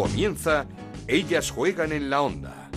Comienza 0.00 0.64
Ellas 1.06 1.50
juegan 1.50 1.92
en 1.92 2.08
la 2.08 2.22
onda. 2.22 2.70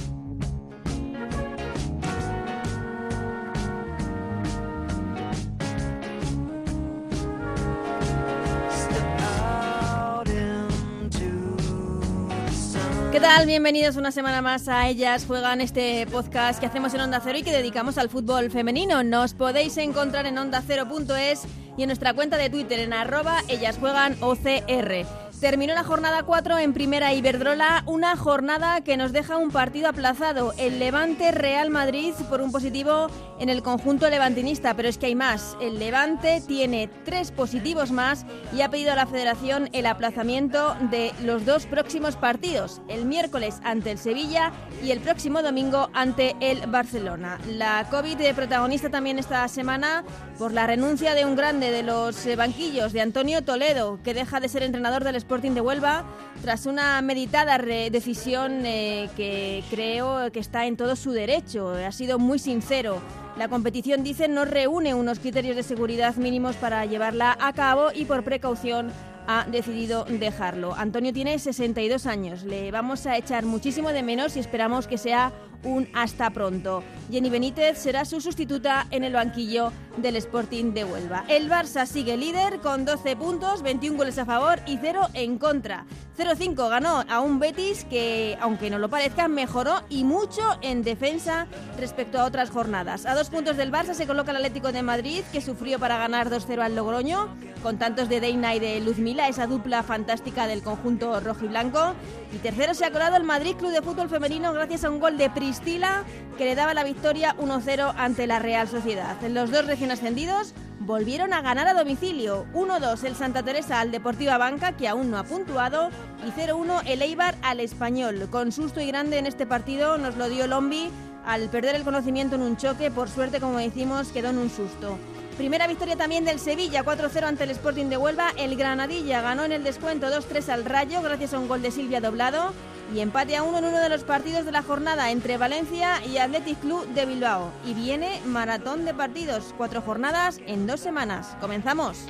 ¿Qué 13.14 13.22
tal? 13.22 13.46
Bienvenidos 13.46 13.96
una 13.96 14.12
semana 14.12 14.42
más 14.42 14.68
a 14.68 14.90
Ellas 14.90 15.26
Juegan, 15.26 15.62
este 15.62 16.06
podcast 16.08 16.60
que 16.60 16.66
hacemos 16.66 16.94
en 16.94 17.00
Onda 17.00 17.22
Cero 17.24 17.38
y 17.38 17.44
que 17.44 17.54
dedicamos 17.54 17.98
al 17.98 18.10
fútbol 18.10 18.52
femenino. 18.52 19.02
Nos 19.02 19.34
podéis 19.34 19.78
encontrar 19.78 20.26
en 20.26 20.38
ondacero.es 20.38 21.44
y 21.78 21.84
en 21.84 21.88
nuestra 21.88 22.14
cuenta 22.14 22.36
de 22.36 22.50
Twitter 22.50 22.82
en 22.82 22.92
arroba 22.92 23.40
Ellas 23.48 23.78
Juegan 23.80 24.18
OCR. 24.20 25.23
Terminó 25.44 25.74
la 25.74 25.84
jornada 25.84 26.24
4 26.24 26.58
en 26.60 26.72
Primera 26.72 27.14
Iberdrola, 27.14 27.84
una 27.86 28.16
jornada 28.16 28.80
que 28.80 28.96
nos 28.96 29.12
deja 29.12 29.36
un 29.36 29.52
partido 29.52 29.90
aplazado, 29.90 30.54
el 30.58 30.80
Levante 30.80 31.34
Real 31.34 31.70
Madrid 31.70 32.14
por 32.30 32.40
un 32.40 32.50
positivo 32.50 33.08
en 33.42 33.50
el 33.50 33.62
conjunto 33.62 34.10
levantinista, 34.10 34.74
pero 34.74 34.88
es 34.88 34.98
que 34.98 35.08
hay 35.08 35.16
más. 35.16 35.58
El 35.60 35.80
Levante 35.80 36.42
tiene 36.48 36.90
tres 37.04 37.32
positivos 37.32 37.92
más 37.92 38.26
y 38.56 38.62
ha 38.62 38.70
pedido 38.70 38.94
a 38.94 38.96
la 38.96 39.06
Federación 39.06 39.68
el 39.74 39.86
aplazamiento 39.86 40.78
de 40.90 41.12
los 41.22 41.46
dos 41.46 41.66
próximos 41.66 42.16
partidos, 42.16 42.82
el 42.88 43.04
miércoles 43.04 43.60
ante 43.66 43.92
el 43.92 43.98
Sevilla 43.98 44.54
y 44.82 44.92
el 44.92 45.02
próximo 45.02 45.44
domingo 45.44 45.90
ante 45.94 46.38
el 46.40 46.68
Barcelona. 46.68 47.38
La 47.50 47.86
COVID 47.92 48.34
protagonista 48.34 48.90
también 48.90 49.20
esta 49.20 49.46
semana 49.50 50.06
por 50.38 50.54
la 50.54 50.68
renuncia 50.68 51.16
de 51.16 51.26
un 51.26 51.36
grande 51.36 51.70
de 51.70 51.84
los 51.84 52.34
banquillos, 52.38 52.94
de 52.94 53.02
Antonio 53.02 53.44
Toledo, 53.44 54.00
que 54.04 54.14
deja 54.14 54.40
de 54.40 54.48
ser 54.48 54.64
entrenador 54.64 55.04
del 55.04 55.18
Sporting 55.34 55.56
de 55.56 55.62
Huelva 55.62 56.04
tras 56.44 56.68
una 56.68 57.02
meditada 57.02 57.58
decisión 57.58 58.68
eh, 58.68 59.10
que 59.18 59.64
creo 59.72 60.32
que 60.32 60.40
está 60.40 60.68
en 60.68 60.78
todo 60.78 60.96
su 60.96 61.12
derecho. 61.12 61.72
Ha 61.72 61.92
sido 61.92 62.20
muy 62.20 62.38
sincero. 62.38 63.02
La 63.36 63.48
competición, 63.48 64.04
dice, 64.04 64.28
no 64.28 64.46
reúne 64.46 64.94
unos 64.94 65.18
criterios 65.18 65.56
de 65.56 65.64
seguridad 65.64 66.16
mínimos 66.18 66.56
para 66.58 66.86
llevarla 66.86 67.36
a 67.42 67.52
cabo 67.54 67.88
y 67.96 68.06
por 68.06 68.24
precaución 68.24 68.92
ha 69.28 69.46
decidido 69.50 70.06
dejarlo. 70.06 70.74
Antonio 70.76 71.14
tiene 71.14 71.40
62 71.40 72.06
años, 72.06 72.44
le 72.44 72.72
vamos 72.72 73.06
a 73.06 73.18
echar 73.18 73.46
muchísimo 73.46 73.90
de 73.90 74.04
menos 74.04 74.36
y 74.36 74.40
esperamos 74.40 74.88
que 74.88 74.98
sea 74.98 75.34
un 75.64 75.88
hasta 75.94 76.30
pronto. 76.30 76.84
Jenny 77.12 77.30
Benítez 77.30 77.78
será 77.78 78.06
su 78.06 78.22
sustituta 78.22 78.88
en 78.92 79.04
el 79.04 79.14
banquillo 79.14 79.72
del 79.98 80.16
Sporting 80.18 80.74
de 80.74 80.84
Huelva. 80.84 81.24
El 81.28 81.50
Barça 81.50 81.86
sigue 81.86 82.18
líder 82.18 82.60
con 82.60 82.86
12 82.86 83.16
puntos, 83.16 83.62
21 83.62 83.98
goles 83.98 84.18
a 84.18 84.26
favor 84.26 84.60
y 84.66 84.78
0 84.78 85.08
en 85.14 85.38
contra. 85.38 85.86
0-5 86.18 86.70
ganó 86.70 87.04
a 87.10 87.22
un 87.22 87.40
Betis 87.40 87.86
que, 87.86 88.38
aunque 88.40 88.70
no 88.70 88.78
lo 88.78 88.90
parezca, 88.90 89.28
mejoró 89.28 89.82
y 89.90 90.04
mucho 90.04 90.42
en 90.62 90.84
defensa 90.84 91.48
respecto 91.80 92.20
a 92.20 92.26
otras 92.26 92.52
jornadas. 92.52 93.06
A 93.06 93.16
dos 93.16 93.30
puntos 93.30 93.58
del 93.58 93.72
Barça 93.72 93.94
se 93.94 94.06
coloca 94.06 94.32
el 94.32 94.38
Atlético 94.38 94.72
de 94.72 94.84
Madrid, 94.84 95.24
que 95.32 95.42
sufrió 95.42 95.80
para 95.80 95.98
ganar 95.98 96.30
2-0 96.30 96.62
al 96.62 96.76
Logroño, 96.76 97.30
con 97.64 97.80
tantos 97.80 98.10
de 98.10 98.20
Deina 98.20 98.54
y 98.54 98.60
de 98.60 98.80
Esa 99.14 99.46
dupla 99.46 99.84
fantástica 99.84 100.48
del 100.48 100.64
conjunto 100.64 101.20
rojo 101.20 101.46
y 101.46 101.48
blanco. 101.48 101.94
Y 102.34 102.38
tercero 102.40 102.74
se 102.74 102.84
ha 102.84 102.92
colado 102.92 103.16
el 103.16 103.24
Madrid 103.24 103.56
Club 103.56 103.72
de 103.72 103.82
Fútbol 103.82 104.10
Femenino 104.10 104.52
gracias 104.54 104.84
a 104.84 104.90
un 104.90 105.00
gol 105.00 105.18
de 105.18 105.30
Pristila 105.30 106.04
que 106.38 106.46
le 106.46 106.56
daba 106.56 106.74
la 106.74 106.84
victoria 106.84 107.36
1-0 107.38 107.94
ante 107.96 108.26
la 108.26 108.40
Real 108.40 108.68
Sociedad. 108.68 109.16
Los 109.30 109.52
dos 109.52 109.68
recién 109.68 109.92
ascendidos 109.92 110.54
volvieron 110.80 111.32
a 111.32 111.42
ganar 111.42 111.68
a 111.68 111.74
domicilio. 111.76 112.46
1-2 112.54 113.04
el 113.04 113.16
Santa 113.16 113.44
Teresa 113.44 113.80
al 113.80 113.92
Deportiva 113.92 114.38
Banca, 114.38 114.74
que 114.74 114.88
aún 114.88 115.12
no 115.12 115.20
ha 115.20 115.24
puntuado, 115.24 115.90
y 116.26 116.32
0-1 116.32 116.82
el 116.88 117.02
Eibar 117.04 117.36
al 117.44 117.60
Español. 117.60 118.28
Con 118.32 118.52
susto 118.52 118.82
y 118.82 118.88
grande 118.88 119.20
en 119.20 119.28
este 119.28 119.46
partido 119.46 119.98
nos 120.00 120.18
lo 120.18 120.28
dio 120.28 120.48
Lombi 120.48 120.90
al 121.26 121.50
perder 121.50 121.76
el 121.76 121.84
conocimiento 121.84 122.36
en 122.36 122.42
un 122.42 122.58
choque. 122.58 122.92
Por 122.92 123.10
suerte, 123.10 123.40
como 123.40 123.58
decimos, 123.58 124.10
quedó 124.10 124.30
en 124.30 124.38
un 124.38 124.50
susto. 124.50 124.98
Primera 125.38 125.66
victoria 125.66 125.96
también 125.96 126.26
del 126.26 126.40
Sevilla, 126.40 126.84
4-0 126.84 127.24
ante 127.24 127.44
el 127.44 127.50
Sporting 127.50 127.88
de 127.88 127.98
Huelva. 127.98 128.32
El 128.38 128.56
Granadilla 128.56 129.22
ganó 129.22 129.44
en 129.44 129.52
el 129.52 129.64
descuento 129.64 130.08
2-3 130.08 130.50
al 130.50 130.66
Rayo 130.66 131.02
gracias 131.02 131.34
a 131.34 131.40
un 131.40 131.48
gol 131.48 131.62
de 131.62 131.72
Silvia 131.72 132.02
doblado. 132.02 132.54
Y 132.94 133.00
empate 133.00 133.36
a 133.36 133.44
uno 133.44 133.58
en 133.58 133.66
uno 133.66 133.80
de 133.80 133.90
los 133.90 134.04
partidos 134.04 134.46
de 134.46 134.52
la 134.52 134.62
jornada 134.62 135.10
entre 135.10 135.38
Valencia 135.38 136.06
y 136.06 136.18
Athletic 136.18 136.60
Club 136.60 136.86
de 136.90 137.08
Bilbao. 137.08 137.52
Y 137.66 137.74
viene 137.74 138.22
maratón 138.26 138.86
de 138.86 138.94
partidos, 138.94 139.56
cuatro 139.58 139.82
jornadas 139.82 140.40
en 140.46 140.68
dos 140.68 140.80
semanas. 140.80 141.36
Comenzamos. 141.42 142.06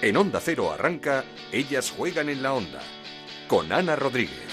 En 0.00 0.16
Onda 0.16 0.40
Cero 0.42 0.72
arranca 0.72 1.24
Ellas 1.52 1.92
juegan 1.96 2.28
en 2.28 2.42
la 2.42 2.54
Onda 2.54 2.80
con 3.46 3.70
Ana 3.72 3.94
Rodríguez. 3.94 4.51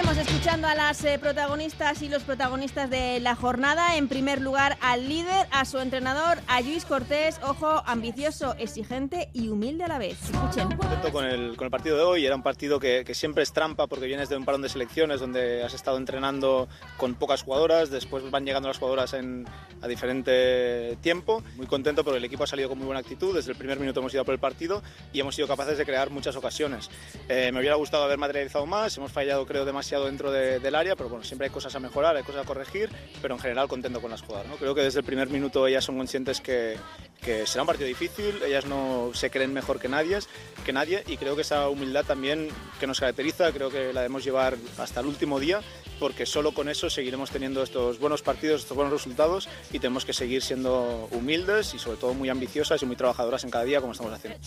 Hacemos 0.00 0.16
escuchando 0.16 0.66
a 0.66 0.74
las 0.74 1.04
eh, 1.04 1.18
protagonistas 1.18 2.00
y 2.00 2.08
los 2.08 2.22
protagonistas 2.22 2.88
de 2.88 3.20
la 3.20 3.34
jornada. 3.34 3.96
En 3.96 4.08
primer 4.08 4.40
lugar, 4.40 4.78
al 4.80 5.06
líder, 5.06 5.46
a 5.50 5.66
su 5.66 5.78
entrenador, 5.78 6.38
a 6.46 6.62
Luis 6.62 6.86
Cortés. 6.86 7.38
Ojo, 7.42 7.82
ambicioso, 7.84 8.54
exigente 8.58 9.28
y 9.34 9.50
humilde 9.50 9.84
a 9.84 9.88
la 9.88 9.98
vez. 9.98 10.16
Escuchen. 10.22 10.74
Contento 10.74 11.12
con 11.12 11.26
el, 11.26 11.54
con 11.54 11.66
el 11.66 11.70
partido 11.70 11.98
de 11.98 12.02
hoy. 12.04 12.24
Era 12.24 12.34
un 12.34 12.42
partido 12.42 12.80
que, 12.80 13.04
que, 13.04 13.14
siempre 13.14 13.42
es 13.42 13.52
trampa 13.52 13.88
porque 13.88 14.06
vienes 14.06 14.30
de 14.30 14.38
un 14.38 14.46
parón 14.46 14.62
de 14.62 14.70
selecciones 14.70 15.20
donde 15.20 15.62
has 15.64 15.74
estado 15.74 15.98
entrenando 15.98 16.66
con 16.96 17.14
pocas 17.14 17.42
jugadoras. 17.42 17.90
Después 17.90 18.30
van 18.30 18.46
llegando 18.46 18.68
las 18.68 18.78
jugadoras 18.78 19.12
en, 19.12 19.46
a 19.82 19.86
diferente 19.86 20.96
tiempo. 21.02 21.42
Muy 21.56 21.66
contento 21.66 22.04
porque 22.04 22.16
el 22.16 22.24
equipo 22.24 22.44
ha 22.44 22.46
salido 22.46 22.70
con 22.70 22.78
muy 22.78 22.86
buena 22.86 23.00
actitud. 23.00 23.34
Desde 23.34 23.52
el 23.52 23.58
primer 23.58 23.78
minuto 23.78 24.00
hemos 24.00 24.14
ido 24.14 24.24
por 24.24 24.32
el 24.32 24.40
partido 24.40 24.82
y 25.12 25.20
hemos 25.20 25.34
sido 25.34 25.46
capaces 25.46 25.76
de 25.76 25.84
crear 25.84 26.08
muchas 26.08 26.36
ocasiones. 26.36 26.88
Eh, 27.28 27.50
me 27.52 27.60
hubiera 27.60 27.76
gustado 27.76 28.04
haber 28.04 28.16
materializado 28.16 28.64
más. 28.64 28.96
Hemos 28.96 29.12
fallado, 29.12 29.44
creo, 29.44 29.66
demasiado 29.66 29.89
dentro 29.98 30.30
de, 30.30 30.60
del 30.60 30.74
área, 30.74 30.94
pero 30.94 31.08
bueno, 31.08 31.24
siempre 31.24 31.46
hay 31.46 31.52
cosas 31.52 31.74
a 31.74 31.80
mejorar, 31.80 32.16
hay 32.16 32.22
cosas 32.22 32.44
a 32.44 32.46
corregir, 32.46 32.90
pero 33.20 33.34
en 33.34 33.40
general 33.40 33.68
contento 33.68 34.00
con 34.00 34.10
las 34.10 34.22
jugadas. 34.22 34.46
¿no? 34.46 34.56
Creo 34.56 34.74
que 34.74 34.82
desde 34.82 35.00
el 35.00 35.04
primer 35.04 35.28
minuto 35.28 35.66
ellas 35.66 35.84
son 35.84 35.96
conscientes 35.96 36.40
que, 36.40 36.76
que 37.22 37.46
será 37.46 37.62
un 37.62 37.66
partido 37.66 37.88
difícil, 37.88 38.42
ellas 38.42 38.66
no 38.66 39.10
se 39.14 39.30
creen 39.30 39.52
mejor 39.52 39.80
que 39.80 39.88
nadie, 39.88 40.18
que 40.64 40.72
nadie 40.72 41.02
y 41.06 41.16
creo 41.16 41.34
que 41.36 41.42
esa 41.42 41.68
humildad 41.68 42.04
también 42.04 42.48
que 42.78 42.86
nos 42.86 43.00
caracteriza, 43.00 43.52
creo 43.52 43.70
que 43.70 43.92
la 43.92 44.00
debemos 44.02 44.24
llevar 44.24 44.56
hasta 44.78 45.00
el 45.00 45.06
último 45.06 45.38
día 45.40 45.60
porque 45.98 46.26
solo 46.26 46.52
con 46.52 46.68
eso 46.68 46.88
seguiremos 46.88 47.30
teniendo 47.30 47.62
estos 47.62 48.00
buenos 48.00 48.22
partidos, 48.22 48.62
estos 48.62 48.76
buenos 48.76 48.92
resultados 48.92 49.48
y 49.70 49.78
tenemos 49.78 50.04
que 50.04 50.12
seguir 50.12 50.42
siendo 50.42 51.08
humildes 51.12 51.74
y 51.74 51.78
sobre 51.78 51.98
todo 51.98 52.14
muy 52.14 52.30
ambiciosas 52.30 52.82
y 52.82 52.86
muy 52.86 52.96
trabajadoras 52.96 53.44
en 53.44 53.50
cada 53.50 53.64
día 53.64 53.80
como 53.80 53.92
estamos 53.92 54.14
haciendo. 54.14 54.38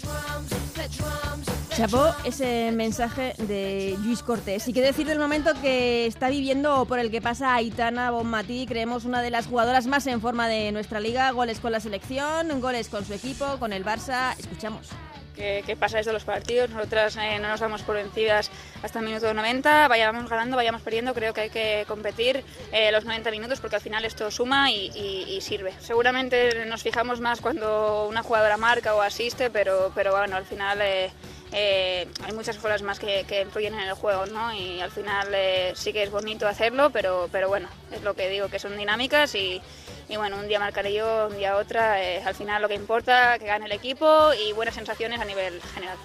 Chapó 1.75 2.13
ese 2.23 2.72
mensaje 2.72 3.34
de 3.38 3.97
Luis 4.03 4.22
Cortés. 4.22 4.67
Y 4.67 4.73
qué 4.73 4.81
decir 4.81 5.07
del 5.07 5.17
momento 5.17 5.51
que 5.59 6.06
está 6.06 6.29
viviendo 6.29 6.85
por 6.85 7.00
el 7.00 7.09
que 7.09 7.19
pasa 7.19 7.56
Aitana 7.56 8.11
Bonmatí, 8.11 8.67
creemos 8.67 9.06
una 9.06 9.23
de 9.23 9.31
las 9.31 9.47
jugadoras 9.47 9.88
más 9.88 10.06
en 10.06 10.22
forma 10.22 10.47
de 10.47 10.72
nuestra 10.72 11.00
liga, 11.00 11.31
goles 11.31 11.59
con 11.59 11.72
la 11.72 11.79
selección, 11.79 12.62
goles 12.62 12.89
con 12.89 13.06
su 13.06 13.13
equipo, 13.13 13.57
con 13.57 13.73
el 13.73 13.83
Barça. 13.83 14.38
Escuchamos 14.38 14.89
qué, 15.35 15.75
pasa 15.79 15.97
desde 15.97 16.13
los 16.13 16.23
partidos. 16.23 16.69
Nosotras 16.69 17.17
eh, 17.17 17.39
no 17.39 17.47
nos 17.47 17.59
damos 17.59 17.81
por 17.81 17.95
vencidas 17.95 18.51
hasta 18.83 19.00
el 19.00 19.06
minuto 19.06 19.33
90, 19.33 19.88
vayamos 19.88 20.29
ganando, 20.29 20.56
vayamos 20.56 20.83
perdiendo. 20.83 21.13
Creo 21.13 21.33
que 21.33 21.41
hay 21.41 21.50
que 21.50 21.85
competir 21.88 22.44
eh, 22.72 22.91
los 22.91 23.06
90 23.06 23.31
minutos 23.31 23.59
porque 23.59 23.78
al 23.78 23.81
final 23.81 24.06
esto 24.06 24.29
suma 24.29 24.72
y, 24.72 24.91
y, 24.94 25.25
y, 25.35 25.41
sirve. 25.41 25.73
Seguramente 25.79 26.66
nos 26.66 26.83
fijamos 26.83 27.19
más 27.19 27.41
cuando 27.41 28.07
una 28.07 28.22
jugadora 28.22 28.57
marca 28.57 28.94
o 28.94 29.01
asiste, 29.01 29.50
pero, 29.50 29.91
pero 29.95 30.12
bueno, 30.12 30.35
al 30.35 30.45
final. 30.45 30.79
Eh, 30.81 31.12
eh, 31.53 32.08
hay 32.24 32.34
muchas 32.34 32.58
cosas 32.58 32.81
más 32.81 33.00
que, 33.00 33.41
influyen 33.41 33.75
en 33.75 33.81
el 33.81 33.94
juego, 33.94 34.25
¿no? 34.25 34.53
Y 34.53 34.81
al 34.81 34.91
final 34.91 35.28
eh, 35.34 35.74
sí 35.75 35.94
que 35.94 36.03
es 36.03 36.12
bonito 36.12 36.47
hacerlo, 36.47 36.90
pero, 36.90 37.30
pero 37.31 37.47
bueno, 37.47 37.69
es 37.91 38.02
lo 38.02 38.16
que 38.16 38.30
digo, 38.30 38.50
que 38.50 38.59
son 38.59 38.75
dinámicas 38.75 39.36
y, 39.36 39.62
y 40.09 40.18
bueno, 40.18 40.38
un 40.38 40.47
día 40.47 40.59
marcaré 40.59 40.94
yo, 40.94 41.28
un 41.30 41.38
día 41.38 41.56
otra. 41.58 42.03
Eh, 42.03 42.24
al 42.24 42.36
final 42.36 42.62
lo 42.62 42.68
que 42.68 42.75
importa, 42.75 43.38
que 43.38 43.45
gane 43.45 43.66
el 43.66 43.72
equipo 43.72 44.33
y 44.33 44.51
buenas 44.54 44.75
sensaciones 44.75 45.19
a 45.19 45.25
nivel 45.25 45.62
general. 45.74 45.98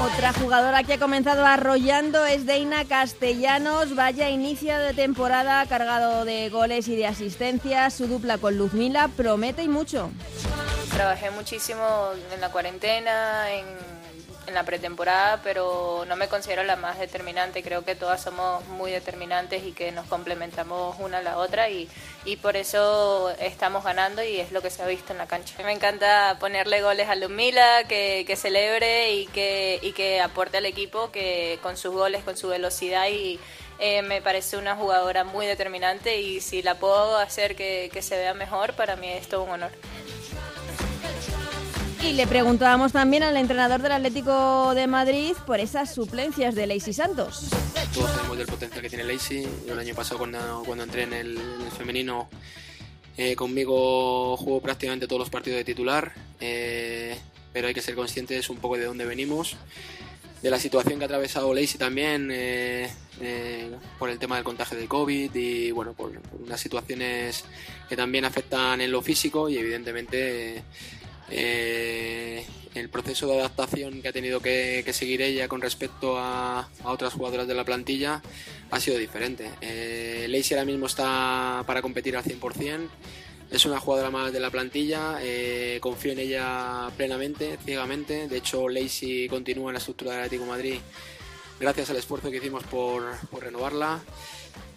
Otra 0.00 0.32
jugadora 0.32 0.84
que 0.84 0.94
ha 0.94 0.98
comenzado 0.98 1.44
arrollando 1.44 2.24
es 2.24 2.46
Deina 2.46 2.84
Castellanos. 2.84 3.96
Vaya 3.96 4.30
inicio 4.30 4.78
de 4.78 4.94
temporada 4.94 5.66
cargado 5.66 6.24
de 6.24 6.48
goles 6.50 6.86
y 6.86 6.94
de 6.94 7.06
asistencias. 7.06 7.94
Su 7.94 8.06
dupla 8.06 8.38
con 8.38 8.56
Luzmila 8.56 9.08
promete 9.08 9.64
y 9.64 9.68
mucho. 9.68 10.10
Trabajé 10.90 11.30
muchísimo 11.32 12.10
en 12.32 12.40
la 12.40 12.50
cuarentena, 12.50 13.52
en, 13.52 13.66
en, 14.48 14.54
la 14.54 14.64
pretemporada, 14.64 15.40
pero 15.42 16.04
no 16.08 16.16
me 16.16 16.28
considero 16.28 16.64
la 16.64 16.76
más 16.76 16.98
determinante. 16.98 17.62
Creo 17.62 17.84
que 17.84 17.94
todas 17.94 18.22
somos 18.22 18.66
muy 18.66 18.90
determinantes 18.90 19.62
y 19.64 19.72
que 19.72 19.92
nos 19.92 20.06
complementamos 20.06 20.96
una 20.98 21.18
a 21.18 21.22
la 21.22 21.38
otra 21.38 21.68
y, 21.68 21.88
y 22.24 22.36
por 22.36 22.56
eso 22.56 23.30
estamos 23.38 23.84
ganando 23.84 24.22
y 24.22 24.40
es 24.40 24.52
lo 24.52 24.62
que 24.62 24.70
se 24.70 24.82
ha 24.82 24.86
visto 24.86 25.12
en 25.12 25.18
la 25.18 25.26
cancha. 25.26 25.54
Me 25.62 25.72
encanta 25.72 26.36
ponerle 26.40 26.82
goles 26.82 27.08
a 27.08 27.14
Lumila, 27.14 27.84
que, 27.84 28.24
que 28.26 28.36
celebre 28.36 29.12
y 29.12 29.26
que, 29.26 29.78
y 29.82 29.92
que 29.92 30.20
aporte 30.20 30.58
al 30.58 30.66
equipo 30.66 31.10
que 31.10 31.58
con 31.62 31.76
sus 31.76 31.92
goles, 31.92 32.24
con 32.24 32.36
su 32.36 32.48
velocidad 32.48 33.08
y 33.08 33.38
eh, 33.80 34.02
me 34.02 34.20
parece 34.20 34.56
una 34.56 34.74
jugadora 34.74 35.22
muy 35.22 35.46
determinante 35.46 36.20
y 36.20 36.40
si 36.40 36.62
la 36.62 36.74
puedo 36.76 37.16
hacer 37.16 37.54
que, 37.54 37.90
que 37.92 38.02
se 38.02 38.16
vea 38.16 38.34
mejor, 38.34 38.74
para 38.74 38.96
mí 38.96 39.08
es 39.08 39.28
todo 39.28 39.44
un 39.44 39.50
honor. 39.50 39.70
Y 42.02 42.12
le 42.12 42.26
preguntábamos 42.26 42.92
también 42.92 43.24
al 43.24 43.36
entrenador 43.36 43.82
del 43.82 43.92
Atlético 43.92 44.72
de 44.74 44.86
Madrid 44.86 45.34
por 45.46 45.58
esas 45.58 45.92
suplencias 45.92 46.54
de 46.54 46.66
Lacey 46.66 46.92
Santos. 46.92 47.48
Todos 47.92 48.10
sabemos 48.10 48.38
del 48.38 48.46
potencial 48.46 48.82
que 48.82 48.88
tiene 48.88 49.04
Lacey. 49.04 49.46
El 49.66 49.78
año 49.78 49.94
pasado 49.94 50.18
cuando, 50.18 50.62
cuando 50.64 50.84
entré 50.84 51.02
en 51.02 51.12
el, 51.12 51.38
femenino 51.76 52.28
eh, 53.16 53.34
conmigo 53.34 54.36
jugó 54.36 54.60
prácticamente 54.60 55.08
todos 55.08 55.18
los 55.18 55.30
partidos 55.30 55.58
de 55.58 55.64
titular, 55.64 56.12
eh, 56.40 57.18
pero 57.52 57.66
hay 57.66 57.74
que 57.74 57.82
ser 57.82 57.96
conscientes 57.96 58.48
un 58.48 58.58
poco 58.58 58.76
de 58.76 58.84
dónde 58.84 59.04
venimos, 59.04 59.56
de 60.40 60.50
la 60.50 60.58
situación 60.60 60.98
que 60.98 61.04
ha 61.04 61.06
atravesado 61.06 61.52
Lacey 61.52 61.78
también 61.78 62.28
eh, 62.32 62.88
por 63.98 64.08
el 64.08 64.20
tema 64.20 64.36
del 64.36 64.44
contagio 64.44 64.78
del 64.78 64.86
COVID 64.86 65.34
y 65.34 65.72
bueno, 65.72 65.94
por, 65.94 66.12
por, 66.20 66.40
unas 66.42 66.60
situaciones 66.60 67.44
que 67.88 67.96
también 67.96 68.24
afectan 68.24 68.80
en 68.80 68.92
lo 68.92 69.02
físico 69.02 69.48
y 69.48 69.58
evidentemente 69.58 70.62
eh, 71.30 72.44
el 72.74 72.88
proceso 72.88 73.26
de 73.26 73.38
adaptación 73.38 74.02
que 74.02 74.08
ha 74.08 74.12
tenido 74.12 74.40
que, 74.40 74.84
seguir 74.92 75.22
ella 75.22 75.48
con 75.48 75.60
respecto 75.60 76.18
a, 76.18 76.68
otras 76.84 77.12
jugadoras 77.12 77.46
de 77.46 77.54
la 77.54 77.64
plantilla 77.64 78.22
ha 78.70 78.80
sido 78.80 78.98
diferente. 78.98 79.50
Eh, 79.60 80.26
Lacey 80.28 80.56
ahora 80.56 80.66
mismo 80.66 80.86
está 80.86 81.64
para 81.66 81.82
competir 81.82 82.16
al 82.16 82.24
100%, 82.24 82.88
es 83.50 83.64
una 83.64 83.80
jugadora 83.80 84.10
más 84.10 84.32
de 84.32 84.40
la 84.40 84.50
plantilla, 84.50 85.18
eh, 85.22 85.78
confío 85.80 86.12
en 86.12 86.18
ella 86.18 86.90
plenamente, 86.96 87.58
ciegamente. 87.64 88.28
De 88.28 88.36
hecho, 88.36 88.68
Lacey 88.68 89.28
continúa 89.28 89.70
en 89.70 89.74
la 89.74 89.78
estructura 89.78 90.12
del 90.12 90.20
Atlético 90.24 90.46
Madrid 90.46 90.78
gracias 91.60 91.90
al 91.90 91.96
esfuerzo 91.96 92.30
que 92.30 92.36
hicimos 92.36 92.64
por, 92.64 93.04
por 93.30 93.42
renovarla. 93.42 94.00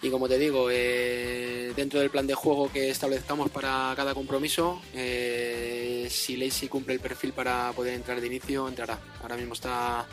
Y 0.01 0.09
como 0.09 0.27
te 0.27 0.39
digo, 0.39 0.69
eh, 0.71 1.73
dentro 1.75 1.99
del 1.99 2.09
plan 2.09 2.25
de 2.25 2.33
juego 2.33 2.71
que 2.71 2.89
establezcamos 2.89 3.51
para 3.51 3.93
cada 3.95 4.15
compromiso, 4.15 4.81
eh, 4.95 6.07
si 6.09 6.37
Lacey 6.37 6.67
cumple 6.69 6.95
el 6.95 6.99
perfil 6.99 7.33
para 7.33 7.71
poder 7.73 7.93
entrar 7.93 8.19
de 8.19 8.27
inicio, 8.27 8.67
entrará. 8.67 8.99
Ahora 9.21 9.37
mismo 9.37 9.53
está 9.53 10.07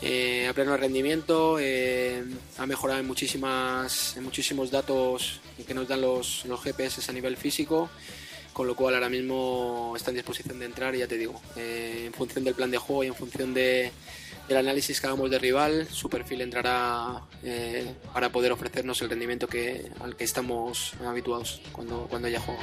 eh, 0.00 0.46
a 0.48 0.52
pleno 0.52 0.76
rendimiento, 0.76 1.58
ha 2.58 2.66
mejorado 2.66 3.00
en, 3.00 3.06
muchísimas, 3.06 4.16
en 4.16 4.22
muchísimos 4.22 4.70
datos 4.70 5.40
que 5.66 5.74
nos 5.74 5.88
dan 5.88 6.00
los, 6.00 6.44
los 6.46 6.62
GPS 6.62 7.10
a 7.10 7.12
nivel 7.12 7.36
físico 7.36 7.90
con 8.52 8.66
lo 8.66 8.74
cual 8.74 8.94
ahora 8.94 9.08
mismo 9.08 9.94
está 9.96 10.10
en 10.10 10.16
disposición 10.16 10.58
de 10.58 10.66
entrar 10.66 10.94
ya 10.96 11.06
te 11.06 11.16
digo, 11.16 11.40
en 11.54 12.12
función 12.12 12.44
del 12.44 12.54
plan 12.54 12.70
de 12.70 12.78
juego 12.78 13.04
y 13.04 13.06
en 13.06 13.14
función 13.14 13.54
de, 13.54 13.92
el 14.50 14.56
análisis 14.56 15.00
que 15.00 15.06
hagamos 15.06 15.30
de 15.30 15.38
rival, 15.38 15.86
su 15.90 16.10
perfil 16.10 16.40
entrará 16.40 17.22
eh, 17.42 17.94
para 18.12 18.30
poder 18.30 18.52
ofrecernos 18.52 19.00
el 19.02 19.10
rendimiento 19.10 19.46
que, 19.46 19.90
al 20.00 20.16
que 20.16 20.24
estamos 20.24 20.94
habituados 21.06 21.60
cuando, 21.72 22.06
cuando 22.10 22.28
ella 22.28 22.40
juega. 22.40 22.62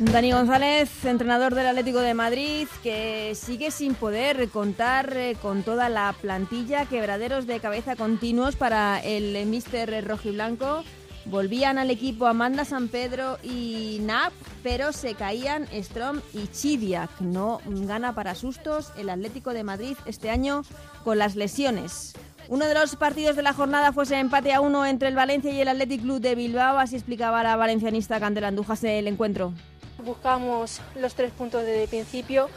Dani 0.00 0.30
González, 0.30 1.04
entrenador 1.04 1.56
del 1.56 1.66
Atlético 1.66 2.00
de 2.00 2.14
Madrid, 2.14 2.68
que 2.84 3.32
sigue 3.34 3.72
sin 3.72 3.94
poder 3.94 4.48
contar 4.50 5.16
eh, 5.16 5.36
con 5.42 5.64
toda 5.64 5.88
la 5.88 6.14
plantilla, 6.20 6.84
quebraderos 6.86 7.48
de 7.48 7.58
cabeza 7.58 7.96
continuos 7.96 8.54
para 8.54 9.00
el 9.00 9.44
Mister 9.46 10.06
Rojiblanco. 10.06 10.84
Volvían 11.30 11.76
al 11.76 11.90
equipo 11.90 12.26
Amanda 12.26 12.64
San 12.64 12.88
Pedro 12.88 13.36
y 13.42 13.98
Nap, 14.00 14.32
pero 14.62 14.92
se 14.92 15.14
caían 15.14 15.66
Strom 15.74 16.22
y 16.32 16.46
Chidiak. 16.48 17.20
No 17.20 17.60
gana 17.66 18.14
para 18.14 18.34
sustos 18.34 18.92
el 18.96 19.10
Atlético 19.10 19.52
de 19.52 19.62
Madrid 19.62 19.96
este 20.06 20.30
año 20.30 20.62
con 21.04 21.18
las 21.18 21.36
lesiones. 21.36 22.14
Uno 22.48 22.64
de 22.64 22.72
los 22.72 22.96
partidos 22.96 23.36
de 23.36 23.42
la 23.42 23.52
jornada 23.52 23.92
fue 23.92 24.04
ese 24.04 24.18
empate 24.18 24.54
a 24.54 24.62
uno 24.62 24.86
entre 24.86 25.08
el 25.08 25.14
Valencia 25.14 25.52
y 25.52 25.60
el 25.60 25.68
Athletic 25.68 26.00
Club 26.00 26.20
de 26.20 26.34
Bilbao, 26.34 26.78
así 26.78 26.96
explicaba 26.96 27.42
la 27.42 27.56
valencianista 27.56 28.18
Candela 28.18 28.48
Andújar 28.48 28.78
el 28.84 29.06
encuentro. 29.06 29.52
Buscamos 30.02 30.80
los 30.98 31.14
tres 31.14 31.30
puntos 31.32 31.60
desde 31.60 31.82
el 31.82 31.88
principio 31.90 32.48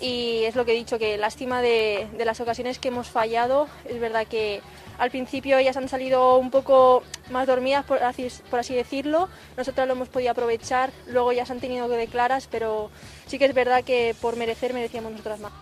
y 0.00 0.44
es 0.44 0.54
lo 0.56 0.64
que 0.64 0.72
he 0.72 0.74
dicho, 0.74 0.98
que 0.98 1.18
lástima 1.18 1.62
de, 1.62 2.08
las 2.24 2.40
ocasiones 2.40 2.78
que 2.78 2.88
hemos 2.88 3.08
fallado. 3.08 3.68
Es 3.84 4.00
verdad 4.00 4.26
que 4.26 4.60
al 4.98 5.10
principio 5.10 5.58
ellas 5.58 5.76
han 5.76 5.88
salido 5.88 6.38
un 6.38 6.50
poco 6.50 7.02
más 7.30 7.46
dormidas, 7.46 7.84
por 7.84 8.02
así, 8.02 8.28
por 8.50 8.60
así 8.60 8.74
decirlo. 8.74 9.28
Nosotras 9.56 9.86
lo 9.86 9.94
hemos 9.94 10.08
podido 10.08 10.30
aprovechar, 10.30 10.90
luego 11.06 11.32
ya 11.32 11.46
se 11.46 11.52
han 11.52 11.60
tenido 11.60 11.88
que 11.88 11.96
de 11.96 12.06
claras, 12.06 12.48
pero 12.50 12.90
sí 13.26 13.38
que 13.38 13.46
es 13.46 13.54
verdad 13.54 13.84
que 13.84 14.14
por 14.20 14.36
merecer 14.36 14.74
merecíamos 14.74 15.12
nosotras 15.12 15.40
más. 15.40 15.52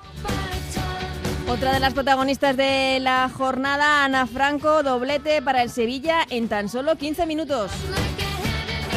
Otra 1.46 1.74
de 1.74 1.80
las 1.80 1.92
protagonistas 1.92 2.56
de 2.56 2.98
la 3.00 3.28
jornada, 3.28 4.04
Ana 4.04 4.26
Franco, 4.26 4.82
doblete 4.82 5.42
para 5.42 5.62
el 5.62 5.70
Sevilla 5.70 6.26
en 6.30 6.48
tan 6.48 6.68
solo 6.70 6.96
15 6.96 7.26
minutos. 7.26 7.70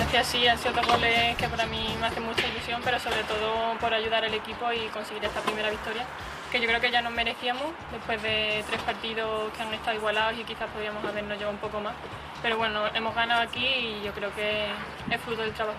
Gracias, 0.10 0.28
sí, 0.28 0.48
han 0.48 0.58
sido 0.58 0.74
dos 0.74 0.88
goles 0.88 1.36
que 1.36 1.50
para 1.50 1.66
mí 1.66 1.94
me 2.00 2.08
hacen 2.08 2.24
mucha 2.24 2.48
ilusión, 2.48 2.82
pero 2.82 2.98
sobre 2.98 3.24
todo 3.24 3.78
por 3.82 3.94
ayudar 3.94 4.24
al 4.24 4.34
equipo 4.34 4.72
y 4.72 4.88
conseguir 4.88 5.26
esta 5.26 5.42
primera 5.42 5.70
victoria 5.70 6.06
que 6.50 6.62
yo 6.62 6.68
creo 6.68 6.80
que 6.80 6.92
ya 6.92 7.02
nos 7.02 7.12
merecíamos 7.12 7.66
después 7.92 8.24
de 8.24 8.64
tres 8.70 8.82
partidos 8.84 9.52
que 9.52 9.64
han 9.64 9.74
estado 9.74 9.98
igualados 9.98 10.40
y 10.40 10.46
quizás 10.46 10.70
podríamos 10.70 11.04
habernos 11.04 11.38
llevado 11.38 11.52
un 11.52 11.60
poco 11.60 11.82
más. 11.82 11.94
Pero 12.42 12.58
bueno, 12.58 12.88
hemos 12.94 13.14
ganado 13.16 13.42
aquí 13.42 13.66
y 13.66 14.02
yo 14.06 14.14
creo 14.14 14.34
que 14.34 14.68
es 15.12 15.22
fruto 15.22 15.42
del 15.42 15.52
trabajo. 15.52 15.78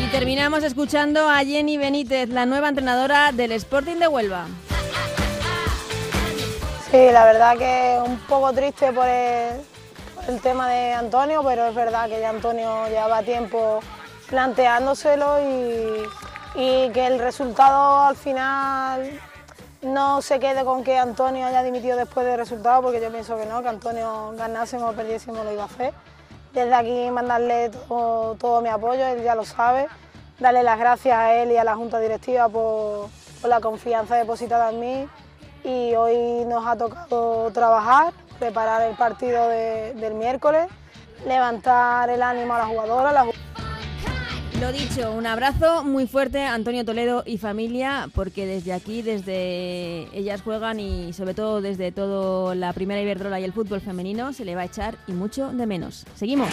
Y 0.00 0.06
terminamos 0.08 0.64
escuchando 0.64 1.30
a 1.30 1.38
Jenny 1.44 1.78
Benítez, 1.78 2.28
la 2.28 2.44
nueva 2.44 2.70
entrenadora 2.70 3.30
del 3.30 3.52
Sporting 3.52 3.96
de 3.96 4.08
Huelva. 4.08 4.46
Sí, 6.90 7.08
la 7.12 7.24
verdad 7.24 7.56
que 7.56 7.98
un 8.04 8.18
poco 8.20 8.52
triste 8.52 8.92
por 8.92 9.06
el, 9.06 9.60
por 9.60 9.77
el 10.28 10.40
tema 10.40 10.68
de 10.68 10.92
Antonio, 10.92 11.42
pero 11.42 11.66
es 11.66 11.74
verdad 11.74 12.08
que 12.08 12.20
ya 12.20 12.30
Antonio 12.30 12.86
llevaba 12.88 13.22
tiempo 13.22 13.80
planteándoselo 14.28 15.40
y 16.54 16.90
que 16.90 17.06
el 17.06 17.18
resultado 17.18 18.04
al 18.04 18.16
final 18.16 19.20
no 19.82 20.22
se 20.22 20.40
quede 20.40 20.64
con 20.64 20.82
que 20.82 20.98
Antonio 20.98 21.46
haya 21.46 21.62
dimitido 21.62 21.96
después 21.96 22.26
del 22.26 22.38
resultado, 22.38 22.82
porque 22.82 23.00
yo 23.00 23.10
pienso 23.10 23.36
que 23.36 23.46
no, 23.46 23.62
que 23.62 23.68
Antonio 23.68 24.32
ganásemos 24.36 24.92
o 24.92 24.96
perdiésemos 24.96 25.44
lo 25.44 25.52
iba 25.52 25.62
a 25.62 25.66
hacer. 25.66 25.94
Desde 26.52 26.74
aquí 26.74 27.10
mandarle 27.10 27.70
todo, 27.88 28.60
mi 28.60 28.68
apoyo, 28.68 29.06
él 29.06 29.22
ya 29.22 29.34
lo 29.34 29.44
sabe, 29.44 29.86
darle 30.38 30.62
las 30.62 30.78
gracias 30.78 31.16
a 31.16 31.34
él 31.34 31.52
y 31.52 31.56
a 31.56 31.64
la 31.64 31.76
Junta 31.76 32.00
Directiva 32.00 32.48
por, 32.48 33.08
la 33.44 33.60
confianza 33.60 34.16
depositada 34.16 34.70
en 34.70 34.80
mí. 34.80 35.08
Y 35.64 35.94
hoy 35.94 36.44
nos 36.46 36.66
ha 36.66 36.76
tocado 36.76 37.50
trabajar, 37.52 38.12
preparar 38.38 38.82
el 38.82 38.96
partido 38.96 39.48
del 39.48 40.14
miércoles, 40.14 40.66
levantar 41.26 42.10
el 42.10 42.22
ánimo 42.22 42.54
a 42.54 42.58
las 42.58 42.68
jugadoras. 42.68 43.12
La 43.12 43.24
lo 44.60 44.72
dicho, 44.72 45.12
un 45.12 45.24
abrazo 45.24 45.84
muy 45.84 46.08
fuerte 46.08 46.42
a 46.42 46.52
Antonio 46.52 46.84
Toledo 46.84 47.22
y 47.24 47.38
familia, 47.38 48.08
porque 48.12 48.44
desde 48.44 48.72
aquí, 48.72 49.02
desde 49.02 50.08
ellas 50.12 50.42
juegan 50.42 50.80
y 50.80 51.12
sobre 51.12 51.34
todo 51.34 51.60
desde 51.60 51.92
todo 51.92 52.56
la 52.56 52.72
primera 52.72 53.00
Iberdrola 53.00 53.38
y 53.38 53.44
el 53.44 53.52
fútbol 53.52 53.80
femenino, 53.80 54.32
se 54.32 54.44
le 54.44 54.56
va 54.56 54.62
a 54.62 54.64
echar 54.64 54.96
y 55.06 55.12
mucho 55.12 55.52
de 55.52 55.64
menos. 55.64 56.06
Seguimos. 56.16 56.48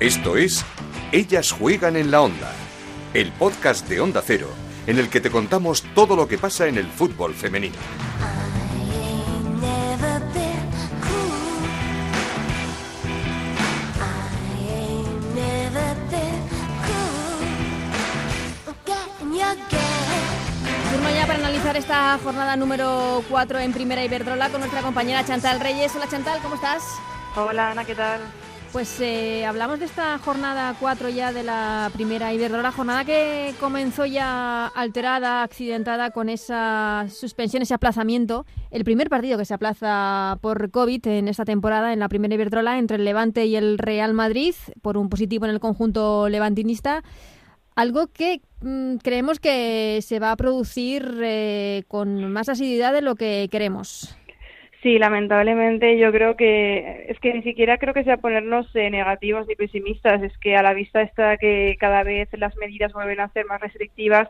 Esto 0.00 0.36
es 0.36 0.64
Ellas 1.12 1.52
juegan 1.52 1.94
en 1.94 2.10
la 2.10 2.22
onda, 2.22 2.50
el 3.14 3.30
podcast 3.32 3.88
de 3.88 4.00
Onda 4.00 4.20
Cero, 4.24 4.48
en 4.86 4.98
el 4.98 5.08
que 5.08 5.20
te 5.20 5.30
contamos 5.30 5.82
todo 5.94 6.16
lo 6.16 6.28
que 6.28 6.38
pasa 6.38 6.66
en 6.66 6.78
el 6.78 6.86
fútbol 6.86 7.34
femenino. 7.34 7.76
Turno 20.92 21.10
ya 21.10 21.26
para 21.26 21.38
analizar 21.38 21.76
esta 21.76 22.18
jornada 22.22 22.56
número 22.56 23.22
4 23.28 23.58
en 23.58 23.72
Primera 23.72 24.04
Iberdrola 24.04 24.48
con 24.50 24.60
nuestra 24.60 24.82
compañera 24.82 25.24
Chantal 25.24 25.60
Reyes. 25.60 25.94
Hola 25.94 26.08
Chantal, 26.08 26.40
¿cómo 26.42 26.54
estás? 26.54 26.82
Hola 27.34 27.72
Ana, 27.72 27.84
¿qué 27.84 27.94
tal? 27.94 28.20
Pues 28.76 29.00
eh, 29.00 29.46
hablamos 29.46 29.78
de 29.78 29.86
esta 29.86 30.18
jornada 30.18 30.76
4 30.78 31.08
ya 31.08 31.32
de 31.32 31.42
la 31.42 31.90
Primera 31.94 32.34
Iberdrola, 32.34 32.72
jornada 32.72 33.06
que 33.06 33.54
comenzó 33.58 34.04
ya 34.04 34.66
alterada, 34.66 35.42
accidentada 35.42 36.10
con 36.10 36.28
esa 36.28 37.06
suspensión, 37.08 37.62
ese 37.62 37.72
aplazamiento. 37.72 38.44
El 38.70 38.84
primer 38.84 39.08
partido 39.08 39.38
que 39.38 39.46
se 39.46 39.54
aplaza 39.54 40.36
por 40.42 40.70
COVID 40.70 41.06
en 41.06 41.28
esta 41.28 41.46
temporada 41.46 41.94
en 41.94 42.00
la 42.00 42.10
Primera 42.10 42.34
Iberdrola 42.34 42.78
entre 42.78 42.98
el 42.98 43.06
Levante 43.06 43.46
y 43.46 43.56
el 43.56 43.78
Real 43.78 44.12
Madrid 44.12 44.54
por 44.82 44.98
un 44.98 45.08
positivo 45.08 45.46
en 45.46 45.52
el 45.52 45.60
conjunto 45.60 46.28
levantinista. 46.28 47.02
Algo 47.76 48.08
que 48.08 48.42
mm, 48.60 48.96
creemos 48.96 49.40
que 49.40 50.00
se 50.02 50.18
va 50.18 50.32
a 50.32 50.36
producir 50.36 51.18
eh, 51.22 51.84
con 51.88 52.30
más 52.30 52.50
asiduidad 52.50 52.92
de 52.92 53.00
lo 53.00 53.14
que 53.14 53.48
queremos. 53.50 54.14
Sí, 54.86 55.00
lamentablemente 55.00 55.98
yo 55.98 56.12
creo 56.12 56.36
que 56.36 57.06
es 57.08 57.18
que 57.18 57.34
ni 57.34 57.42
siquiera 57.42 57.76
creo 57.76 57.92
que 57.92 58.04
sea 58.04 58.18
ponernos 58.18 58.68
eh, 58.76 58.88
negativos 58.88 59.44
ni 59.48 59.56
pesimistas, 59.56 60.22
es 60.22 60.38
que 60.38 60.54
a 60.54 60.62
la 60.62 60.74
vista 60.74 61.02
está 61.02 61.36
que 61.38 61.76
cada 61.80 62.04
vez 62.04 62.28
las 62.38 62.54
medidas 62.54 62.92
vuelven 62.92 63.18
a 63.18 63.32
ser 63.32 63.46
más 63.46 63.60
restrictivas 63.60 64.28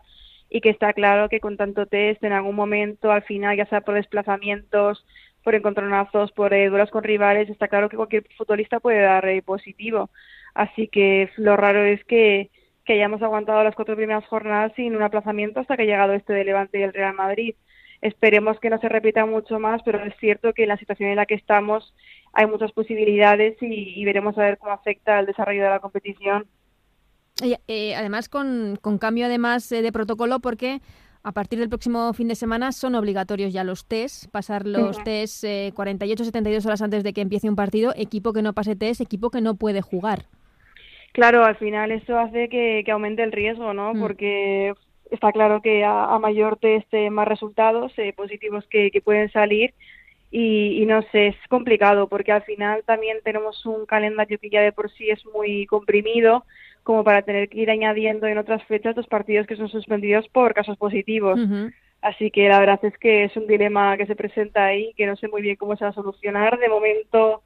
y 0.48 0.62
que 0.62 0.70
está 0.70 0.94
claro 0.94 1.28
que 1.28 1.40
con 1.40 1.58
tanto 1.58 1.84
test 1.84 2.24
en 2.24 2.32
algún 2.32 2.56
momento 2.56 3.12
al 3.12 3.22
final 3.24 3.54
ya 3.54 3.66
sea 3.66 3.82
por 3.82 3.96
desplazamientos, 3.96 5.04
por 5.44 5.54
encontronazos, 5.54 6.32
por 6.32 6.54
eh, 6.54 6.70
duelos 6.70 6.90
con 6.90 7.04
rivales, 7.04 7.50
está 7.50 7.68
claro 7.68 7.90
que 7.90 7.98
cualquier 7.98 8.24
futbolista 8.38 8.80
puede 8.80 9.02
dar 9.02 9.26
positivo. 9.44 10.08
Así 10.54 10.88
que 10.88 11.28
lo 11.36 11.58
raro 11.58 11.84
es 11.84 12.02
que, 12.06 12.50
que 12.86 12.94
hayamos 12.94 13.20
aguantado 13.20 13.62
las 13.62 13.74
cuatro 13.74 13.94
primeras 13.94 14.24
jornadas 14.24 14.72
sin 14.74 14.96
un 14.96 15.02
aplazamiento 15.02 15.60
hasta 15.60 15.76
que 15.76 15.82
ha 15.82 15.86
llegado 15.86 16.14
este 16.14 16.32
de 16.32 16.44
Levante 16.44 16.78
y 16.78 16.82
el 16.82 16.94
Real 16.94 17.12
Madrid. 17.14 17.56
Esperemos 18.06 18.60
que 18.60 18.70
no 18.70 18.78
se 18.78 18.88
repita 18.88 19.26
mucho 19.26 19.58
más, 19.58 19.82
pero 19.84 20.04
es 20.04 20.14
cierto 20.20 20.52
que 20.52 20.62
en 20.62 20.68
la 20.68 20.76
situación 20.76 21.10
en 21.10 21.16
la 21.16 21.26
que 21.26 21.34
estamos 21.34 21.92
hay 22.32 22.46
muchas 22.46 22.70
posibilidades 22.70 23.56
y, 23.60 24.04
veremos 24.04 24.38
a 24.38 24.42
ver 24.42 24.58
cómo 24.58 24.72
afecta 24.72 25.18
el 25.18 25.26
desarrollo 25.26 25.64
de 25.64 25.70
la 25.70 25.80
competición. 25.80 26.46
Eh, 27.66 27.94
además, 27.96 28.28
con, 28.28 28.78
con, 28.80 28.98
cambio 28.98 29.26
además 29.26 29.70
eh, 29.72 29.82
de 29.82 29.90
protocolo, 29.90 30.38
porque 30.38 30.80
a 31.24 31.32
partir 31.32 31.58
del 31.58 31.68
próximo 31.68 32.12
fin 32.12 32.28
de 32.28 32.36
semana 32.36 32.70
son 32.70 32.94
obligatorios 32.94 33.52
ya 33.52 33.64
los 33.64 33.86
test, 33.86 34.30
pasar 34.30 34.66
los 34.66 35.02
test 35.02 35.42
48-72 35.42 36.46
eh, 36.46 36.66
horas 36.66 36.82
antes 36.82 37.02
de 37.02 37.12
que 37.12 37.22
empiece 37.22 37.48
un 37.48 37.56
partido, 37.56 37.92
equipo 37.96 38.32
que 38.32 38.42
no 38.42 38.52
pase 38.52 38.76
test, 38.76 39.00
equipo 39.00 39.30
que 39.30 39.40
no 39.40 39.56
puede 39.56 39.80
jugar. 39.80 40.26
Claro, 41.12 41.44
al 41.44 41.56
final 41.56 41.90
eso 41.90 42.16
hace 42.18 42.48
que, 42.48 42.84
aumente 42.92 43.24
el 43.24 43.32
riesgo, 43.32 43.74
¿no? 43.74 43.94
Mm. 43.94 44.00
Porque 44.00 44.74
está 45.10 45.32
claro 45.32 45.62
que 45.62 45.84
a, 45.84 46.18
mayor 46.18 46.58
test 46.58 46.92
más 47.10 47.28
resultados 47.28 47.92
positivos 48.16 48.66
que, 48.68 48.90
que 48.90 49.00
pueden 49.00 49.30
salir 49.30 49.74
y, 50.30 50.84
no 50.86 51.02
sé, 51.12 51.28
es 51.28 51.36
complicado 51.48 52.08
porque 52.08 52.32
al 52.32 52.42
final 52.42 52.82
también 52.84 53.18
tenemos 53.24 53.64
un 53.64 53.86
calendario 53.86 54.38
que 54.38 54.50
ya 54.50 54.60
de 54.60 54.72
por 54.72 54.90
sí 54.90 55.08
es 55.08 55.24
muy 55.26 55.66
comprimido 55.66 56.44
como 56.82 57.04
para 57.04 57.22
tener 57.22 57.48
que 57.48 57.60
ir 57.60 57.70
añadiendo 57.70 58.26
en 58.26 58.38
otras 58.38 58.62
fechas 58.64 58.96
los 58.96 59.06
partidos 59.06 59.46
que 59.46 59.56
son 59.56 59.68
suspendidos 59.68 60.28
por 60.28 60.54
casos 60.54 60.76
positivos. 60.76 61.40
Así 62.02 62.30
que 62.30 62.48
la 62.48 62.60
verdad 62.60 62.78
es 62.84 62.96
que 62.98 63.24
es 63.24 63.36
un 63.36 63.46
dilema 63.46 63.96
que 63.96 64.06
se 64.06 64.14
presenta 64.14 64.66
ahí, 64.66 64.92
que 64.96 65.06
no 65.06 65.16
sé 65.16 65.28
muy 65.28 65.42
bien 65.42 65.56
cómo 65.56 65.76
se 65.76 65.84
va 65.84 65.90
a 65.90 65.94
solucionar. 65.94 66.58
De 66.58 66.68
momento 66.68 67.42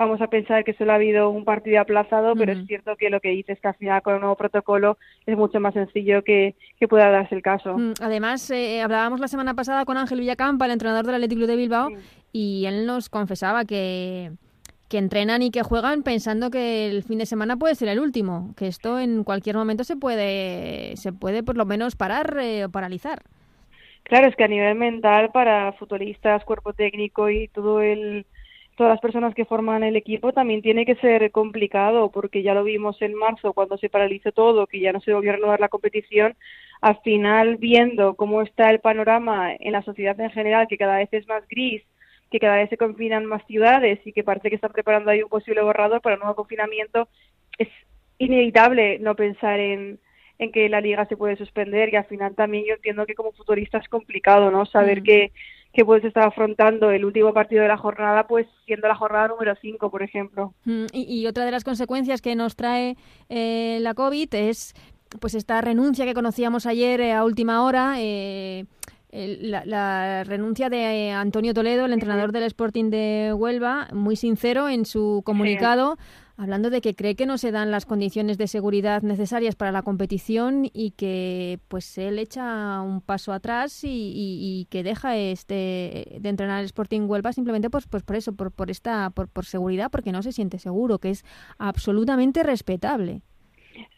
vamos 0.00 0.22
a 0.22 0.28
pensar 0.28 0.64
que 0.64 0.72
solo 0.72 0.92
ha 0.92 0.94
habido 0.94 1.28
un 1.28 1.44
partido 1.44 1.78
aplazado, 1.78 2.34
pero 2.34 2.52
es 2.52 2.66
cierto 2.66 2.96
que 2.96 3.10
lo 3.10 3.20
que 3.20 3.28
dices 3.28 3.56
es 3.56 3.60
que 3.60 3.68
al 3.68 3.74
final 3.74 4.00
con 4.00 4.14
el 4.14 4.20
nuevo 4.20 4.34
protocolo 4.34 4.96
es 5.26 5.36
mucho 5.36 5.60
más 5.60 5.74
sencillo 5.74 6.24
que, 6.24 6.54
pueda 6.88 7.10
darse 7.10 7.34
el 7.34 7.42
caso. 7.42 7.76
Mm, 7.76 7.92
además, 8.00 8.50
eh, 8.50 8.80
hablábamos 8.80 9.20
la 9.20 9.28
semana 9.28 9.52
pasada 9.52 9.84
con 9.84 9.98
Ángel 9.98 10.20
Villacampa, 10.20 10.64
el 10.64 10.70
entrenador 10.72 11.04
del 11.04 11.16
Atlético 11.16 11.46
de 11.46 11.56
Bilbao, 11.56 11.90
y 12.32 12.64
él 12.64 12.86
nos 12.86 13.10
confesaba 13.10 13.66
que 13.66 14.32
que 14.88 14.98
entrenan 14.98 15.40
y 15.40 15.52
que 15.52 15.62
juegan 15.62 16.02
pensando 16.02 16.50
que 16.50 16.88
el 16.88 17.04
fin 17.04 17.18
de 17.18 17.26
semana 17.26 17.56
puede 17.56 17.76
ser 17.76 17.88
el 17.88 18.00
último, 18.00 18.52
que 18.56 18.66
esto 18.66 18.98
en 18.98 19.22
cualquier 19.22 19.54
momento 19.54 19.84
se 19.84 19.94
puede, 19.94 20.96
se 20.96 21.12
puede 21.12 21.44
por 21.44 21.56
lo 21.56 21.64
menos 21.64 21.94
parar 21.94 22.36
eh, 22.40 22.64
o 22.64 22.70
paralizar. 22.70 23.22
Claro, 24.02 24.26
es 24.26 24.34
que 24.34 24.42
a 24.42 24.48
nivel 24.48 24.74
mental 24.74 25.30
para 25.30 25.70
futbolistas, 25.74 26.44
cuerpo 26.44 26.72
técnico 26.72 27.30
y 27.30 27.46
todo 27.46 27.80
el, 27.80 28.26
todas 28.80 28.94
las 28.94 29.00
personas 29.02 29.34
que 29.34 29.44
forman 29.44 29.82
el 29.82 29.94
equipo 29.94 30.32
también 30.32 30.62
tiene 30.62 30.86
que 30.86 30.94
ser 30.94 31.30
complicado 31.32 32.10
porque 32.10 32.42
ya 32.42 32.54
lo 32.54 32.64
vimos 32.64 32.96
en 33.02 33.12
marzo 33.12 33.52
cuando 33.52 33.76
se 33.76 33.90
paralizó 33.90 34.32
todo, 34.32 34.66
que 34.66 34.80
ya 34.80 34.90
no 34.90 35.02
se 35.02 35.12
volvió 35.12 35.32
a 35.32 35.34
renovar 35.34 35.60
la 35.60 35.68
competición, 35.68 36.34
al 36.80 36.98
final 37.02 37.58
viendo 37.58 38.14
cómo 38.14 38.40
está 38.40 38.70
el 38.70 38.80
panorama 38.80 39.52
en 39.52 39.72
la 39.72 39.82
sociedad 39.82 40.18
en 40.18 40.30
general, 40.30 40.66
que 40.66 40.78
cada 40.78 40.96
vez 40.96 41.10
es 41.12 41.28
más 41.28 41.46
gris, 41.46 41.82
que 42.30 42.40
cada 42.40 42.56
vez 42.56 42.70
se 42.70 42.78
confinan 42.78 43.26
más 43.26 43.44
ciudades 43.46 44.00
y 44.06 44.14
que 44.14 44.24
parece 44.24 44.48
que 44.48 44.54
están 44.54 44.72
preparando 44.72 45.10
ahí 45.10 45.22
un 45.22 45.28
posible 45.28 45.60
borrador 45.60 46.00
para 46.00 46.14
un 46.14 46.20
nuevo 46.20 46.36
confinamiento, 46.36 47.06
es 47.58 47.68
inevitable 48.16 48.98
no 48.98 49.14
pensar 49.14 49.60
en, 49.60 49.98
en 50.38 50.52
que 50.52 50.70
la 50.70 50.80
liga 50.80 51.04
se 51.04 51.18
puede 51.18 51.36
suspender 51.36 51.92
y 51.92 51.96
al 51.96 52.06
final 52.06 52.34
también 52.34 52.64
yo 52.66 52.76
entiendo 52.76 53.04
que 53.04 53.14
como 53.14 53.32
futurista 53.32 53.76
es 53.76 53.90
complicado, 53.90 54.50
¿no? 54.50 54.64
Saber 54.64 55.02
mm. 55.02 55.04
que 55.04 55.32
que 55.72 55.84
puedes 55.84 56.04
estar 56.04 56.26
afrontando 56.26 56.90
el 56.90 57.04
último 57.04 57.32
partido 57.32 57.62
de 57.62 57.68
la 57.68 57.76
jornada, 57.76 58.26
pues 58.26 58.46
siendo 58.66 58.88
la 58.88 58.96
jornada 58.96 59.28
número 59.28 59.54
5, 59.60 59.90
por 59.90 60.02
ejemplo. 60.02 60.52
Mm, 60.64 60.86
y, 60.92 61.26
otra 61.26 61.44
de 61.44 61.52
las 61.52 61.64
consecuencias 61.64 62.20
que 62.20 62.34
nos 62.34 62.56
trae 62.56 62.96
eh, 63.28 63.78
la 63.80 63.94
COVID 63.94 64.34
es 64.34 64.74
pues 65.20 65.34
esta 65.34 65.60
renuncia 65.60 66.04
que 66.04 66.14
conocíamos 66.14 66.66
ayer 66.66 67.00
eh, 67.00 67.12
a 67.12 67.24
última 67.24 67.64
hora. 67.64 67.94
Eh, 67.98 68.66
la, 69.12 70.22
renuncia 70.24 70.68
de 70.68 71.10
Antonio 71.10 71.52
Toledo, 71.52 71.84
el 71.84 71.92
entrenador 71.92 72.30
del 72.30 72.44
Sporting 72.44 72.90
de 72.90 73.32
Huelva, 73.34 73.88
muy 73.92 74.14
sincero 74.14 74.68
en 74.68 74.84
su 74.84 75.22
comunicado, 75.24 75.98
hablando 76.40 76.70
de 76.70 76.80
que 76.80 76.94
cree 76.94 77.16
que 77.16 77.26
no 77.26 77.36
se 77.36 77.52
dan 77.52 77.70
las 77.70 77.84
condiciones 77.84 78.38
de 78.38 78.46
seguridad 78.46 79.02
necesarias 79.02 79.56
para 79.56 79.72
la 79.72 79.82
competición 79.82 80.64
y 80.72 80.92
que 80.92 81.58
pues 81.68 81.98
él 81.98 82.18
echa 82.18 82.80
un 82.80 83.02
paso 83.02 83.34
atrás 83.34 83.82
y, 83.84 84.66
que 84.70 84.82
deja 84.82 85.18
este 85.18 86.18
de 86.18 86.28
entrenar 86.28 86.60
el 86.60 86.66
Sporting 86.66 87.02
Huelva 87.02 87.34
simplemente 87.34 87.68
pues, 87.68 87.86
pues 87.86 88.02
por 88.02 88.16
eso, 88.16 88.34
por, 88.34 88.52
por 88.52 88.70
esta, 88.70 89.10
por, 89.10 89.28
por 89.28 89.44
seguridad, 89.44 89.90
porque 89.90 90.12
no 90.12 90.22
se 90.22 90.32
siente 90.32 90.58
seguro, 90.58 90.98
que 90.98 91.10
es 91.10 91.24
absolutamente 91.58 92.42
respetable. 92.42 93.20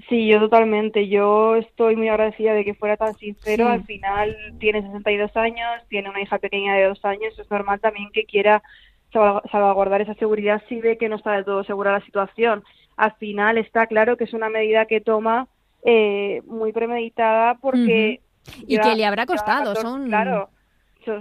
Sí, 0.09 0.27
yo 0.27 0.41
totalmente. 0.41 1.09
Yo 1.09 1.55
estoy 1.55 1.95
muy 1.95 2.09
agradecida 2.09 2.55
de 2.55 2.65
que 2.65 2.75
fuera 2.75 2.97
tan 2.97 3.15
sincero. 3.15 3.69
Al 3.69 3.85
final 3.85 4.37
tiene 4.59 4.83
62 4.83 5.37
años, 5.37 5.69
tiene 5.89 6.11
una 6.11 6.21
hija 6.21 6.39
pequeña 6.39 6.75
de 6.75 6.89
dos 6.89 7.05
años. 7.05 7.39
Es 7.39 7.51
normal 7.51 7.81
también 7.81 8.11
que 8.13 8.25
quiera 8.25 8.63
salvaguardar 9.12 10.00
esa 10.00 10.14
seguridad 10.14 10.62
si 10.69 10.81
ve 10.81 10.99
que 10.99 11.09
no 11.09 11.16
está 11.16 11.33
del 11.33 11.45
todo 11.45 11.64
segura 11.64 11.92
la 11.92 12.04
situación. 12.04 12.64
Al 12.97 13.12
final 13.14 13.59
está 13.59 13.87
claro 13.87 14.16
que 14.16 14.25
es 14.25 14.33
una 14.33 14.49
medida 14.49 14.87
que 14.87 15.00
toma 15.00 15.49
eh, 15.85 16.42
muy 16.47 16.73
premeditada 16.73 17.54
porque... 17.61 18.21
Y 18.66 18.78
que 18.78 18.95
le 18.97 19.07
habrá 19.07 19.26
costado, 19.26 19.75
son... 19.76 20.09
Claro, 20.09 20.50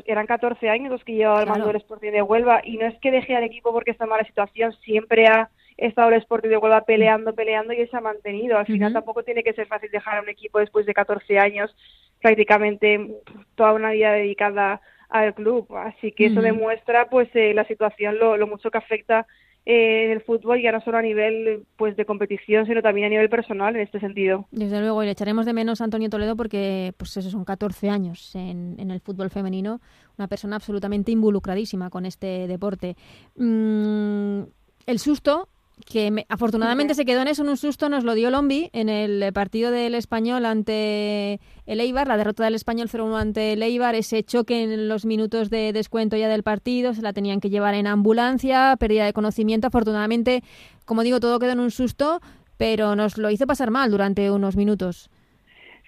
eran 0.05 0.27
14 0.27 0.69
años 0.69 0.91
los 0.91 1.03
que 1.03 1.13
llevaba 1.13 1.41
el 1.41 1.49
mando 1.49 1.67
del 1.67 1.77
Sporting 1.77 2.11
de 2.11 2.21
Huelva 2.21 2.61
y 2.63 2.77
no 2.77 2.85
es 2.85 2.97
que 2.99 3.11
deje 3.11 3.35
al 3.35 3.43
equipo 3.43 3.71
porque 3.71 3.91
está 3.91 4.05
en 4.05 4.11
mala 4.11 4.25
situación, 4.25 4.73
siempre 4.83 5.27
ha 5.27 5.49
estado 5.77 6.09
el 6.09 6.15
Sporting 6.15 6.49
de 6.49 6.57
Huelva 6.57 6.81
peleando, 6.81 7.33
peleando 7.33 7.73
y 7.73 7.87
se 7.87 7.97
ha 7.97 8.01
mantenido. 8.01 8.57
Al 8.57 8.65
final 8.65 8.93
tampoco 8.93 9.23
tiene 9.23 9.43
que 9.43 9.53
ser 9.53 9.67
fácil 9.67 9.89
dejar 9.91 10.17
a 10.17 10.21
un 10.21 10.29
equipo 10.29 10.59
después 10.59 10.85
de 10.85 10.93
14 10.93 11.39
años, 11.39 11.75
prácticamente 12.21 13.15
toda 13.55 13.73
una 13.73 13.91
vida 13.91 14.11
dedicada 14.11 14.81
al 15.11 15.35
club. 15.35 15.67
Así 15.75 16.11
que 16.13 16.27
eso 16.27 16.41
demuestra 16.41 17.09
pues 17.09 17.29
eh, 17.35 17.53
la 17.53 17.65
situación, 17.65 18.17
lo, 18.17 18.37
lo, 18.37 18.47
mucho 18.47 18.71
que 18.71 18.77
afecta 18.77 19.27
eh, 19.65 20.11
el 20.11 20.21
fútbol, 20.21 20.61
ya 20.61 20.71
no 20.71 20.81
solo 20.81 20.97
a 20.97 21.01
nivel 21.01 21.65
pues 21.75 21.95
de 21.95 22.05
competición, 22.05 22.65
sino 22.65 22.81
también 22.81 23.07
a 23.07 23.09
nivel 23.09 23.29
personal 23.29 23.75
en 23.75 23.81
este 23.81 23.99
sentido. 23.99 24.47
Desde 24.51 24.79
luego, 24.79 25.03
y 25.03 25.05
le 25.05 25.11
echaremos 25.11 25.45
de 25.45 25.53
menos 25.53 25.81
a 25.81 25.83
Antonio 25.83 26.09
Toledo 26.09 26.35
porque 26.35 26.93
pues 26.97 27.15
eso 27.17 27.29
son 27.29 27.45
14 27.45 27.89
años 27.89 28.33
en, 28.35 28.75
en 28.79 28.89
el 28.89 29.01
fútbol 29.01 29.29
femenino, 29.29 29.81
una 30.17 30.27
persona 30.27 30.55
absolutamente 30.55 31.11
involucradísima 31.11 31.89
con 31.89 32.05
este 32.05 32.47
deporte. 32.47 32.95
Mm, 33.35 34.43
el 34.87 34.99
susto 34.99 35.49
que 35.85 36.25
afortunadamente 36.29 36.93
se 36.93 37.05
quedó 37.05 37.21
en 37.21 37.27
eso 37.27 37.43
en 37.43 37.49
un 37.49 37.57
susto, 37.57 37.89
nos 37.89 38.03
lo 38.03 38.13
dio 38.13 38.29
Lombi 38.29 38.69
en 38.73 38.89
el 38.89 39.31
partido 39.33 39.71
del 39.71 39.95
Español 39.95 40.45
ante 40.45 41.39
el 41.65 41.79
Eibar, 41.79 42.07
la 42.07 42.17
derrota 42.17 42.43
del 42.43 42.55
Español 42.55 42.89
0-1 42.89 43.19
ante 43.19 43.53
el 43.53 43.63
Eibar, 43.63 43.95
ese 43.95 44.23
choque 44.23 44.63
en 44.63 44.87
los 44.87 45.05
minutos 45.05 45.49
de 45.49 45.73
descuento 45.73 46.17
ya 46.17 46.29
del 46.29 46.43
partido, 46.43 46.93
se 46.93 47.01
la 47.01 47.13
tenían 47.13 47.39
que 47.39 47.49
llevar 47.49 47.73
en 47.73 47.87
ambulancia, 47.87 48.75
pérdida 48.79 49.05
de 49.05 49.13
conocimiento, 49.13 49.67
afortunadamente, 49.67 50.43
como 50.85 51.03
digo, 51.03 51.19
todo 51.19 51.39
quedó 51.39 51.51
en 51.51 51.59
un 51.59 51.71
susto, 51.71 52.21
pero 52.57 52.95
nos 52.95 53.17
lo 53.17 53.29
hizo 53.31 53.47
pasar 53.47 53.71
mal 53.71 53.91
durante 53.91 54.29
unos 54.31 54.55
minutos. 54.55 55.09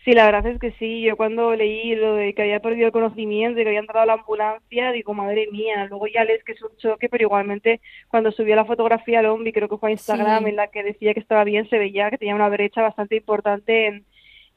Sí, 0.03 0.12
la 0.13 0.25
verdad 0.25 0.45
es 0.48 0.60
que 0.60 0.72
sí. 0.74 1.01
Yo 1.01 1.15
cuando 1.15 1.55
leí 1.55 1.95
lo 1.95 2.15
de 2.15 2.33
que 2.33 2.41
había 2.41 2.60
perdido 2.60 2.88
el 2.88 2.91
conocimiento, 2.91 3.57
de 3.57 3.63
que 3.63 3.69
había 3.69 3.79
entrado 3.79 4.03
a 4.03 4.05
la 4.05 4.13
ambulancia, 4.13 4.91
digo, 4.91 5.13
madre 5.13 5.48
mía. 5.51 5.86
Luego 5.88 6.07
ya 6.07 6.25
lees 6.25 6.43
que 6.43 6.51
es 6.53 6.62
un 6.62 6.75
choque, 6.77 7.07
pero 7.10 7.24
igualmente 7.24 7.79
cuando 8.10 8.31
subió 8.31 8.55
la 8.55 8.65
fotografía 8.65 9.19
al 9.19 9.27
hombre, 9.27 9.53
creo 9.53 9.69
que 9.69 9.77
fue 9.77 9.89
a 9.89 9.93
Instagram, 9.93 10.48
en 10.48 10.57
la 10.57 10.67
que 10.67 10.83
decía 10.83 11.13
que 11.13 11.22
estaba 11.22 11.45
bien, 11.45 11.69
se 11.69 11.77
veía 11.79 12.10
que 12.10 12.17
tenía 12.17 12.36
una 12.36 12.50
brecha 12.50 12.81
bastante 12.81 13.15
importante 13.15 13.88
en, 13.88 14.05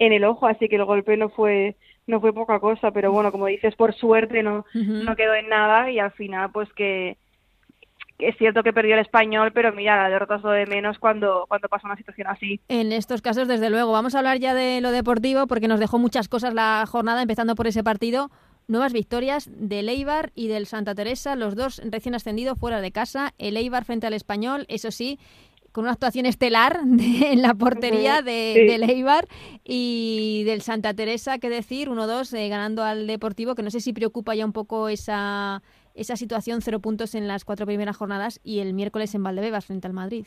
en 0.00 0.12
el 0.12 0.24
ojo, 0.24 0.46
así 0.46 0.68
que 0.68 0.76
el 0.76 0.84
golpe 0.84 1.16
no 1.16 1.28
fue 1.30 1.76
no 2.06 2.20
fue 2.20 2.32
poca 2.32 2.60
cosa, 2.60 2.92
pero 2.92 3.10
bueno, 3.12 3.32
como 3.32 3.46
dices, 3.46 3.74
por 3.74 3.92
suerte 3.94 4.42
no, 4.42 4.64
no 4.74 5.16
quedó 5.16 5.34
en 5.34 5.48
nada 5.48 5.90
y 5.90 5.98
al 5.98 6.12
final 6.12 6.50
pues 6.52 6.72
que 6.72 7.16
es 8.18 8.37
cierto 8.38 8.62
que 8.62 8.73
perdió 8.73 8.94
el 8.94 9.00
español, 9.00 9.52
pero 9.52 9.73
mira, 9.73 9.96
la 9.96 10.08
derrota 10.08 10.37
es 10.37 10.42
lo 10.42 10.50
de 10.50 10.66
menos 10.66 10.99
cuando, 10.99 11.44
cuando 11.49 11.68
pasa 11.68 11.87
una 11.87 11.96
situación 11.96 12.28
así. 12.28 12.61
En 12.68 12.92
estos 12.92 13.23
casos, 13.23 13.49
desde 13.49 13.70
luego. 13.70 13.92
Vamos 13.92 14.14
a 14.14 14.18
hablar 14.18 14.38
ya 14.38 14.54
de 14.54 14.80
lo 14.80 14.90
deportivo 14.90 15.46
porque 15.46 15.68
nos 15.68 15.80
dejó 15.80 15.99
muchas 15.99 16.28
cosas 16.28 16.54
la 16.54 16.85
jornada, 16.87 17.23
empezando 17.23 17.54
por 17.54 17.66
ese 17.66 17.85
partido. 17.85 18.30
Nuevas 18.68 18.92
victorias 18.92 19.49
del 19.52 19.88
Eibar 19.88 20.32
y 20.35 20.49
del 20.49 20.66
Santa 20.66 20.94
Teresa, 20.94 21.37
los 21.37 21.54
dos 21.54 21.80
recién 21.85 22.14
ascendidos 22.14 22.58
fuera 22.58 22.80
de 22.80 22.90
casa. 22.90 23.32
El 23.38 23.56
Eibar 23.56 23.85
frente 23.85 24.08
al 24.08 24.14
español, 24.14 24.64
eso 24.68 24.90
sí, 24.90 25.20
con 25.70 25.85
una 25.85 25.92
actuación 25.92 26.26
estelar 26.26 26.80
en 26.99 27.42
la 27.42 27.54
portería 27.54 28.23
de, 28.23 28.66
del 28.66 28.88
Eibar 28.90 29.28
y 29.62 30.42
del 30.44 30.62
Santa 30.62 30.94
Teresa, 30.94 31.38
que 31.38 31.50
decir, 31.50 31.90
1-2 31.90 32.37
eh, 32.37 32.49
ganando 32.49 32.82
al 32.82 33.06
Deportivo, 33.06 33.54
que 33.54 33.62
no 33.62 33.70
sé 33.70 33.80
si 33.80 33.92
preocupa 33.92 34.35
ya 34.35 34.46
un 34.46 34.52
poco 34.52 34.88
esa 34.88 35.62
esa 35.96 36.16
situación, 36.16 36.62
cero 36.62 36.80
puntos 36.80 37.14
en 37.14 37.26
las 37.26 37.44
cuatro 37.44 37.66
primeras 37.66 37.96
jornadas 37.96 38.40
y 38.44 38.60
el 38.60 38.74
miércoles 38.74 39.14
en 39.14 39.22
Valdebebas 39.22 39.66
frente 39.66 39.86
al 39.86 39.92
Madrid. 39.92 40.26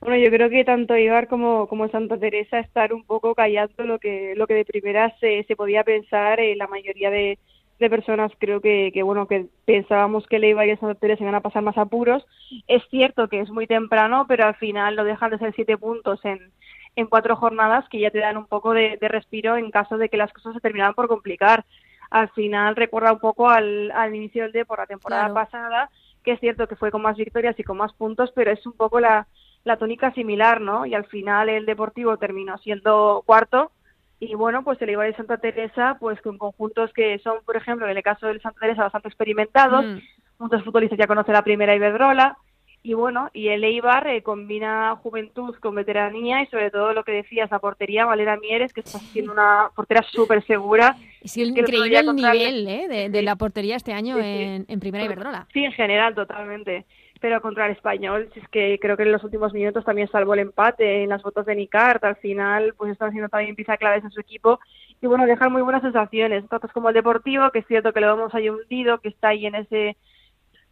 Bueno, 0.00 0.16
yo 0.16 0.30
creo 0.30 0.50
que 0.50 0.64
tanto 0.64 0.96
Ibar 0.96 1.28
como, 1.28 1.68
como 1.68 1.88
Santa 1.88 2.18
Teresa 2.18 2.58
estar 2.58 2.92
un 2.92 3.04
poco 3.04 3.34
callando 3.34 3.84
lo 3.84 3.98
que, 3.98 4.34
lo 4.36 4.46
que 4.46 4.54
de 4.54 4.64
primera 4.64 5.16
se, 5.20 5.44
se 5.44 5.56
podía 5.56 5.84
pensar 5.84 6.38
en 6.40 6.58
la 6.58 6.66
mayoría 6.66 7.10
de, 7.10 7.38
de 7.78 7.90
personas 7.90 8.32
creo 8.38 8.60
que, 8.60 8.90
que 8.92 9.02
bueno 9.02 9.26
que 9.26 9.46
pensábamos 9.64 10.26
que 10.26 10.38
Leiva 10.38 10.66
y 10.66 10.76
Santa 10.76 10.94
Teresa 10.94 11.22
iban 11.22 11.34
a 11.34 11.40
pasar 11.40 11.62
más 11.62 11.78
apuros. 11.78 12.24
Es 12.68 12.82
cierto 12.90 13.28
que 13.28 13.40
es 13.40 13.50
muy 13.50 13.66
temprano, 13.66 14.26
pero 14.28 14.46
al 14.46 14.56
final 14.56 14.96
no 14.96 15.04
dejan 15.04 15.30
de 15.30 15.38
ser 15.38 15.52
siete 15.54 15.76
puntos 15.76 16.20
en, 16.24 16.52
en 16.96 17.06
cuatro 17.06 17.36
jornadas 17.36 17.86
que 17.90 18.00
ya 18.00 18.10
te 18.10 18.18
dan 18.18 18.38
un 18.38 18.46
poco 18.46 18.72
de, 18.72 18.98
respiro 19.00 19.56
en 19.56 19.70
caso 19.70 19.98
de 19.98 20.08
que 20.08 20.16
las 20.16 20.32
cosas 20.32 20.54
se 20.54 20.60
terminaran 20.60 20.94
por 20.94 21.08
complicar. 21.08 21.64
Al 22.10 22.28
final 22.30 22.76
recuerda 22.76 23.12
un 23.12 23.20
poco 23.20 23.48
al, 23.48 23.90
al 23.92 24.14
inicio 24.14 24.42
del 24.42 24.52
D 24.52 24.64
por 24.64 24.78
la 24.78 24.86
temporada 24.86 25.32
pasada, 25.32 25.90
que 26.22 26.32
es 26.32 26.40
cierto 26.40 26.66
que 26.66 26.76
fue 26.76 26.90
con 26.90 27.02
más 27.02 27.16
victorias 27.16 27.58
y 27.58 27.64
con 27.64 27.76
más 27.76 27.92
puntos, 27.92 28.32
pero 28.34 28.50
es 28.50 28.64
un 28.66 28.72
poco 28.72 29.00
la, 29.00 29.26
la 29.64 29.76
tónica 29.76 30.12
similar, 30.12 30.60
¿no? 30.60 30.86
Y 30.86 30.94
al 30.94 31.06
final 31.06 31.48
el 31.48 31.66
Deportivo 31.66 32.16
terminó 32.16 32.58
siendo 32.58 33.22
cuarto 33.26 33.72
y 34.18 34.34
bueno, 34.34 34.64
pues 34.64 34.80
el 34.80 34.90
Ibar 34.90 35.08
de 35.08 35.16
Santa 35.16 35.36
Teresa, 35.36 35.98
pues 36.00 36.20
con 36.22 36.38
conjuntos 36.38 36.92
que 36.92 37.18
son, 37.18 37.38
por 37.44 37.56
ejemplo, 37.56 37.86
en 37.86 37.96
el 37.96 38.02
caso 38.02 38.26
del 38.26 38.40
Santa 38.40 38.60
Teresa, 38.60 38.84
bastante 38.84 39.08
experimentados, 39.08 39.84
mm. 39.84 39.98
muchos 40.38 40.64
futbolistas 40.64 40.98
ya 40.98 41.06
conocen 41.06 41.34
la 41.34 41.42
primera 41.42 41.74
Iberdrola, 41.74 42.38
y 42.86 42.94
bueno, 42.94 43.30
y 43.32 43.48
el 43.48 43.64
Eibar 43.64 44.06
eh, 44.06 44.22
combina 44.22 44.94
juventud 45.02 45.56
con 45.56 45.74
veteranía 45.74 46.42
y 46.42 46.46
sobre 46.46 46.70
todo 46.70 46.92
lo 46.92 47.02
que 47.02 47.10
decías, 47.10 47.50
la 47.50 47.58
portería, 47.58 48.04
Valera 48.04 48.36
Mieres, 48.36 48.72
que 48.72 48.78
está 48.78 49.00
siendo 49.00 49.32
una 49.32 49.70
portera 49.74 50.04
súper 50.04 50.46
segura. 50.46 50.94
Es 51.20 51.36
increíble 51.36 51.98
el 51.98 52.14
nivel 52.14 52.68
¿eh? 52.68 53.08
de, 53.10 53.22
la 53.22 53.34
portería 53.34 53.74
este 53.74 53.92
año 53.92 54.16
En, 54.18 54.66
en, 54.68 54.78
Primera 54.78 55.04
Iberdrola. 55.04 55.48
Sí, 55.52 55.64
en 55.64 55.72
general, 55.72 56.14
totalmente 56.14 56.86
pero 57.18 57.40
contra 57.40 57.66
el 57.66 57.72
español, 57.72 58.28
es 58.36 58.46
que 58.50 58.78
creo 58.78 58.96
que 58.96 59.02
en 59.02 59.10
los 59.10 59.24
últimos 59.24 59.52
minutos 59.54 59.84
también 59.86 60.06
salvó 60.08 60.34
el 60.34 60.40
empate 60.40 61.02
en 61.02 61.08
las 61.08 61.22
fotos 61.22 61.46
de 61.46 61.56
Nicart, 61.56 62.04
al 62.04 62.16
final 62.16 62.74
pues 62.76 62.92
están 62.92 63.08
haciendo 63.08 63.30
también 63.30 63.56
pieza 63.56 63.78
claves 63.78 64.04
en 64.04 64.10
su 64.10 64.20
equipo 64.20 64.60
y 65.00 65.06
bueno, 65.06 65.24
dejan 65.24 65.50
muy 65.50 65.62
buenas 65.62 65.80
sensaciones, 65.80 66.46
tanto 66.48 66.68
como 66.68 66.90
el 66.90 66.94
Deportivo, 66.94 67.50
que 67.50 67.60
es 67.60 67.66
cierto 67.66 67.94
que 67.94 68.00
lo 68.00 68.14
vemos 68.14 68.34
ahí 68.34 68.50
hundido, 68.50 68.98
que 69.00 69.08
está 69.08 69.28
ahí 69.28 69.46
en 69.46 69.54
ese 69.54 69.96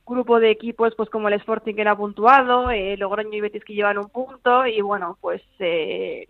grupo 0.07 0.41
de 0.41 0.51
equipos 0.51 0.95
pues 0.97 1.09
como 1.09 1.29
el 1.29 1.35
Sporting 1.35 1.75
que 1.75 1.81
era 1.81 1.97
puntuado, 1.97 2.71
eh, 2.71 2.97
Logroño 2.97 3.37
y 3.37 3.41
Betis 3.41 3.65
que 3.65 3.75
llevan 3.75 3.99
un 3.99 4.09
punto 4.09 4.67
y 4.67 4.81
bueno, 4.81 5.17
pues 5.21 5.43
eh, 5.59 6.29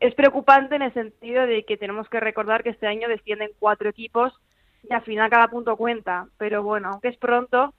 es 0.00 0.14
preocupante 0.14 0.76
en 0.76 0.82
el 0.82 0.92
sentido 0.92 1.46
de 1.46 1.64
que 1.64 1.76
tenemos 1.76 2.08
que 2.08 2.20
recordar 2.20 2.62
que 2.62 2.70
este 2.70 2.86
año 2.86 3.08
descienden 3.08 3.50
cuatro 3.58 3.88
equipos 3.88 4.32
y 4.88 4.92
al 4.92 5.02
final 5.02 5.30
cada 5.30 5.48
punto 5.48 5.76
cuenta, 5.76 6.26
pero 6.36 6.62
bueno, 6.62 6.90
aunque 6.92 7.08
es 7.08 7.16
pronto, 7.16 7.72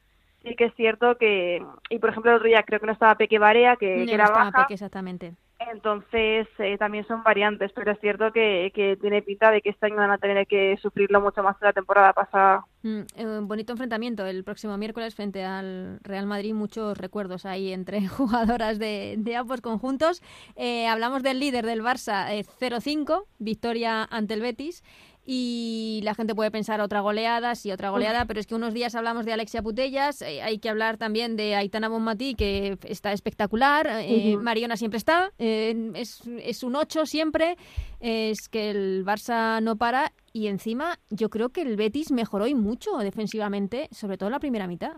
sí 0.43 0.55
que 0.55 0.65
es 0.65 0.75
cierto 0.75 1.17
que, 1.17 1.63
y 1.89 1.99
por 1.99 2.09
ejemplo 2.09 2.31
el 2.31 2.37
otro 2.37 2.47
día 2.47 2.63
creo 2.63 2.79
que 2.79 2.87
no 2.87 2.93
estaba 2.93 3.15
Peque 3.15 3.39
Barea, 3.39 3.75
que, 3.75 4.03
era 4.03 4.27
baja. 4.27 4.65
exactamente. 4.69 5.33
Entonces 5.57 6.47
eh, 6.59 6.77
también 6.77 7.07
son 7.07 7.23
variantes, 7.23 7.71
pero 7.73 7.91
es 7.91 7.99
cierto 7.99 8.31
que, 8.33 8.71
que, 8.75 8.97
tiene 8.97 9.21
pinta 9.21 9.51
de 9.51 9.61
que 9.61 9.69
este 9.69 9.85
año 9.85 9.95
van 9.95 10.11
a 10.11 10.17
tener 10.17 10.45
que 10.47 10.77
sufrirlo 10.81 11.21
mucho 11.21 11.41
más 11.43 11.57
que 11.57 11.65
la 11.65 11.73
temporada 11.73 12.11
pasada. 12.11 12.65
Mm, 12.83 12.99
eh, 13.15 13.39
bonito 13.41 13.71
enfrentamiento 13.71 14.25
el 14.25 14.43
próximo 14.43 14.77
miércoles 14.77 15.15
frente 15.15 15.45
al 15.45 15.99
Real 16.03 16.25
Madrid. 16.25 16.53
Muchos 16.53 16.97
recuerdos 16.97 17.45
ahí 17.45 17.71
entre 17.71 18.05
jugadoras 18.07 18.79
de, 18.79 19.15
de 19.17 19.35
ambos 19.37 19.61
conjuntos. 19.61 20.21
Eh, 20.57 20.87
hablamos 20.87 21.23
del 21.23 21.39
líder 21.39 21.65
del 21.65 21.81
Barça, 21.81 22.27
0-5, 22.59 23.23
victoria 23.39 24.03
ante 24.03 24.33
el 24.33 24.41
Betis 24.41 24.83
y 25.25 26.01
la 26.03 26.13
gente 26.13 26.35
puede 26.35 26.51
pensar 26.51 26.81
otra 26.81 26.99
goleada, 26.99 27.55
sí, 27.55 27.71
otra 27.71 27.89
goleada, 27.89 28.25
pero 28.25 28.39
es 28.39 28.45
que 28.45 28.53
unos 28.53 28.73
días 28.73 28.93
hablamos 28.93 29.25
de 29.25 29.33
Alexia 29.33 29.63
Putellas, 29.63 30.21
eh, 30.21 30.43
hay 30.43 30.59
que 30.59 30.69
hablar 30.69 30.97
también 30.97 31.35
de 31.35 31.55
Aitana 31.55 31.89
Bonmatí, 31.89 32.35
que 32.35 32.77
está 32.87 33.11
espectacular, 33.11 33.87
eh, 34.01 34.37
Mariona 34.37 34.77
siempre 34.77 34.97
está, 34.97 35.31
eh, 35.39 35.91
es, 35.95 36.21
es, 36.43 36.63
un 36.63 36.75
8 36.75 37.07
siempre, 37.07 37.55
es 37.99 38.49
que 38.49 38.69
el 38.69 39.03
Barça 39.03 39.61
no 39.63 39.77
para 39.77 40.11
y 40.31 40.47
encima 40.47 40.99
yo 41.09 41.29
creo 41.29 41.49
que 41.49 41.61
el 41.61 41.75
Betis 41.75 42.11
mejoró 42.11 42.45
y 42.45 42.53
mucho 42.53 42.97
defensivamente, 42.99 43.87
sobre 43.91 44.17
todo 44.17 44.27
en 44.27 44.33
la 44.33 44.39
primera 44.39 44.67
mitad. 44.67 44.93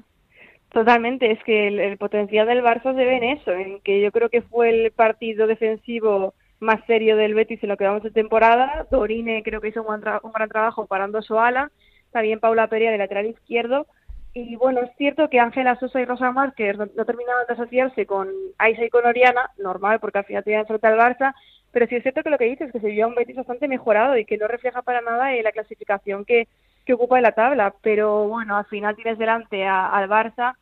Totalmente, 0.73 1.31
es 1.31 1.41
que 1.45 1.69
el, 1.69 1.79
el 1.79 1.97
potencial 1.97 2.47
del 2.47 2.61
Barça 2.61 2.93
se 2.93 3.05
ve 3.05 3.15
en 3.15 3.23
eso, 3.23 3.51
en 3.51 3.79
que 3.79 4.01
yo 4.01 4.11
creo 4.11 4.29
que 4.29 4.41
fue 4.41 4.69
el 4.69 4.91
partido 4.91 5.47
defensivo 5.47 6.33
más 6.59 6.83
serio 6.85 7.15
del 7.15 7.33
Betis 7.33 7.61
en 7.63 7.69
lo 7.69 7.77
que 7.77 7.85
vamos 7.85 8.03
de 8.03 8.11
temporada. 8.11 8.87
Dorine 8.89 9.43
creo 9.43 9.61
que 9.61 9.69
hizo 9.69 9.83
un, 9.83 10.01
gran 10.01 10.49
trabajo 10.49 10.85
parando 10.85 11.21
su 11.21 11.39
ala. 11.39 11.71
También 12.11 12.39
Paula 12.39 12.67
Perea 12.67 12.91
de 12.91 12.97
lateral 12.97 13.27
izquierdo. 13.27 13.87
Y 14.33 14.55
bueno, 14.55 14.81
es 14.81 14.91
cierto 14.97 15.29
que 15.29 15.39
Ángela 15.39 15.79
Sosa 15.79 15.99
y 15.99 16.05
Rosa 16.05 16.31
Márquez 16.31 16.77
no, 16.77 17.05
terminaban 17.05 17.47
de 17.47 17.53
asociarse 17.53 18.05
con 18.05 18.29
Aisa 18.57 18.85
y 18.85 18.89
con 18.89 19.05
Oriana, 19.05 19.49
normal 19.57 19.99
porque 19.99 20.19
al 20.19 20.25
final 20.25 20.43
tenían 20.43 20.67
frente 20.67 20.85
al 20.85 20.97
Barça, 20.97 21.33
pero 21.71 21.87
sí 21.87 21.95
es 21.95 22.03
cierto 22.03 22.21
que 22.21 22.29
lo 22.29 22.37
que 22.37 22.45
dices 22.45 22.67
es 22.67 22.73
que 22.73 22.79
se 22.79 22.89
vio 22.89 23.07
un 23.07 23.15
Betis 23.15 23.35
bastante 23.35 23.67
mejorado 23.67 24.15
y 24.15 24.25
que 24.25 24.37
no 24.37 24.47
refleja 24.47 24.83
para 24.83 25.01
nada 25.01 25.31
la 25.41 25.51
clasificación 25.51 26.23
que, 26.23 26.47
que 26.85 26.93
ocupa 26.93 27.17
en 27.17 27.23
la 27.23 27.31
tabla. 27.31 27.73
Pero 27.81 28.27
bueno, 28.27 28.57
al 28.57 28.65
final 28.65 28.95
tienes 28.95 29.17
delante 29.17 29.65
al 29.65 30.07
Barça 30.07 30.55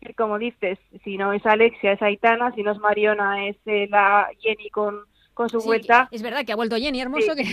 y 0.00 0.14
como 0.14 0.38
dices, 0.38 0.78
si 1.04 1.16
no 1.16 1.32
es 1.32 1.44
Alexia, 1.44 1.92
es 1.92 2.02
Aitana, 2.02 2.52
si 2.52 2.62
no 2.62 2.72
es 2.72 2.78
Mariona, 2.78 3.46
es 3.46 3.56
eh, 3.66 3.88
la 3.90 4.28
Jenny 4.38 4.70
con 4.70 5.02
con 5.38 5.48
su 5.48 5.60
vuelta. 5.60 6.08
Es 6.10 6.20
verdad 6.20 6.44
que 6.44 6.50
ha 6.50 6.56
vuelto 6.56 6.76
Jenny 6.76 7.00
Hermoso 7.00 7.36
que 7.36 7.44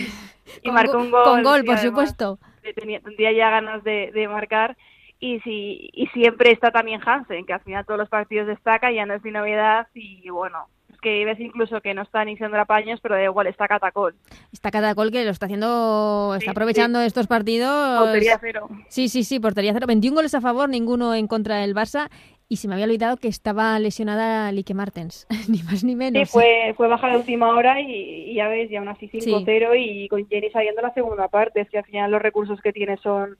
y 0.62 0.70
marcó 0.72 0.98
un 0.98 1.12
gol. 1.12 1.22
Con 1.22 1.42
gol, 1.44 1.64
por 1.64 1.78
supuesto. 1.78 2.40
Tenía, 2.74 2.98
tendría 2.98 3.30
ya 3.30 3.48
ganas 3.48 3.84
de, 3.84 4.10
de 4.12 4.26
marcar 4.26 4.76
y 5.20 5.38
si 5.40 5.88
y 5.92 6.08
siempre 6.08 6.50
está 6.50 6.72
también 6.72 7.00
Hansen, 7.00 7.46
que 7.46 7.52
al 7.52 7.60
final 7.60 7.86
todos 7.86 7.98
los 7.98 8.08
partidos 8.08 8.48
destaca, 8.48 8.90
ya 8.90 9.06
no 9.06 9.14
es 9.14 9.22
ni 9.22 9.30
novedad 9.30 9.86
y 9.94 10.28
bueno, 10.30 10.66
es 10.92 10.98
que 10.98 11.24
ves 11.24 11.38
incluso 11.38 11.80
que 11.80 11.94
no 11.94 12.02
está 12.02 12.24
iniciando 12.24 12.58
apaños, 12.58 12.98
pero 13.00 13.14
da 13.14 13.22
igual, 13.22 13.46
está 13.46 13.68
Catacol. 13.68 14.16
Está 14.52 14.72
Catacol 14.72 15.12
que 15.12 15.24
lo 15.24 15.30
está 15.30 15.46
haciendo, 15.46 16.34
está 16.36 16.50
aprovechando 16.50 17.00
estos 17.00 17.28
partidos. 17.28 18.00
Portería 18.00 18.38
cero. 18.40 18.68
Sí, 18.88 19.08
sí, 19.08 19.22
sí, 19.22 19.38
portería 19.38 19.72
cero. 19.72 19.86
21 19.86 20.16
goles 20.16 20.34
a 20.34 20.40
favor, 20.40 20.68
ninguno 20.68 21.14
en 21.14 21.28
contra 21.28 21.58
del 21.58 21.72
Barça 21.72 22.08
y 22.48 22.56
se 22.56 22.68
me 22.68 22.74
había 22.74 22.86
olvidado 22.86 23.16
que 23.16 23.28
estaba 23.28 23.78
lesionada 23.78 24.52
Lique 24.52 24.74
Martens, 24.74 25.26
ni 25.48 25.62
más 25.62 25.84
ni 25.84 25.96
menos. 25.96 26.28
Sí, 26.28 26.32
fue, 26.32 26.74
fue 26.76 26.88
baja 26.88 27.08
la 27.08 27.18
última 27.18 27.50
hora 27.50 27.80
y, 27.80 28.34
ya 28.34 28.48
ves, 28.48 28.70
ya 28.70 28.78
aún 28.78 28.88
así 28.88 29.08
5-0 29.08 29.74
y 29.78 30.08
con 30.08 30.26
Jenny 30.28 30.50
saliendo 30.50 30.82
la 30.82 30.94
segunda 30.94 31.28
parte. 31.28 31.60
Es 31.60 31.70
que 31.70 31.78
al 31.78 31.84
final 31.84 32.10
los 32.10 32.22
recursos 32.22 32.60
que 32.60 32.72
tiene 32.72 32.96
son, 32.98 33.36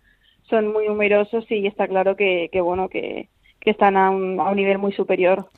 son 0.49 0.73
muy 0.73 0.87
numerosos 0.89 1.45
y 1.51 1.67
está 1.67 1.87
claro 1.87 2.17
que, 2.17 2.49
que 2.51 2.61
bueno, 2.61 2.89
que, 2.89 3.29
que 3.61 3.71
están 3.71 3.97
a 3.97 4.11
un, 4.11 4.41
a 4.41 4.51
un 4.51 4.57
nivel 4.57 4.79
muy 4.79 4.93
superior. 4.93 5.49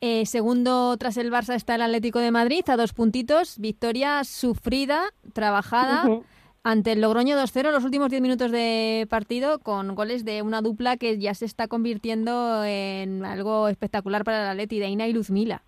Eh, 0.00 0.26
segundo 0.26 0.96
tras 0.98 1.16
el 1.16 1.32
Barça 1.32 1.54
está 1.54 1.76
el 1.76 1.82
Atlético 1.82 2.18
de 2.18 2.30
Madrid 2.30 2.62
a 2.68 2.76
dos 2.76 2.92
puntitos, 2.92 3.58
victoria 3.58 4.24
sufrida, 4.24 5.04
trabajada 5.32 6.20
ante 6.66 6.90
el 6.90 7.00
Logroño 7.00 7.36
2-0 7.36 7.70
los 7.70 7.84
últimos 7.84 8.10
10 8.10 8.20
minutos 8.20 8.50
de 8.50 9.06
partido 9.08 9.60
con 9.60 9.94
goles 9.94 10.24
de 10.24 10.42
una 10.42 10.62
dupla 10.62 10.96
que 10.96 11.16
ya 11.16 11.32
se 11.32 11.44
está 11.44 11.68
convirtiendo 11.68 12.64
en 12.64 13.24
algo 13.24 13.68
espectacular 13.68 14.24
para 14.24 14.42
la 14.42 14.50
Atleti, 14.50 14.80
Deina 14.80 15.06
y 15.06 15.12
Luzmila. 15.12 15.62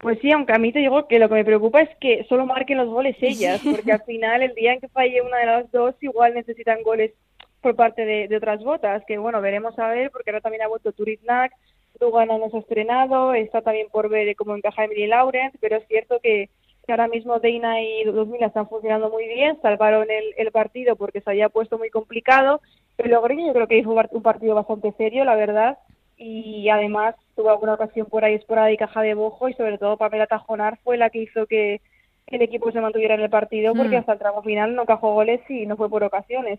Pues 0.00 0.18
sí, 0.22 0.32
aunque 0.32 0.54
a 0.54 0.58
mí 0.58 0.72
te 0.72 0.78
digo 0.78 1.08
que 1.08 1.18
lo 1.18 1.28
que 1.28 1.34
me 1.34 1.44
preocupa 1.44 1.82
es 1.82 1.90
que 2.00 2.24
solo 2.26 2.46
marquen 2.46 2.78
los 2.78 2.88
goles 2.88 3.16
ellas, 3.20 3.60
porque 3.70 3.92
al 3.92 4.02
final 4.04 4.42
el 4.42 4.54
día 4.54 4.72
en 4.72 4.80
que 4.80 4.88
falle 4.88 5.20
una 5.20 5.36
de 5.36 5.46
las 5.46 5.70
dos 5.70 5.94
igual 6.00 6.32
necesitan 6.32 6.82
goles 6.82 7.12
por 7.60 7.76
parte 7.76 8.06
de, 8.06 8.34
otras 8.34 8.64
botas, 8.64 9.04
que 9.06 9.18
bueno, 9.18 9.42
veremos 9.42 9.78
a 9.78 9.88
ver, 9.88 10.10
porque 10.10 10.30
ahora 10.30 10.40
también 10.40 10.62
ha 10.62 10.68
vuelto 10.68 10.92
Turiznak, 10.92 11.52
Lugano 12.00 12.38
no 12.38 12.48
se 12.48 12.56
ha 12.56 12.60
estrenado, 12.60 13.34
está 13.34 13.60
también 13.60 13.88
por 13.92 14.08
ver 14.08 14.34
cómo 14.36 14.56
encaja 14.56 14.84
Emily 14.84 15.06
Laurent, 15.06 15.54
pero 15.60 15.76
es 15.76 15.86
cierto 15.86 16.18
que 16.22 16.48
que 16.86 16.92
ahora 16.92 17.08
mismo 17.08 17.38
Deina 17.38 17.82
y 17.82 18.04
2000 18.04 18.42
están 18.42 18.68
funcionando 18.68 19.10
muy 19.10 19.26
bien, 19.26 19.58
salvaron 19.62 20.06
el, 20.10 20.50
partido 20.52 20.96
porque 20.96 21.20
se 21.20 21.30
había 21.30 21.48
puesto 21.48 21.78
muy 21.78 21.90
complicado, 21.90 22.60
pero 22.96 23.08
Logroño 23.08 23.46
yo 23.46 23.52
creo 23.52 23.66
que 23.66 23.78
hizo 23.78 23.90
un 23.90 24.22
partido 24.22 24.54
bastante 24.54 24.92
serio, 24.92 25.24
la 25.24 25.34
verdad, 25.34 25.78
y 26.16 26.68
además 26.68 27.16
tuvo 27.34 27.50
alguna 27.50 27.74
ocasión 27.74 28.06
por 28.06 28.24
ahí 28.24 28.40
y 28.70 28.76
caja 28.76 29.02
de 29.02 29.14
bojo 29.14 29.48
y 29.48 29.54
sobre 29.54 29.78
todo 29.78 29.96
Pamela 29.96 30.26
Tajonar 30.26 30.78
fue 30.84 30.96
la 30.96 31.10
que 31.10 31.22
hizo 31.22 31.46
que, 31.46 31.80
el 32.26 32.40
equipo 32.40 32.72
se 32.72 32.80
mantuviera 32.80 33.14
en 33.14 33.20
el 33.20 33.28
partido 33.28 33.74
porque 33.74 33.96
mm. 33.96 34.00
hasta 34.00 34.14
el 34.14 34.18
tramo 34.18 34.42
final 34.42 34.74
no 34.74 34.86
cajó 34.86 35.12
goles 35.12 35.40
y 35.48 35.66
no 35.66 35.76
fue 35.76 35.90
por 35.90 36.02
ocasiones. 36.04 36.58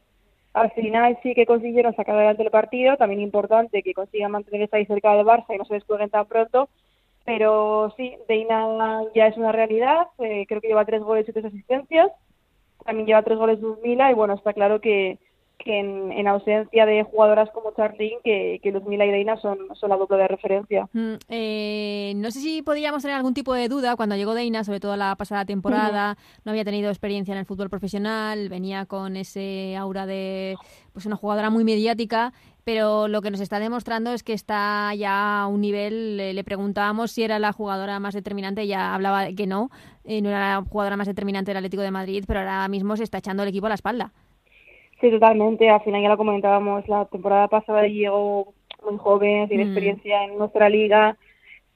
Al 0.54 0.72
final 0.72 1.18
sí 1.24 1.34
que 1.34 1.46
consiguieron 1.46 1.96
sacar 1.96 2.16
adelante 2.16 2.44
el 2.44 2.52
partido, 2.52 2.96
también 2.98 3.20
importante 3.20 3.82
que 3.82 3.94
consigan 3.94 4.32
mantenerse 4.32 4.78
ahí 4.78 4.86
cerca 4.86 5.14
del 5.16 5.26
Barça 5.26 5.54
y 5.54 5.58
no 5.58 5.66
se 5.66 5.74
descuelguen 5.74 6.10
tan 6.10 6.28
pronto, 6.28 6.70
pero 7.26 7.94
sí, 7.98 8.16
Deina 8.28 9.02
ya 9.16 9.28
es 9.28 9.38
una 9.38 9.52
realidad, 9.52 10.08
eh, 10.20 10.46
creo 10.48 10.62
que 10.62 10.68
lleva 10.68 10.86
tres 10.86 11.02
goles 11.02 11.28
y 11.28 11.34
tres 11.34 11.46
asistencias, 11.46 12.12
también 12.86 13.08
lleva 13.08 13.24
tres 13.24 13.38
goles 13.38 13.60
Luzmila 13.60 14.12
y 14.12 14.14
bueno, 14.14 14.36
está 14.36 14.54
claro 14.54 14.80
que, 14.80 15.18
que 15.58 15.80
en, 15.80 16.28
ausencia 16.28 16.86
de 16.86 17.04
jugadoras 17.04 17.50
como 17.50 17.72
Charlene, 17.72 18.20
que, 18.24 18.60
que 18.62 18.72
Luzmila 18.72 19.08
y 19.08 19.12
Deina 19.12 19.38
son, 19.38 19.58
son 19.74 19.90
la 19.90 19.98
dupla 19.98 20.18
de 20.18 20.28
referencia. 20.28 20.88
Mm, 20.94 21.14
eh, 21.30 22.14
no 22.16 22.30
sé 22.30 22.42
si 22.42 22.62
podríamos 22.62 23.02
tener 23.02 23.18
algún 23.18 23.34
tipo 23.34 23.56
de 23.56 23.70
duda 23.70 23.96
cuando 23.96 24.16
llegó 24.16 24.36
Deina, 24.36 24.64
sobre 24.64 24.80
todo 24.80 24.96
la 24.96 25.16
pasada 25.16 25.46
temporada, 25.46 26.18
no 26.44 26.52
había 26.52 26.64
tenido 26.64 26.90
experiencia 26.90 27.32
en 27.32 27.40
el 27.40 27.46
fútbol 27.46 27.72
profesional, 27.72 28.50
venía 28.50 28.86
con 28.86 29.16
ese 29.18 29.76
aura 29.76 30.06
de 30.06 30.56
pues 30.94 31.08
una 31.08 31.16
jugadora 31.16 31.50
muy 31.50 31.64
mediática 31.64 32.34
pero 32.66 33.08
lo 33.08 33.22
que 33.22 33.30
nos 33.30 33.40
está 33.40 33.60
demostrando 33.60 34.12
es 34.12 34.24
que 34.24 34.34
está 34.34 34.92
ya 34.96 35.44
a 35.44 35.48
un 35.48 35.62
nivel, 35.62 36.18
le, 36.18 36.44
preguntábamos 36.44 37.12
si 37.12 37.24
era 37.24 37.38
la 37.38 37.54
jugadora 37.54 38.00
más 38.00 38.16
determinante, 38.16 38.66
ya 38.66 38.96
hablaba 38.96 39.24
de 39.24 39.36
que 39.36 39.46
no, 39.46 39.70
eh, 40.04 40.20
no 40.22 40.30
era 40.30 40.56
la 40.56 40.66
jugadora 40.68 40.98
más 40.98 41.08
determinante 41.08 41.52
del 41.52 41.58
Atlético 41.58 41.84
de 41.84 41.92
Madrid, 41.92 42.26
pero 42.28 42.40
ahora 42.40 42.68
mismo 42.68 42.98
se 42.98 43.04
está 43.04 43.20
echando 43.20 43.44
el 43.44 43.50
equipo 43.50 43.68
a 43.68 43.70
la 43.70 43.76
espalda. 43.76 44.12
Sí, 45.00 45.12
totalmente. 45.12 45.70
Al 45.70 45.82
final 45.82 46.02
ya 46.02 46.10
lo 46.10 46.18
comentábamos, 46.18 46.88
la 46.88 47.06
temporada 47.06 47.48
pasada 47.48 47.84
llegó 47.88 48.54
muy 48.84 48.98
joven, 48.98 49.48
sin 49.48 49.60
Mm. 49.60 49.62
experiencia 49.62 50.24
en 50.24 50.38
nuestra 50.38 50.68
liga, 50.68 51.18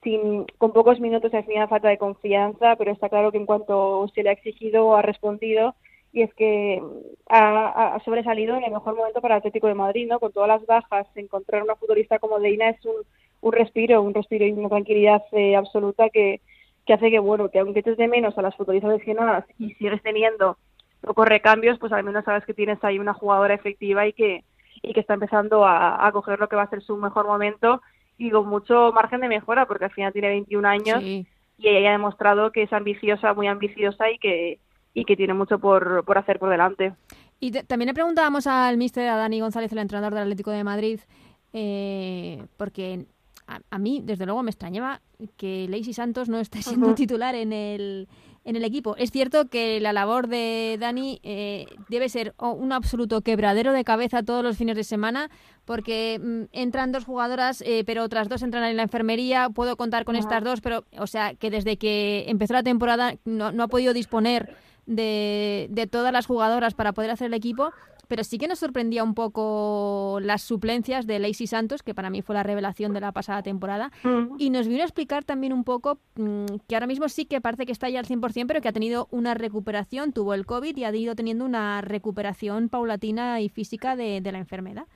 sin, 0.02 0.44
con 0.58 0.72
pocos 0.72 0.98
minutos 0.98 1.32
al 1.34 1.44
final 1.44 1.68
falta 1.68 1.88
de 1.88 1.98
confianza, 1.98 2.74
pero 2.76 2.90
está 2.90 3.08
claro 3.08 3.30
que 3.30 3.38
en 3.38 3.46
cuanto 3.46 4.08
se 4.12 4.24
le 4.24 4.30
ha 4.30 4.32
exigido 4.32 4.96
ha 4.96 5.02
respondido 5.02 5.76
y 6.12 6.22
es 6.22 6.34
que 6.34 6.82
ha, 7.28 7.94
ha 7.94 8.00
sobresalido 8.04 8.56
en 8.56 8.64
el 8.64 8.72
mejor 8.72 8.96
momento 8.96 9.20
para 9.20 9.34
el 9.36 9.38
Atlético 9.38 9.68
de 9.68 9.74
Madrid, 9.74 10.08
¿no? 10.08 10.18
Con 10.18 10.32
todas 10.32 10.48
las 10.48 10.66
bajas, 10.66 11.06
encontrar 11.14 11.62
una 11.62 11.76
futbolista 11.76 12.18
como 12.18 12.40
Deina 12.40 12.70
es 12.70 12.84
un, 12.84 12.96
un 13.40 13.52
respiro, 13.52 14.02
un 14.02 14.14
respiro 14.14 14.44
y 14.44 14.52
una 14.52 14.68
tranquilidad 14.68 15.22
eh, 15.32 15.54
absoluta 15.56 16.10
que, 16.10 16.40
que 16.86 16.92
hace 16.94 17.10
que, 17.10 17.18
bueno, 17.20 17.48
que 17.48 17.60
aunque 17.60 17.80
eches 17.80 17.96
de 17.96 18.08
menos 18.08 18.36
a 18.36 18.42
las 18.42 18.56
futbolistas 18.56 18.92
lesionadas 18.92 19.44
y 19.58 19.72
sigues 19.74 20.02
teniendo 20.02 20.56
pocos 21.00 21.28
recambios, 21.28 21.78
pues 21.78 21.92
al 21.92 22.04
menos 22.04 22.24
sabes 22.24 22.44
que 22.44 22.54
tienes 22.54 22.82
ahí 22.82 22.98
una 22.98 23.14
jugadora 23.14 23.54
efectiva 23.54 24.06
y 24.06 24.12
que, 24.12 24.42
y 24.82 24.92
que 24.92 25.00
está 25.00 25.14
empezando 25.14 25.64
a, 25.64 26.06
a 26.06 26.12
coger 26.12 26.40
lo 26.40 26.48
que 26.48 26.56
va 26.56 26.62
a 26.62 26.70
ser 26.70 26.82
su 26.82 26.96
mejor 26.96 27.26
momento 27.26 27.80
y 28.18 28.30
con 28.30 28.48
mucho 28.48 28.92
margen 28.92 29.20
de 29.20 29.28
mejora, 29.28 29.66
porque 29.66 29.86
al 29.86 29.92
final 29.92 30.12
tiene 30.12 30.28
21 30.28 30.68
años 30.68 31.00
Sí. 31.00 31.26
y 31.56 31.68
ella 31.68 31.90
ha 31.90 31.92
demostrado 31.92 32.52
que 32.52 32.62
es 32.64 32.72
ambiciosa, 32.72 33.32
muy 33.32 33.46
ambiciosa 33.46 34.10
y 34.10 34.18
que, 34.18 34.58
y 34.94 35.04
que 35.04 35.16
tiene 35.16 35.34
mucho 35.34 35.58
por, 35.58 36.04
por 36.04 36.18
hacer 36.18 36.38
por 36.38 36.50
delante. 36.50 36.94
Y 37.38 37.50
te- 37.52 37.62
también 37.64 37.86
le 37.88 37.94
preguntábamos 37.94 38.46
al 38.46 38.76
míster, 38.76 39.08
a 39.08 39.16
Dani 39.16 39.40
González, 39.40 39.72
el 39.72 39.78
entrenador 39.78 40.12
del 40.14 40.22
Atlético 40.24 40.50
de 40.50 40.64
Madrid, 40.64 41.00
eh, 41.52 42.44
porque 42.56 43.06
a, 43.46 43.60
a 43.70 43.78
mí, 43.78 44.00
desde 44.04 44.26
luego, 44.26 44.42
me 44.42 44.50
extrañaba 44.50 45.00
que 45.36 45.66
Lacey 45.68 45.92
Santos 45.92 46.28
no 46.28 46.38
esté 46.38 46.62
siendo 46.62 46.94
titular 46.94 47.34
en 47.34 47.52
el, 47.52 48.08
en 48.44 48.56
el 48.56 48.64
equipo. 48.64 48.94
Es 48.96 49.10
cierto 49.10 49.48
que 49.48 49.80
la 49.80 49.92
labor 49.92 50.28
de 50.28 50.76
Dani 50.78 51.20
eh, 51.22 51.66
debe 51.88 52.08
ser 52.08 52.34
un 52.38 52.72
absoluto 52.72 53.20
quebradero 53.22 53.72
de 53.72 53.84
cabeza 53.84 54.22
todos 54.22 54.42
los 54.44 54.56
fines 54.56 54.76
de 54.76 54.84
semana, 54.84 55.30
porque 55.64 56.20
mm, 56.22 56.42
entran 56.52 56.92
dos 56.92 57.04
jugadoras, 57.04 57.62
eh, 57.62 57.82
pero 57.84 58.04
otras 58.04 58.28
dos 58.28 58.42
entran 58.42 58.64
en 58.64 58.76
la 58.76 58.82
enfermería. 58.82 59.50
Puedo 59.50 59.76
contar 59.76 60.04
con 60.04 60.14
estas 60.16 60.44
dos, 60.44 60.60
pero, 60.60 60.84
o 60.98 61.06
sea, 61.06 61.34
que 61.34 61.50
desde 61.50 61.76
que 61.76 62.26
empezó 62.28 62.52
la 62.54 62.62
temporada 62.62 63.14
no, 63.24 63.50
no 63.50 63.62
ha 63.64 63.68
podido 63.68 63.92
disponer 63.92 64.54
de, 64.86 65.68
de 65.70 65.86
todas 65.86 66.12
las 66.12 66.26
jugadoras 66.26 66.74
para 66.74 66.92
poder 66.92 67.10
hacer 67.10 67.28
el 67.28 67.34
equipo, 67.34 67.72
pero 68.10 68.24
sí 68.24 68.38
que 68.38 68.48
nos 68.48 68.58
sorprendía 68.58 69.04
un 69.04 69.14
poco 69.14 70.18
las 70.20 70.42
suplencias 70.42 71.06
de 71.06 71.20
Lacey 71.20 71.46
Santos, 71.46 71.84
que 71.84 71.94
para 71.94 72.10
mí 72.10 72.22
fue 72.22 72.34
la 72.34 72.42
revelación 72.42 72.92
de 72.92 72.98
la 72.98 73.12
pasada 73.12 73.44
temporada, 73.44 73.92
y 74.36 74.50
nos 74.50 74.66
vino 74.66 74.82
a 74.82 74.84
explicar 74.84 75.22
también 75.22 75.52
un 75.52 75.62
poco 75.62 76.00
mm, 76.16 76.46
que 76.66 76.74
ahora 76.74 76.88
mismo 76.88 77.08
sí 77.08 77.24
que 77.24 77.40
parece 77.40 77.66
que 77.66 77.72
está 77.72 77.88
ya 77.88 78.00
al 78.00 78.06
100%, 78.06 78.46
pero 78.48 78.60
que 78.60 78.68
ha 78.68 78.72
tenido 78.72 79.06
una 79.12 79.34
recuperación, 79.34 80.12
tuvo 80.12 80.34
el 80.34 80.44
COVID 80.44 80.76
y 80.76 80.82
ha 80.82 80.92
ido 80.92 81.14
teniendo 81.14 81.44
una 81.44 81.82
recuperación 81.82 82.68
paulatina 82.68 83.40
y 83.40 83.48
física 83.48 83.94
de, 83.94 84.20
de 84.20 84.32
la 84.32 84.38
enfermedad. 84.38 84.86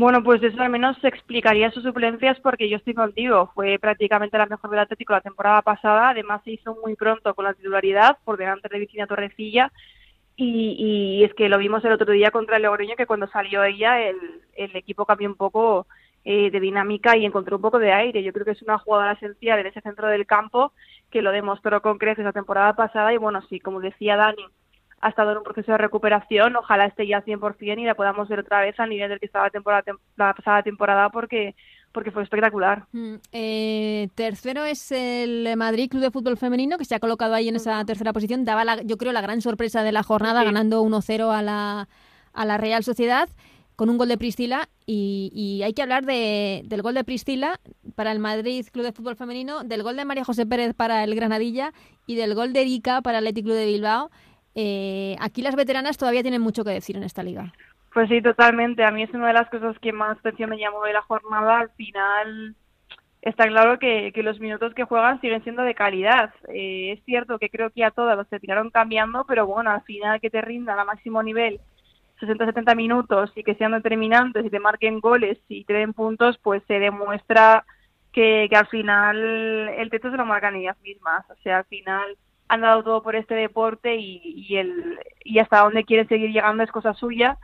Bueno, 0.00 0.22
pues 0.22 0.40
eso 0.44 0.62
al 0.62 0.70
menos 0.70 0.96
explicaría 1.02 1.72
sus 1.72 1.82
suplencias 1.82 2.38
porque 2.38 2.68
yo 2.68 2.76
estoy 2.76 2.94
contigo. 2.94 3.50
Fue 3.52 3.80
prácticamente 3.80 4.38
la 4.38 4.46
mejor 4.46 4.70
del 4.70 4.78
Atlético 4.78 5.12
la 5.12 5.20
temporada 5.20 5.60
pasada. 5.62 6.10
Además 6.10 6.40
se 6.44 6.52
hizo 6.52 6.76
muy 6.84 6.94
pronto 6.94 7.34
con 7.34 7.44
la 7.44 7.52
titularidad 7.52 8.16
por 8.24 8.36
delante 8.36 8.68
de 8.68 8.78
Vicina 8.78 9.08
Torrecilla. 9.08 9.72
Y, 10.36 10.76
y 11.18 11.24
es 11.24 11.34
que 11.34 11.48
lo 11.48 11.58
vimos 11.58 11.84
el 11.84 11.90
otro 11.90 12.12
día 12.12 12.30
contra 12.30 12.58
el 12.58 12.62
Logroño 12.62 12.94
que 12.94 13.08
cuando 13.08 13.26
salió 13.26 13.64
ella 13.64 14.00
el, 14.00 14.16
el 14.54 14.76
equipo 14.76 15.04
cambió 15.04 15.28
un 15.28 15.34
poco 15.34 15.88
eh, 16.24 16.52
de 16.52 16.60
dinámica 16.60 17.16
y 17.16 17.26
encontró 17.26 17.56
un 17.56 17.62
poco 17.62 17.80
de 17.80 17.92
aire. 17.92 18.22
Yo 18.22 18.32
creo 18.32 18.44
que 18.44 18.52
es 18.52 18.62
una 18.62 18.78
jugadora 18.78 19.14
esencial 19.14 19.58
en 19.58 19.66
ese 19.66 19.80
centro 19.80 20.06
del 20.06 20.26
campo 20.26 20.74
que 21.10 21.22
lo 21.22 21.32
demostró 21.32 21.82
con 21.82 21.98
creces 21.98 22.24
la 22.24 22.32
temporada 22.32 22.72
pasada. 22.74 23.12
Y 23.12 23.16
bueno, 23.16 23.42
sí, 23.48 23.58
como 23.58 23.80
decía 23.80 24.14
Dani, 24.14 24.46
ha 25.00 25.08
estado 25.10 25.30
en 25.32 25.38
un 25.38 25.44
proceso 25.44 25.72
de 25.72 25.78
recuperación, 25.78 26.56
ojalá 26.56 26.86
esté 26.86 27.06
ya 27.06 27.18
al 27.18 27.24
100% 27.24 27.80
y 27.80 27.84
la 27.84 27.94
podamos 27.94 28.28
ver 28.28 28.40
otra 28.40 28.60
vez 28.60 28.78
al 28.80 28.90
nivel 28.90 29.08
del 29.10 29.20
que 29.20 29.26
estaba 29.26 29.44
la, 29.46 29.50
temporada, 29.50 29.82
tem- 29.84 29.98
la 30.16 30.34
pasada 30.34 30.62
temporada 30.62 31.08
porque, 31.10 31.54
porque 31.92 32.10
fue 32.10 32.22
espectacular. 32.24 32.84
Mm, 32.92 33.14
eh, 33.32 34.08
tercero 34.14 34.64
es 34.64 34.90
el 34.92 35.48
Madrid 35.56 35.88
Club 35.90 36.02
de 36.02 36.10
Fútbol 36.10 36.36
Femenino, 36.36 36.78
que 36.78 36.84
se 36.84 36.94
ha 36.94 37.00
colocado 37.00 37.34
ahí 37.34 37.48
en 37.48 37.56
esa 37.56 37.84
tercera 37.84 38.12
posición. 38.12 38.44
Daba, 38.44 38.64
la- 38.64 38.82
yo 38.82 38.96
creo, 38.96 39.12
la 39.12 39.20
gran 39.20 39.40
sorpresa 39.40 39.82
de 39.82 39.92
la 39.92 40.02
jornada, 40.02 40.40
Sí. 40.40 40.46
ganando 40.46 40.82
1-0 40.82 41.30
a 41.30 41.42
la, 41.42 41.88
a 42.32 42.44
la 42.44 42.56
Real 42.58 42.82
Sociedad 42.82 43.28
con 43.76 43.90
un 43.90 43.98
gol 43.98 44.08
de 44.08 44.18
Priscila. 44.18 44.68
Y, 44.84 45.30
y 45.32 45.62
hay 45.62 45.72
que 45.74 45.82
hablar 45.82 46.04
de, 46.04 46.62
del 46.64 46.82
gol 46.82 46.94
de 46.94 47.04
Priscila 47.04 47.60
para 47.94 48.10
el 48.10 48.18
Madrid 48.18 48.66
Club 48.72 48.84
de 48.84 48.92
Fútbol 48.92 49.14
Femenino, 49.14 49.62
del 49.62 49.84
gol 49.84 49.94
de 49.96 50.04
María 50.04 50.24
José 50.24 50.44
Pérez 50.46 50.74
para 50.74 51.04
el 51.04 51.14
Granadilla 51.14 51.72
y 52.06 52.16
del 52.16 52.34
gol 52.34 52.52
de 52.52 52.62
Erika 52.62 53.00
para 53.02 53.18
el 53.18 53.24
Athletic 53.26 53.44
Club 53.44 53.56
de 53.56 53.66
Bilbao. 53.66 54.10
Eh, 54.54 55.16
aquí 55.20 55.42
las 55.42 55.56
veteranas 55.56 55.98
todavía 55.98 56.22
tienen 56.22 56.42
mucho 56.42 56.64
que 56.64 56.70
decir 56.70 56.96
en 56.96 57.04
esta 57.04 57.22
liga. 57.22 57.52
Pues 57.92 58.08
sí, 58.08 58.20
totalmente. 58.20 58.84
A 58.84 58.90
mí 58.90 59.02
es 59.02 59.14
una 59.14 59.28
de 59.28 59.32
las 59.32 59.48
cosas 59.50 59.78
que 59.78 59.92
más 59.92 60.18
atención 60.18 60.50
me 60.50 60.58
llamó 60.58 60.82
de 60.84 60.92
la 60.92 61.02
jornada. 61.02 61.60
Al 61.60 61.70
final 61.70 62.54
está 63.22 63.46
claro 63.46 63.78
que, 63.78 64.12
los 64.16 64.40
minutos 64.40 64.74
que 64.74 64.84
juegan 64.84 65.20
siguen 65.20 65.42
siendo 65.42 65.62
de 65.62 65.74
calidad. 65.74 66.32
Eh, 66.48 66.92
es 66.92 67.04
cierto 67.04 67.38
que 67.38 67.50
creo 67.50 67.70
que 67.70 67.84
a 67.84 67.90
todas 67.90 68.16
los 68.16 68.28
terminaron 68.28 68.70
cambiando, 68.70 69.24
pero 69.26 69.46
bueno, 69.46 69.70
al 69.70 69.82
final 69.82 70.20
que 70.20 70.30
te 70.30 70.40
rindan 70.40 70.78
a 70.78 70.84
máximo 70.84 71.22
nivel 71.22 71.60
60-70 72.20 72.76
minutos 72.76 73.32
y 73.36 73.44
que 73.44 73.54
sean 73.54 73.72
determinantes 73.72 74.44
y 74.44 74.50
te 74.50 74.60
marquen 74.60 75.00
goles 75.00 75.38
y 75.48 75.64
te 75.64 75.72
den 75.72 75.92
puntos, 75.92 76.38
pues 76.38 76.62
se 76.66 76.78
demuestra 76.78 77.64
que, 78.12 78.48
que 78.50 78.56
al 78.56 78.66
final 78.66 79.16
el 79.76 79.90
techo 79.90 80.10
se 80.10 80.16
lo 80.16 80.24
marcan 80.24 80.56
ellas 80.56 80.76
mismas. 80.82 81.24
O 81.30 81.36
sea, 81.42 81.58
al 81.58 81.64
final 81.66 82.16
han 82.48 82.60
dado 82.62 82.82
todo 82.82 83.02
por 83.02 83.16
este 83.16 83.34
deporte 83.34 83.96
y, 83.96 84.56
el, 84.56 84.98
y 85.24 85.38
hasta 85.38 85.60
dónde 85.60 85.84
quieren 85.84 86.08
seguir 86.08 86.30
llegando 86.30 86.62
es 86.62 86.70
cosa 86.70 86.94
suya, 86.94 87.38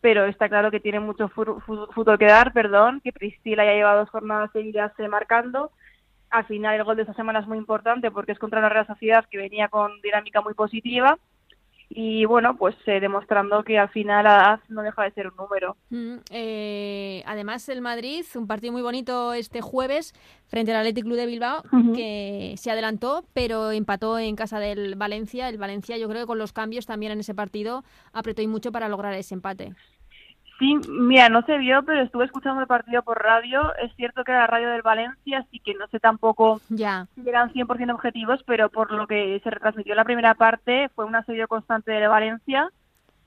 pero 0.00 0.24
está 0.26 0.48
claro 0.48 0.70
que 0.70 0.80
tiene 0.80 1.00
mucho 1.00 1.28
fútbol 1.28 2.18
que 2.18 2.26
dar, 2.26 2.52
perdón, 2.52 3.00
que 3.02 3.12
Priscila 3.12 3.64
ya 3.64 3.74
lleva 3.74 3.94
dos 3.94 4.10
jornadas 4.10 4.50
seguidas 4.52 4.92
eh, 4.98 5.08
marcando. 5.08 5.70
Al 6.30 6.44
final 6.44 6.76
el 6.76 6.84
gol 6.84 6.96
de 6.96 7.02
esta 7.02 7.14
semana 7.14 7.40
es 7.40 7.46
muy 7.46 7.58
importante 7.58 8.10
porque 8.10 8.32
es 8.32 8.38
contra 8.38 8.60
la 8.60 8.68
Real 8.68 8.86
Sociedad 8.86 9.24
que 9.30 9.38
venía 9.38 9.68
con 9.68 10.00
dinámica 10.02 10.40
muy 10.40 10.54
positiva 10.54 11.18
y 11.90 12.26
bueno, 12.26 12.56
pues 12.56 12.76
eh, 12.86 13.00
demostrando 13.00 13.64
que 13.64 13.78
al 13.78 13.88
final 13.88 14.24
la 14.24 14.36
edad 14.36 14.60
no 14.68 14.82
deja 14.82 15.04
de 15.04 15.10
ser 15.12 15.28
un 15.28 15.36
número. 15.36 15.76
Mm, 15.88 16.16
eh, 16.30 17.22
además, 17.26 17.68
el 17.70 17.80
Madrid, 17.80 18.24
un 18.34 18.46
partido 18.46 18.72
muy 18.72 18.82
bonito 18.82 19.32
este 19.32 19.62
jueves 19.62 20.14
frente 20.48 20.72
al 20.72 20.78
Athletic 20.78 21.04
Club 21.04 21.16
de 21.16 21.26
Bilbao, 21.26 21.62
que 21.94 22.54
se 22.58 22.70
adelantó, 22.70 23.24
pero 23.32 23.70
empató 23.70 24.18
en 24.18 24.36
casa 24.36 24.60
del 24.60 24.96
Valencia. 24.96 25.48
El 25.48 25.58
Valencia, 25.58 25.96
yo 25.96 26.08
creo 26.08 26.22
que 26.22 26.26
con 26.26 26.38
los 26.38 26.52
cambios 26.52 26.86
también 26.86 27.12
en 27.12 27.20
ese 27.20 27.34
partido 27.34 27.84
apretó 28.12 28.42
y 28.42 28.46
mucho 28.46 28.70
para 28.70 28.88
lograr 28.88 29.14
ese 29.14 29.34
empate. 29.34 29.74
Sí, 30.58 30.74
mira, 30.88 31.28
no 31.28 31.42
se 31.42 31.56
vio, 31.58 31.84
pero 31.84 32.00
estuve 32.02 32.24
escuchando 32.24 32.60
el 32.60 32.66
partido 32.66 33.02
por 33.02 33.22
radio. 33.22 33.72
Es 33.76 33.94
cierto 33.96 34.24
que 34.24 34.32
era 34.32 34.40
la 34.40 34.46
radio 34.48 34.70
del 34.70 34.82
Valencia, 34.82 35.38
así 35.38 35.60
que 35.60 35.74
no 35.74 35.86
sé 35.88 36.00
tampoco 36.00 36.60
Ya. 36.68 37.06
si 37.14 37.28
eran 37.28 37.52
100% 37.52 37.94
objetivos, 37.94 38.42
pero 38.44 38.68
por 38.68 38.90
lo 38.90 39.06
que 39.06 39.40
se 39.44 39.50
retransmitió 39.50 39.92
en 39.92 39.98
la 39.98 40.04
primera 40.04 40.34
parte 40.34 40.88
fue 40.96 41.04
un 41.04 41.14
asedio 41.14 41.46
constante 41.46 41.92
de 41.92 42.08
Valencia 42.08 42.70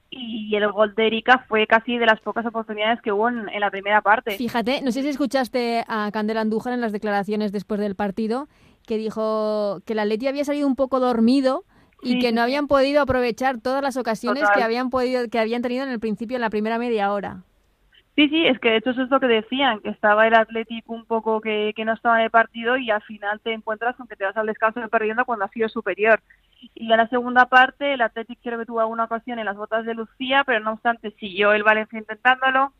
y 0.09 0.53
el 0.57 0.69
gol 0.73 0.93
de 0.93 1.07
Erika 1.07 1.45
fue 1.47 1.65
casi 1.67 1.97
de 1.97 2.05
las 2.05 2.19
pocas 2.19 2.45
oportunidades 2.45 3.01
que 3.01 3.13
hubo 3.13 3.29
en, 3.29 3.47
en 3.47 3.61
la 3.61 3.71
primera 3.71 4.01
parte. 4.01 4.31
Fíjate, 4.31 4.81
no 4.81 4.91
sé 4.91 5.01
si 5.01 5.07
escuchaste 5.07 5.85
a 5.87 6.09
Candela 6.11 6.41
Andújar 6.41 6.73
en 6.73 6.81
las 6.81 6.91
declaraciones 6.91 7.53
después 7.53 7.79
del 7.79 7.95
partido, 7.95 8.49
que 8.85 8.97
dijo 8.97 9.79
que 9.85 9.93
el 9.93 9.99
Atleti 9.99 10.27
había 10.27 10.43
salido 10.43 10.67
un 10.67 10.75
poco 10.75 10.99
dormido 10.99 11.63
y 12.01 12.13
Sí, 12.13 12.19
que 12.19 12.31
no 12.31 12.41
habían 12.41 12.67
podido 12.67 13.01
aprovechar 13.01 13.59
todas 13.59 13.81
las 13.81 13.97
ocasiones 13.97 14.43
Total. 14.43 14.57
que 14.57 14.63
habían 14.63 14.89
podido 14.89 15.27
que 15.29 15.39
habían 15.39 15.61
tenido 15.61 15.83
en 15.83 15.91
el 15.91 15.99
principio 15.99 16.37
en 16.37 16.41
la 16.41 16.49
primera 16.49 16.77
media 16.77 17.11
hora. 17.11 17.43
Sí, 18.15 18.27
sí, 18.27 18.45
es 18.45 18.59
que 18.59 18.69
de 18.69 18.77
hecho 18.77 18.89
eso 18.89 19.03
es 19.03 19.09
lo 19.09 19.21
que 19.21 19.27
decían, 19.27 19.79
que 19.79 19.89
estaba 19.89 20.27
el 20.27 20.35
Atlético 20.35 20.93
un 20.93 21.05
poco 21.05 21.39
que, 21.39 21.71
que 21.75 21.85
no 21.85 21.93
estaba 21.93 22.17
en 22.17 22.25
el 22.25 22.29
partido 22.29 22.77
y 22.77 22.91
al 22.91 23.01
final 23.03 23.39
te 23.39 23.53
encuentras 23.53 23.95
con 23.95 24.07
que 24.07 24.17
te 24.17 24.25
vas 24.25 24.35
al 24.35 24.47
descanso 24.47 24.81
perdiendo 24.89 25.23
cuando 25.23 25.45
has 25.45 25.51
sido 25.51 25.69
superior. 25.69 26.21
Y 26.75 26.91
en 26.91 26.97
la 26.97 27.07
segunda 27.07 27.45
parte 27.45 27.93
el 27.93 28.01
Atlético 28.01 28.41
creo 28.43 28.59
que 28.59 28.65
tuvo 28.65 28.81
alguna 28.81 29.05
ocasión 29.05 29.39
en 29.39 29.45
las 29.45 29.55
botas 29.55 29.85
de 29.85 29.93
Lucía, 29.93 30.43
pero 30.45 30.59
no 30.59 30.73
obstante 30.73 31.11
siguió 31.19 31.53
el 31.53 31.63
Valencia 31.63 31.97
intentándolo. 31.97 32.73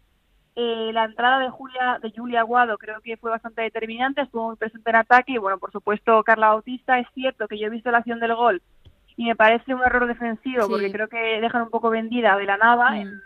Eh, 0.55 0.91
la 0.93 1.05
entrada 1.05 1.39
de 1.39 1.49
Julia 1.49 1.97
de 2.01 2.11
Julia 2.11 2.41
Aguado 2.41 2.77
creo 2.77 2.99
que 2.99 3.15
fue 3.15 3.31
bastante 3.31 3.61
determinante, 3.61 4.21
estuvo 4.21 4.47
muy 4.47 4.57
presente 4.57 4.89
en 4.89 4.97
ataque 4.97 5.31
y 5.31 5.37
bueno, 5.37 5.57
por 5.59 5.71
supuesto 5.71 6.21
Carla 6.23 6.49
Bautista, 6.49 6.99
es 6.99 7.07
cierto 7.13 7.47
que 7.47 7.57
yo 7.57 7.67
he 7.67 7.69
visto 7.69 7.89
la 7.89 7.99
acción 7.99 8.19
del 8.19 8.35
gol 8.35 8.61
y 9.17 9.25
me 9.25 9.35
parece 9.35 9.73
un 9.73 9.81
error 9.83 10.07
defensivo 10.07 10.63
Sí. 10.63 10.69
porque 10.69 10.91
creo 10.91 11.07
que 11.07 11.39
dejan 11.41 11.63
un 11.63 11.69
poco 11.69 11.89
vendida 11.89 12.35
de 12.37 12.45
la 12.45 12.57
nava 12.57 12.91
Mm. 12.91 12.95
en- 12.95 13.21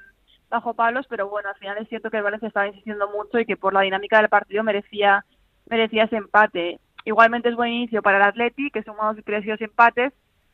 bajo 0.50 0.74
palos, 0.76 1.06
pero 1.10 1.28
bueno, 1.28 1.50
al 1.50 1.56
final 1.56 1.78
es 1.80 1.90
cierto 1.90 2.10
que 2.12 2.18
el 2.18 2.24
Valencia 2.24 2.48
estaba 2.48 2.68
insistiendo 2.68 3.10
mucho 3.10 3.40
y 3.40 3.46
que 3.46 3.58
por 3.58 3.74
la 3.74 3.82
dinámica 3.82 4.18
del 4.20 4.30
partido 4.30 4.64
merecía 4.64 5.26
merecía 5.68 6.04
ese 6.04 6.18
empate. 6.18 6.80
Igualmente 7.06 7.50
es 7.50 7.56
buen 7.56 7.72
inicio 7.72 8.02
para 8.04 8.18
el 8.18 8.24
Atleti, 8.24 8.70
que 8.70 8.80
y 8.80 9.50
dos 9.50 9.62
empates, 9.62 10.14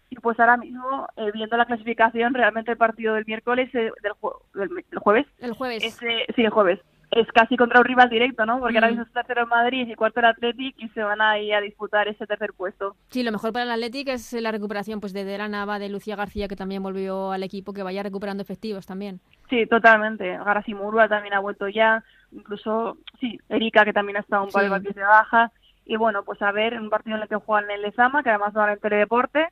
y 0.10 0.16
pues 0.16 0.40
ahora 0.40 0.56
mismo, 0.58 1.08
eh, 1.18 1.32
viendo 1.34 1.58
la 1.58 1.66
clasificación, 1.66 2.34
realmente 2.34 2.72
el 2.72 2.78
partido 2.78 3.14
del 3.16 3.26
miércoles, 3.26 3.70
eh, 3.76 3.92
del, 4.02 4.14
jue- 4.14 4.38
del, 4.54 4.70
del 4.90 5.00
jueves, 5.00 5.28
El 5.40 5.54
jueves. 5.54 5.84
es, 5.84 6.02
eh, 6.04 6.26
sí, 6.36 6.44
el 6.44 6.50
jueves, 6.50 6.80
es 7.12 7.28
casi 7.34 7.58
contra 7.58 7.80
un 7.80 7.86
rival 7.86 8.10
directo, 8.10 8.46
¿no? 8.46 8.60
Porque 8.60 8.78
ahora 8.78 8.88
Mm. 8.88 8.92
mismo 8.92 9.04
es 9.04 9.12
tercero 9.14 9.42
el 9.42 9.48
Madrid 9.48 9.88
y 9.88 9.96
cuarto 9.96 10.20
el 10.22 10.28
Athletic 10.28 10.76
y 10.80 10.88
se 10.90 11.04
van 11.04 11.22
ahí 11.22 11.52
a 11.52 11.60
disputar 11.62 12.08
ese 12.08 12.26
tercer 12.26 12.54
puesto. 12.54 12.96
Sí, 13.10 13.22
lo 13.24 13.32
mejor 13.32 13.52
para 13.52 13.66
el 13.66 13.72
Athletic 13.72 14.08
es 14.10 14.32
la 14.34 14.52
recuperación 14.52 15.00
pues 15.02 15.12
de 15.14 15.26
De 15.26 15.38
la 15.38 15.50
Nava, 15.50 15.78
de 15.80 15.90
Lucía 15.90 16.16
García, 16.16 16.48
que 16.48 16.56
también 16.56 16.82
volvió 16.84 17.32
al 17.32 17.44
equipo, 17.44 17.74
que 17.74 17.84
vaya 17.84 18.02
recuperando 18.04 18.42
efectivos 18.44 18.86
también. 18.86 19.20
Sí, 19.50 19.66
totalmente. 19.68 20.38
Garasi 20.38 20.74
Murua 20.74 21.10
también 21.10 21.34
ha 21.34 21.40
vuelto 21.40 21.68
ya, 21.68 22.04
incluso, 22.32 22.98
sí, 23.20 23.38
Erika, 23.50 23.84
que 23.84 23.92
también 23.94 24.18
ha 24.18 24.22
estado 24.22 24.44
un 24.46 24.52
par 24.52 24.62
de 24.64 24.68
Sí. 24.70 24.72
partidos 24.72 24.96
de 24.96 25.04
baja. 25.04 25.52
Y 25.86 25.98
bueno, 25.98 26.24
pues 26.24 26.42
a 26.42 26.52
ver, 26.54 26.80
un 26.80 26.90
partido 26.90 27.18
en 27.18 27.24
el 27.24 27.28
que 27.28 27.36
juegan 27.36 27.66
en 27.70 27.76
el 27.78 27.82
Lezama, 27.82 28.24
que 28.24 28.30
además 28.30 28.54
van 28.54 28.70
en 28.70 28.80
Teledeporte, 28.80 29.50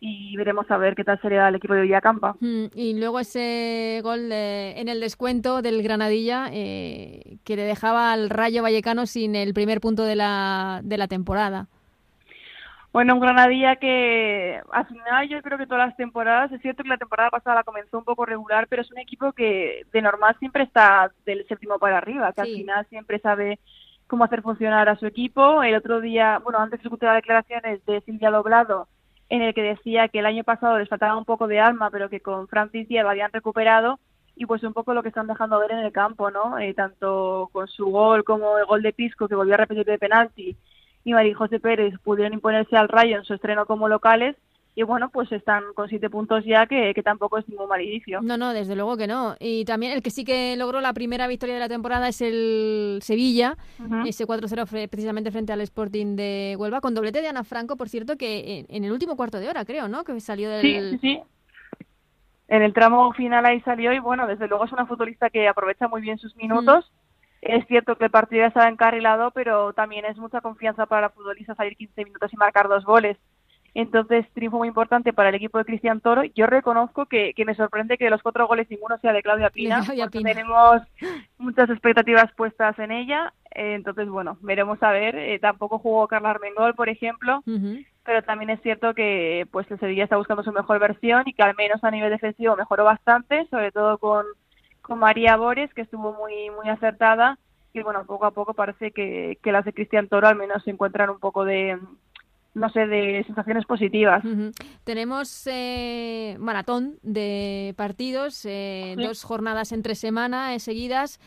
y 0.00 0.36
veremos 0.36 0.70
a 0.70 0.76
ver 0.76 0.94
qué 0.94 1.04
tal 1.04 1.20
sería 1.20 1.48
el 1.48 1.54
equipo 1.54 1.74
de 1.74 1.82
Villacampa. 1.82 2.36
Mm, 2.40 2.66
Y 2.74 2.98
luego 2.98 3.18
ese 3.20 4.00
gol 4.02 4.28
de- 4.28 4.78
en 4.80 4.88
el 4.88 5.00
descuento 5.00 5.62
del 5.62 5.82
Granadilla 5.82 6.48
eh, 6.52 7.38
que 7.44 7.56
le 7.56 7.62
dejaba 7.62 8.12
al 8.12 8.28
Rayo 8.30 8.62
Vallecano 8.62 9.06
sin 9.06 9.34
el 9.34 9.54
primer 9.54 9.80
punto 9.80 10.04
de 10.04 10.16
la, 10.16 10.80
de 10.84 10.98
la 10.98 11.08
temporada. 11.08 11.66
Bueno, 12.92 13.14
un 13.14 13.20
Granadilla 13.20 13.76
que 13.76 14.58
al 14.72 14.86
final 14.86 15.28
yo 15.28 15.42
creo 15.42 15.58
que 15.58 15.66
todas 15.66 15.88
las 15.88 15.96
temporadas, 15.98 16.50
es 16.52 16.62
cierto 16.62 16.82
que 16.82 16.88
la 16.88 16.96
temporada 16.96 17.28
pasada 17.28 17.56
la 17.56 17.62
comenzó 17.64 17.98
un 17.98 18.04
poco 18.04 18.24
regular, 18.24 18.66
pero 18.70 18.80
es 18.82 18.90
un 18.90 18.98
equipo 18.98 19.32
que 19.32 19.82
de 19.92 20.02
normal 20.02 20.34
siempre 20.38 20.62
está 20.62 21.10
del 21.26 21.46
séptimo 21.46 21.78
para 21.78 21.98
arriba, 21.98 22.32
que 22.32 22.40
al 22.40 22.46
final 22.56 22.86
siempre 22.88 23.18
sabe 23.18 23.58
cómo 24.06 24.24
hacer 24.24 24.40
funcionar 24.40 24.88
a 24.88 24.96
su 24.96 25.04
equipo. 25.06 25.62
El 25.62 25.74
otro 25.74 26.00
día, 26.00 26.38
bueno, 26.42 26.58
antes 26.58 26.80
escuché 26.82 27.04
las 27.04 27.16
declaraciones 27.16 27.84
de 27.84 28.00
Silvia 28.02 28.30
Doblado, 28.30 28.88
en 29.28 29.42
el 29.42 29.54
que 29.54 29.62
decía 29.62 30.08
que 30.08 30.20
el 30.20 30.26
año 30.26 30.44
pasado 30.44 30.78
les 30.78 30.88
faltaba 30.88 31.16
un 31.16 31.24
poco 31.24 31.46
de 31.48 31.60
alma, 31.60 31.90
pero 31.90 32.08
que 32.08 32.20
con 32.20 32.48
Francis 32.48 32.88
Diaz 32.88 33.04
lo 33.04 33.10
habían 33.10 33.32
recuperado 33.32 33.98
y 34.36 34.46
pues 34.46 34.62
un 34.62 34.74
poco 34.74 34.92
lo 34.94 35.02
que 35.02 35.08
están 35.08 35.26
dejando 35.26 35.58
ver 35.58 35.72
en 35.72 35.78
el 35.78 35.92
campo, 35.92 36.30
¿no? 36.30 36.58
Eh, 36.58 36.74
tanto 36.74 37.48
con 37.52 37.66
su 37.68 37.86
gol 37.86 38.22
como 38.22 38.58
el 38.58 38.66
gol 38.66 38.82
de 38.82 38.92
Pisco, 38.92 39.28
que 39.28 39.34
volvió 39.34 39.54
a 39.54 39.58
repetir 39.58 39.86
de 39.86 39.98
penalti, 39.98 40.56
y 41.04 41.12
María 41.12 41.34
José 41.34 41.58
Pérez 41.58 41.94
pudieron 42.04 42.34
imponerse 42.34 42.76
al 42.76 42.88
Rayo 42.88 43.16
en 43.16 43.24
su 43.24 43.34
estreno 43.34 43.64
como 43.64 43.88
locales 43.88 44.36
y 44.78 44.82
bueno, 44.82 45.08
pues 45.08 45.32
están 45.32 45.64
con 45.74 45.88
siete 45.88 46.10
puntos 46.10 46.44
ya, 46.44 46.66
que, 46.66 46.92
que 46.94 47.02
tampoco 47.02 47.38
es 47.38 47.48
ningún 47.48 47.66
malidicio. 47.68 48.20
No, 48.20 48.36
no, 48.36 48.52
desde 48.52 48.76
luego 48.76 48.96
que 48.98 49.06
no. 49.06 49.34
Y 49.40 49.64
también 49.64 49.92
el 49.92 50.02
que 50.02 50.10
sí 50.10 50.22
que 50.22 50.54
logró 50.56 50.82
la 50.82 50.92
primera 50.92 51.26
victoria 51.26 51.54
de 51.54 51.60
la 51.60 51.68
temporada 51.68 52.08
es 52.08 52.20
el 52.20 52.98
Sevilla, 53.02 53.56
Ujú. 53.82 54.06
ese 54.06 54.26
4-0 54.26 54.66
fre- 54.66 54.88
precisamente 54.90 55.30
frente 55.30 55.52
al 55.54 55.62
Sporting 55.62 56.14
de 56.14 56.56
Huelva, 56.58 56.82
con 56.82 56.94
doblete 56.94 57.22
de 57.22 57.28
Ana 57.28 57.42
Franco, 57.42 57.76
por 57.76 57.88
cierto, 57.88 58.16
que 58.18 58.58
en, 58.60 58.66
en 58.68 58.84
el 58.84 58.92
último 58.92 59.16
cuarto 59.16 59.40
de 59.40 59.48
hora, 59.48 59.64
creo, 59.64 59.88
¿no? 59.88 60.04
Que 60.04 60.20
salió 60.20 60.50
del... 60.50 60.60
Sí, 60.60 60.90
sí, 60.90 60.98
sí. 61.00 61.20
En 62.48 62.62
el 62.62 62.72
tramo 62.74 63.12
final 63.14 63.44
ahí 63.46 63.60
salió 63.62 63.92
y 63.92 63.98
bueno, 63.98 64.26
desde 64.26 64.46
luego 64.46 64.66
es 64.66 64.72
una 64.72 64.86
futbolista 64.86 65.30
que 65.30 65.48
aprovecha 65.48 65.88
muy 65.88 66.00
bien 66.02 66.18
sus 66.18 66.36
minutos. 66.36 66.92
Es 67.42 67.66
cierto 67.66 67.96
que 67.96 68.04
el 68.04 68.10
partido 68.10 68.42
ya 68.42 68.48
estaba 68.48 68.68
encarrilado, 68.68 69.30
pero 69.32 69.72
también 69.72 70.04
es 70.04 70.16
mucha 70.16 70.40
confianza 70.40 70.86
para 70.86 71.00
la 71.02 71.10
futbolista 71.10 71.54
salir 71.54 71.76
15 71.76 72.04
minutos 72.04 72.32
y 72.32 72.36
marcar 72.36 72.68
dos 72.68 72.84
goles. 72.84 73.16
Entonces, 73.78 74.24
triunfo 74.32 74.56
muy 74.56 74.68
importante 74.68 75.12
para 75.12 75.28
el 75.28 75.34
equipo 75.34 75.58
de 75.58 75.66
Cristian 75.66 76.00
Toro. 76.00 76.24
Yo 76.34 76.46
reconozco 76.46 77.04
que, 77.04 77.34
que 77.34 77.44
me 77.44 77.54
sorprende 77.54 77.98
que 77.98 78.04
de 78.04 78.10
los 78.10 78.22
cuatro 78.22 78.46
goles 78.46 78.70
ninguno 78.70 78.96
sea 78.98 79.12
de 79.12 79.22
Claudia 79.22 79.50
Pina. 79.50 79.82
Claudia 79.84 80.08
Pina. 80.08 80.30
Tenemos 80.30 80.80
muchas 81.36 81.68
expectativas 81.68 82.32
puestas 82.32 82.78
en 82.78 82.90
ella. 82.90 83.34
Eh, 83.54 83.74
entonces, 83.74 84.08
bueno, 84.08 84.38
veremos 84.40 84.82
a 84.82 84.92
ver. 84.92 85.14
Eh, 85.16 85.38
tampoco 85.40 85.78
jugó 85.78 86.08
Carla 86.08 86.30
Armengol, 86.30 86.74
por 86.74 86.88
ejemplo 86.88 87.42
pero 88.06 88.22
también 88.22 88.50
es 88.50 88.62
cierto 88.62 88.94
que 88.94 89.48
pues 89.50 89.68
el 89.68 89.80
Sevilla 89.80 90.04
está 90.04 90.16
buscando 90.16 90.44
su 90.44 90.52
mejor 90.52 90.78
versión 90.78 91.24
y 91.26 91.32
que 91.32 91.42
al 91.42 91.56
menos 91.56 91.82
a 91.82 91.90
nivel 91.90 92.10
defensivo 92.10 92.54
mejoró 92.54 92.84
bastante, 92.84 93.48
sobre 93.50 93.72
todo 93.72 93.98
con, 93.98 94.24
con 94.80 95.00
María 95.00 95.36
Bores, 95.36 95.74
que 95.74 95.82
estuvo 95.82 96.12
muy 96.12 96.48
muy 96.50 96.68
acertada 96.68 97.36
y 97.72 97.82
bueno, 97.82 98.06
poco 98.06 98.24
a 98.24 98.30
poco 98.30 98.54
parece 98.54 98.92
que, 98.92 99.38
que 99.42 99.50
las 99.50 99.64
de 99.64 99.72
Cristian 99.72 100.06
Toro 100.06 100.28
al 100.28 100.36
menos 100.36 100.62
se 100.62 100.70
encuentran 100.70 101.10
un 101.10 101.18
poco 101.18 101.44
de 101.44 101.78
no 102.56 102.70
sé, 102.70 102.86
de 102.86 103.22
sensaciones 103.26 103.66
positivas. 103.66 104.24
Tenemos 104.84 105.46
eh, 105.46 106.36
maratón 106.40 106.94
de 107.02 107.74
partidos, 107.76 108.44
eh, 108.46 108.94
Sí. 108.96 109.02
dos 109.02 109.22
jornadas 109.24 109.72
entre 109.72 109.94
semana 109.94 110.54
eh, 110.54 110.58
seguidas. 110.58 111.20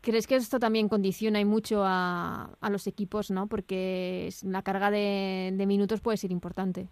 ¿Crees 0.00 0.26
que 0.26 0.36
esto 0.36 0.58
también 0.58 0.88
condiciona 0.88 1.38
y 1.38 1.44
mucho 1.44 1.82
a, 1.84 2.50
a 2.60 2.70
los 2.70 2.86
equipos, 2.86 3.30
no? 3.30 3.46
Porque 3.46 4.30
la 4.42 4.62
carga 4.62 4.90
de, 4.90 5.50
de 5.52 5.66
minutos 5.66 6.00
puede 6.00 6.16
ser 6.16 6.32
importante. 6.32 6.88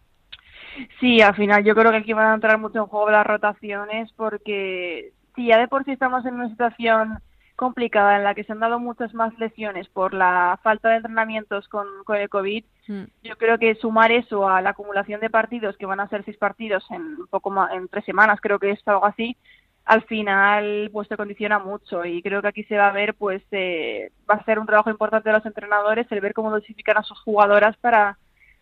Sí, 1.00 1.22
al 1.22 1.34
final 1.34 1.64
yo 1.64 1.74
creo 1.74 1.90
que 1.90 1.96
aquí 1.96 2.12
van 2.12 2.26
a 2.30 2.34
entrar 2.34 2.58
mucho 2.58 2.78
en 2.80 2.86
juego 2.86 3.10
las 3.10 3.26
rotaciones 3.26 4.12
porque 4.14 5.12
si 5.34 5.46
ya 5.46 5.58
de 5.58 5.66
por 5.68 5.84
sí 5.84 5.92
estamos 5.92 6.26
en 6.26 6.34
una 6.34 6.50
situación 6.50 7.18
complicada 7.58 8.16
en 8.16 8.24
la 8.24 8.34
que 8.34 8.44
se 8.44 8.52
han 8.52 8.60
dado 8.60 8.78
muchas 8.78 9.12
más 9.12 9.38
lesiones 9.38 9.88
por 9.88 10.14
la 10.14 10.58
falta 10.62 10.88
de 10.88 10.96
entrenamientos 10.96 11.68
con, 11.68 11.86
con 12.04 12.16
el 12.16 12.30
COVID, 12.30 12.64
Mm. 12.88 13.04
yo 13.22 13.36
creo 13.36 13.58
que 13.58 13.74
sumar 13.74 14.10
eso 14.10 14.48
a 14.48 14.62
la 14.62 14.70
acumulación 14.70 15.20
de 15.20 15.28
partidos, 15.28 15.76
que 15.76 15.86
van 15.86 16.00
a 16.00 16.08
ser 16.08 16.24
seis 16.24 16.38
partidos 16.38 16.84
en 16.90 17.26
poco 17.28 17.50
más, 17.50 17.70
en 17.72 17.86
tres 17.88 18.04
semanas, 18.04 18.40
creo 18.40 18.58
que 18.58 18.70
es 18.70 18.88
algo 18.88 19.04
así, 19.04 19.36
al 19.84 20.02
final 20.04 20.88
pues 20.92 21.06
te 21.08 21.16
condiciona 21.16 21.58
mucho 21.58 22.04
y 22.04 22.22
creo 22.22 22.40
que 22.40 22.48
aquí 22.48 22.64
se 22.64 22.78
va 22.78 22.88
a 22.88 22.92
ver 22.92 23.14
pues 23.14 23.42
eh, 23.52 24.10
va 24.28 24.36
a 24.36 24.44
ser 24.44 24.58
un 24.58 24.66
trabajo 24.66 24.90
importante 24.90 25.28
de 25.28 25.36
los 25.36 25.46
entrenadores 25.46 26.06
el 26.10 26.20
ver 26.20 26.34
cómo 26.34 26.50
dosifican 26.50 26.96
a 26.96 27.02
sus 27.02 27.18
jugadoras 27.20 27.76
para 27.78 28.18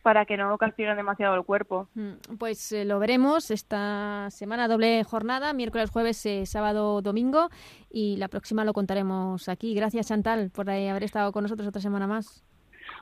para 0.06 0.24
que 0.24 0.36
no 0.36 0.56
castiguen 0.56 0.94
demasiado 0.96 1.34
el 1.34 1.42
cuerpo. 1.42 1.88
Mm, 1.94 2.36
Pues 2.38 2.70
eh, 2.70 2.84
lo 2.84 3.00
veremos 3.00 3.50
esta 3.50 4.28
semana, 4.30 4.68
doble 4.68 5.02
jornada, 5.02 5.52
miércoles, 5.52 5.90
jueves, 5.90 6.24
eh, 6.26 6.46
sábado, 6.46 7.02
domingo, 7.02 7.48
y 7.90 8.16
la 8.16 8.28
próxima 8.28 8.64
lo 8.64 8.72
contaremos 8.72 9.48
aquí. 9.48 9.74
Gracias, 9.74 10.06
Chantal, 10.06 10.50
por 10.54 10.70
eh, 10.70 10.90
haber 10.90 11.02
estado 11.02 11.32
con 11.32 11.42
nosotros 11.42 11.66
otra 11.66 11.82
semana 11.82 12.06
más. 12.06 12.44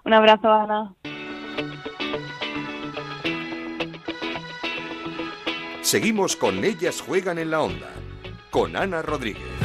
Un 0.07 0.15
abrazo, 0.15 0.51
Ana. 0.51 0.95
Seguimos 5.83 6.37
con 6.37 6.65
Ellas 6.65 7.03
Juegan 7.03 7.37
en 7.37 7.51
la 7.51 7.61
Onda, 7.61 7.91
con 8.51 8.77
Ana 8.77 9.03
Rodríguez. 9.03 9.64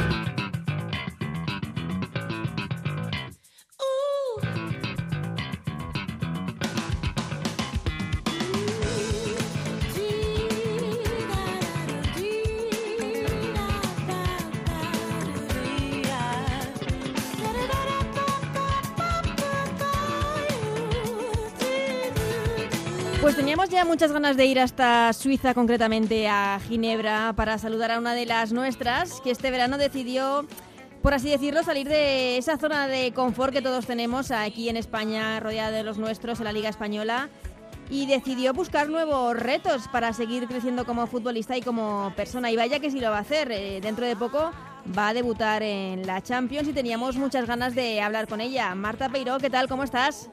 Ya 23.80 23.86
muchas 23.86 24.12
ganas 24.12 24.36
de 24.36 24.44
ir 24.44 24.60
hasta 24.60 25.10
Suiza, 25.14 25.54
concretamente 25.54 26.28
a 26.28 26.60
Ginebra, 26.68 27.32
para 27.34 27.56
saludar 27.56 27.90
a 27.90 27.98
una 27.98 28.12
de 28.12 28.26
las 28.26 28.52
nuestras, 28.52 29.22
que 29.22 29.30
este 29.30 29.50
verano 29.50 29.78
decidió, 29.78 30.46
por 31.00 31.14
así 31.14 31.30
decirlo, 31.30 31.62
salir 31.62 31.88
de 31.88 32.36
esa 32.36 32.58
zona 32.58 32.88
de 32.88 33.14
confort 33.14 33.54
que 33.54 33.62
todos 33.62 33.86
tenemos 33.86 34.32
aquí 34.32 34.68
en 34.68 34.76
España, 34.76 35.40
rodeada 35.40 35.70
de 35.70 35.82
los 35.82 35.96
nuestros, 35.96 36.40
en 36.40 36.44
la 36.44 36.52
Liga 36.52 36.68
Española, 36.68 37.30
y 37.88 38.04
decidió 38.04 38.52
buscar 38.52 38.90
nuevos 38.90 39.34
retos 39.34 39.88
para 39.88 40.12
seguir 40.12 40.46
creciendo 40.46 40.84
como 40.84 41.06
futbolista 41.06 41.56
y 41.56 41.62
como 41.62 42.12
persona. 42.14 42.50
Y 42.50 42.56
vaya 42.56 42.80
que 42.80 42.90
sí 42.90 43.00
lo 43.00 43.10
va 43.10 43.16
a 43.16 43.20
hacer. 43.20 43.50
eh, 43.50 43.80
dentro 43.80 44.04
de 44.04 44.14
poco 44.14 44.50
va 44.94 45.08
a 45.08 45.14
debutar 45.14 45.62
en 45.62 46.06
la 46.06 46.20
Champions 46.20 46.68
y 46.68 46.74
teníamos 46.74 47.16
muchas 47.16 47.46
ganas 47.46 47.74
de 47.74 48.02
hablar 48.02 48.28
con 48.28 48.42
ella. 48.42 48.74
Marta 48.74 49.08
Peiró, 49.08 49.38
¿qué 49.38 49.48
tal? 49.48 49.68
¿Cómo 49.68 49.84
estás? 49.84 50.28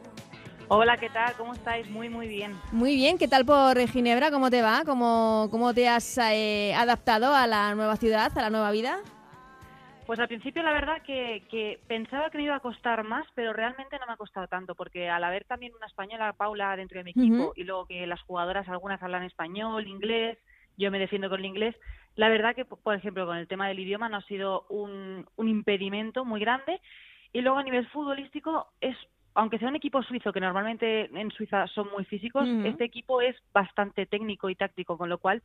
Hola, 0.70 0.98
¿qué 0.98 1.10
tal? 1.10 1.34
¿Cómo 1.38 1.54
estáis? 1.54 1.90
Muy, 1.90 2.10
muy 2.10 2.28
bien. 2.28 2.54
Muy 2.74 2.98
bien, 2.98 3.18
¿qué 3.18 3.30
tal 3.30 3.46
por 3.46 3.80
Ginebra? 3.88 4.32
¿Cómo 4.32 4.50
te 4.50 4.62
va? 4.62 4.82
¿Cómo, 4.86 5.48
cómo 5.50 5.74
te 5.74 5.88
has 5.88 6.18
eh, 6.18 6.74
adaptado 6.76 7.34
a 7.34 7.48
la 7.48 7.74
nueva 7.74 7.96
ciudad, 7.96 8.38
a 8.38 8.42
la 8.42 8.50
nueva 8.50 8.72
vida? 8.72 8.98
Pues 10.06 10.20
al 10.20 10.28
principio 10.28 10.64
la 10.64 10.74
verdad 10.74 11.02
que, 11.04 11.48
que 11.50 11.80
pensaba 11.88 12.30
que 12.30 12.38
me 12.38 12.44
iba 12.44 12.56
a 12.58 12.60
costar 12.60 13.06
más, 13.06 13.26
pero 13.34 13.54
realmente 13.54 13.98
no 13.98 14.08
me 14.08 14.14
ha 14.14 14.18
costado 14.18 14.48
tanto, 14.48 14.76
porque 14.76 15.10
al 15.10 15.24
haber 15.24 15.46
también 15.46 15.74
una 15.74 15.86
española, 15.86 16.34
Paula, 16.34 16.76
dentro 16.76 16.98
de 16.98 17.06
mi 17.06 17.12
equipo, 17.12 17.54
y 17.56 17.64
luego 17.64 17.86
que 17.86 18.06
las 18.06 18.22
jugadoras 18.24 18.68
algunas 18.68 19.02
hablan 19.02 19.24
español, 19.24 19.88
inglés, 19.88 20.38
yo 20.76 20.92
me 20.92 21.00
defiendo 21.00 21.30
con 21.30 21.40
el 21.40 21.46
inglés, 21.46 21.76
la 22.16 22.28
verdad 22.28 22.56
que, 22.56 22.66
por 22.66 22.94
ejemplo, 22.94 23.26
con 23.26 23.38
el 23.38 23.48
tema 23.48 23.70
del 23.70 23.80
idioma 23.80 24.10
no 24.10 24.18
ha 24.18 24.22
sido 24.24 24.66
un, 24.70 25.26
un 25.38 25.48
impedimento 25.48 26.26
muy 26.26 26.42
grande. 26.42 26.82
Y 27.34 27.42
luego 27.42 27.58
a 27.58 27.64
nivel 27.64 27.88
futbolístico 27.90 28.68
es 28.82 28.96
aunque 29.38 29.60
sea 29.60 29.68
un 29.68 29.76
equipo 29.76 30.02
suizo, 30.02 30.34
que 30.34 30.40
normalmente 30.40 31.12
en 31.14 31.30
Suiza 31.30 31.68
son 31.68 31.90
muy 31.92 32.06
físicos, 32.06 32.50
este 32.66 32.86
equipo 32.86 33.22
es 33.22 33.36
bastante 33.54 34.08
técnico 34.08 34.50
y 34.50 34.56
táctico, 34.56 34.98
con 34.98 35.10
lo 35.10 35.20
cual 35.20 35.44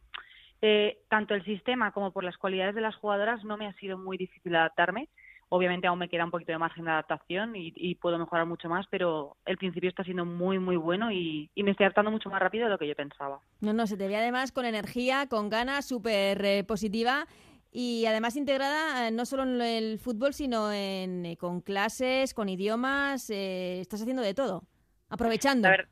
eh, 0.62 1.00
tanto 1.10 1.34
el 1.34 1.44
sistema 1.44 1.92
como 1.92 2.10
por 2.10 2.24
las 2.24 2.38
cualidades 2.38 2.74
de 2.74 2.80
las 2.80 2.96
jugadoras 2.96 3.44
no 3.44 3.58
me 3.58 3.66
ha 3.66 3.74
sido 3.74 3.98
muy 3.98 4.16
difícil 4.16 4.56
adaptarme. 4.56 5.10
Obviamente 5.50 5.86
aún 5.86 5.98
me 5.98 6.08
queda 6.08 6.24
un 6.24 6.30
poquito 6.30 6.52
de 6.52 6.56
margen 6.56 6.86
de 6.86 6.92
adaptación 6.92 7.54
y, 7.54 7.74
y 7.76 7.96
puedo 7.96 8.18
mejorar 8.18 8.46
mucho 8.46 8.70
más, 8.70 8.86
pero 8.88 9.36
el 9.44 9.58
principio 9.58 9.90
está 9.90 10.02
siendo 10.02 10.24
muy, 10.24 10.58
muy 10.58 10.76
bueno 10.76 11.12
y, 11.12 11.50
y 11.54 11.62
me 11.62 11.72
estoy 11.72 11.84
adaptando 11.84 12.10
mucho 12.10 12.30
más 12.30 12.40
rápido 12.40 12.64
de 12.64 12.70
lo 12.70 12.78
que 12.78 12.88
yo 12.88 12.94
pensaba. 12.94 13.40
No, 13.60 13.74
no, 13.74 13.86
se 13.86 13.98
te 13.98 14.08
ve 14.08 14.16
además 14.16 14.52
con 14.52 14.64
energía, 14.64 15.26
con 15.28 15.50
ganas, 15.50 15.86
súper 15.86 16.42
eh, 16.42 16.64
positiva. 16.64 17.26
Y 17.72 18.04
además 18.06 18.36
integrada 18.36 19.10
no 19.10 19.24
solo 19.24 19.44
en 19.44 19.60
el 19.60 19.98
fútbol, 19.98 20.34
sino 20.34 20.70
en, 20.70 21.34
con 21.36 21.62
clases, 21.62 22.34
con 22.34 22.48
idiomas. 22.48 23.30
estás 23.30 24.02
haciendo 24.02 24.22
de 24.22 24.34
todo, 24.34 24.64
aprovechando. 25.08 25.68
La 25.68 25.88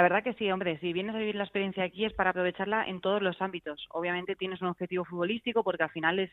verdad 0.00 0.22
que 0.22 0.32
sí, 0.34 0.50
hombre, 0.50 0.78
si 0.78 0.94
vienes 0.94 1.14
a 1.14 1.18
vivir 1.18 1.34
la 1.34 1.44
experiencia 1.44 1.84
aquí 1.84 2.06
es 2.06 2.14
para 2.14 2.30
aprovecharla 2.30 2.86
en 2.86 3.02
todos 3.02 3.20
los 3.20 3.42
ámbitos. 3.42 3.86
Obviamente 3.90 4.36
tienes 4.36 4.62
un 4.62 4.68
objetivo 4.68 5.04
futbolístico 5.04 5.62
porque 5.62 5.82
al 5.82 5.90
final 5.90 6.18
es 6.18 6.30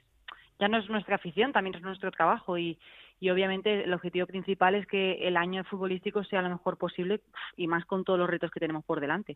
ya 0.60 0.68
no 0.68 0.78
es 0.78 0.90
nuestra 0.90 1.16
afición, 1.16 1.54
también 1.54 1.76
es 1.76 1.82
nuestro 1.82 2.12
trabajo 2.12 2.58
y, 2.58 2.78
y 3.20 3.30
obviamente 3.30 3.84
el 3.84 3.94
objetivo 3.94 4.28
principal 4.28 4.76
es 4.76 4.86
que 4.88 5.28
el 5.28 5.38
año 5.38 5.64
futbolístico 5.64 6.24
sea 6.26 6.42
lo 6.42 6.50
mejor 6.50 6.78
posible 6.78 7.22
y 7.56 7.68
más 7.68 7.86
con 7.86 8.04
todos 8.04 8.20
los 8.20 8.30
retos 8.30 8.52
que 8.52 8.60
tenemos 8.60 8.84
por 8.86 9.00
delante. 9.00 9.36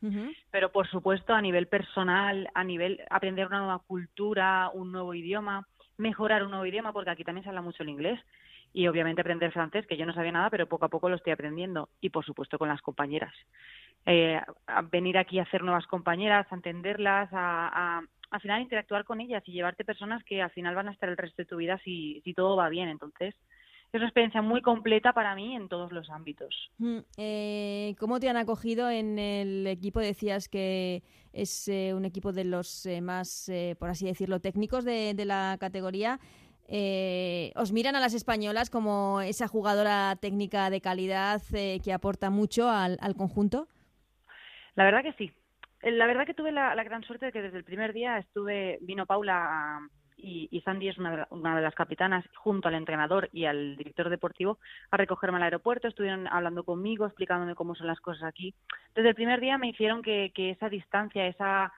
Pero 0.52 0.72
por 0.72 0.88
supuesto 0.88 1.34
a 1.34 1.42
nivel 1.42 1.68
personal, 1.68 2.50
a 2.54 2.64
nivel 2.64 3.02
aprender 3.10 3.48
una 3.48 3.60
nueva 3.60 3.80
cultura, 3.80 4.70
un 4.74 4.92
nuevo 4.92 5.14
idioma, 5.14 5.66
mejorar 5.98 6.44
un 6.44 6.52
nuevo 6.52 6.66
idioma 6.66 6.92
porque 6.92 7.12
aquí 7.12 7.24
también 7.24 7.44
se 7.44 7.50
habla 7.50 7.62
mucho 7.62 7.84
el 7.84 7.90
inglés 7.90 8.20
y 8.74 8.88
obviamente 8.88 9.22
aprender 9.22 9.52
francés, 9.52 9.86
que 9.88 9.98
yo 9.98 10.06
no 10.06 10.14
sabía 10.14 10.32
nada, 10.32 10.50
pero 10.50 10.68
poco 10.68 10.86
a 10.86 10.90
poco 10.90 11.10
lo 11.10 11.16
estoy 11.16 11.34
aprendiendo 11.34 11.90
y 12.02 12.10
por 12.10 12.26
supuesto 12.26 12.58
con 12.58 12.70
las 12.70 12.82
compañeras 12.82 13.34
eh, 14.06 14.40
a 14.68 14.82
venir 14.82 15.18
aquí 15.18 15.40
a 15.40 15.44
hacer 15.44 15.64
nuevas 15.64 15.88
compañeras, 15.88 16.48
a 16.50 16.56
entenderlas, 16.56 17.30
a, 17.32 18.02
al 18.32 18.42
final 18.42 18.62
interactuar 18.62 19.06
con 19.06 19.22
ellas 19.22 19.44
y 19.46 19.54
llevarte 19.54 19.86
personas 19.86 20.24
que 20.24 20.42
al 20.42 20.52
final 20.52 20.76
van 20.76 20.90
a 20.90 20.92
estar 20.92 21.08
el 21.08 21.18
resto 21.18 21.42
de 21.42 21.46
tu 21.46 21.58
vida 21.58 21.80
si, 21.84 22.22
si 22.24 22.34
todo 22.34 22.56
va 22.56 22.70
bien. 22.70 22.90
Entonces, 22.90 23.36
es 23.94 24.00
una 24.00 24.08
experiencia 24.08 24.42
muy 24.42 24.62
completa 24.62 25.14
para 25.14 25.36
mí 25.36 25.56
en 25.56 25.70
todos 25.70 25.92
los 25.92 26.10
ámbitos. 26.10 26.72
Mm, 26.80 26.98
eh, 27.18 27.96
¿Cómo 28.00 28.20
te 28.20 28.28
han 28.28 28.38
acogido 28.38 28.90
en 28.90 29.20
el 29.20 29.68
equipo? 29.68 30.00
Decías 30.00 30.50
que 30.50 31.04
es 31.32 31.68
eh, 31.68 31.94
un 31.94 32.04
equipo 32.04 32.34
de 32.34 32.44
los 32.44 32.86
eh, 32.88 33.02
más, 33.02 33.50
por 33.80 33.90
así 33.90 34.06
decirlo, 34.06 34.40
técnicos 34.42 34.84
de 34.84 35.24
la 35.26 35.58
categoría. 35.60 36.20
¿Os 36.67 37.71
miran 37.71 37.95
a 37.95 37.99
las 37.99 38.13
españolas 38.13 38.69
como 38.69 39.21
esa 39.21 39.47
jugadora 39.47 40.15
técnica 40.15 40.69
de 40.69 40.82
calidad 40.82 41.41
que 41.52 41.93
aporta 41.93 42.30
mucho 42.30 42.69
al, 42.69 42.97
conjunto? 43.15 43.67
La 44.76 44.84
verdad 44.84 45.04
que 45.04 45.13
sí. 45.13 45.32
Eh, 45.82 45.91
la 45.91 46.08
verdad 46.08 46.26
que 46.26 46.34
tuve 46.34 46.52
la, 46.52 46.76
gran 46.84 47.04
suerte 47.04 47.28
de 47.28 47.32
que 47.32 47.41
desde 47.41 47.58
el 47.58 47.63
primer 47.63 47.93
día 47.93 48.17
estuve, 48.17 48.80
vino 48.82 49.06
Paula 49.06 49.80
y, 50.15 50.62
Sandy 50.63 50.88
es 50.88 50.97
una 50.97 51.56
de, 51.56 51.62
las 51.62 51.76
capitanas 51.76 52.23
junto 52.36 52.69
al 52.69 52.76
entrenador 52.76 53.30
y 53.34 53.43
al 53.43 53.76
director 53.76 54.10
deportivo 54.10 54.58
a 54.89 54.95
recogerme 54.95 55.38
al 55.38 55.43
aeropuerto, 55.43 55.89
estuvieron 55.89 56.28
hablando 56.28 56.63
conmigo, 56.63 57.06
explicándome 57.06 57.56
cómo 57.56 57.76
son 57.76 57.88
las 57.88 57.99
cosas 57.99 58.23
aquí. 58.23 58.56
Desde 58.95 59.10
el 59.10 59.15
primer 59.15 59.41
día 59.41 59.58
me 59.58 59.67
hicieron 59.67 60.02
que 60.02 60.32
esa 60.36 60.69
distancia, 60.69 61.28
esa 61.28 61.73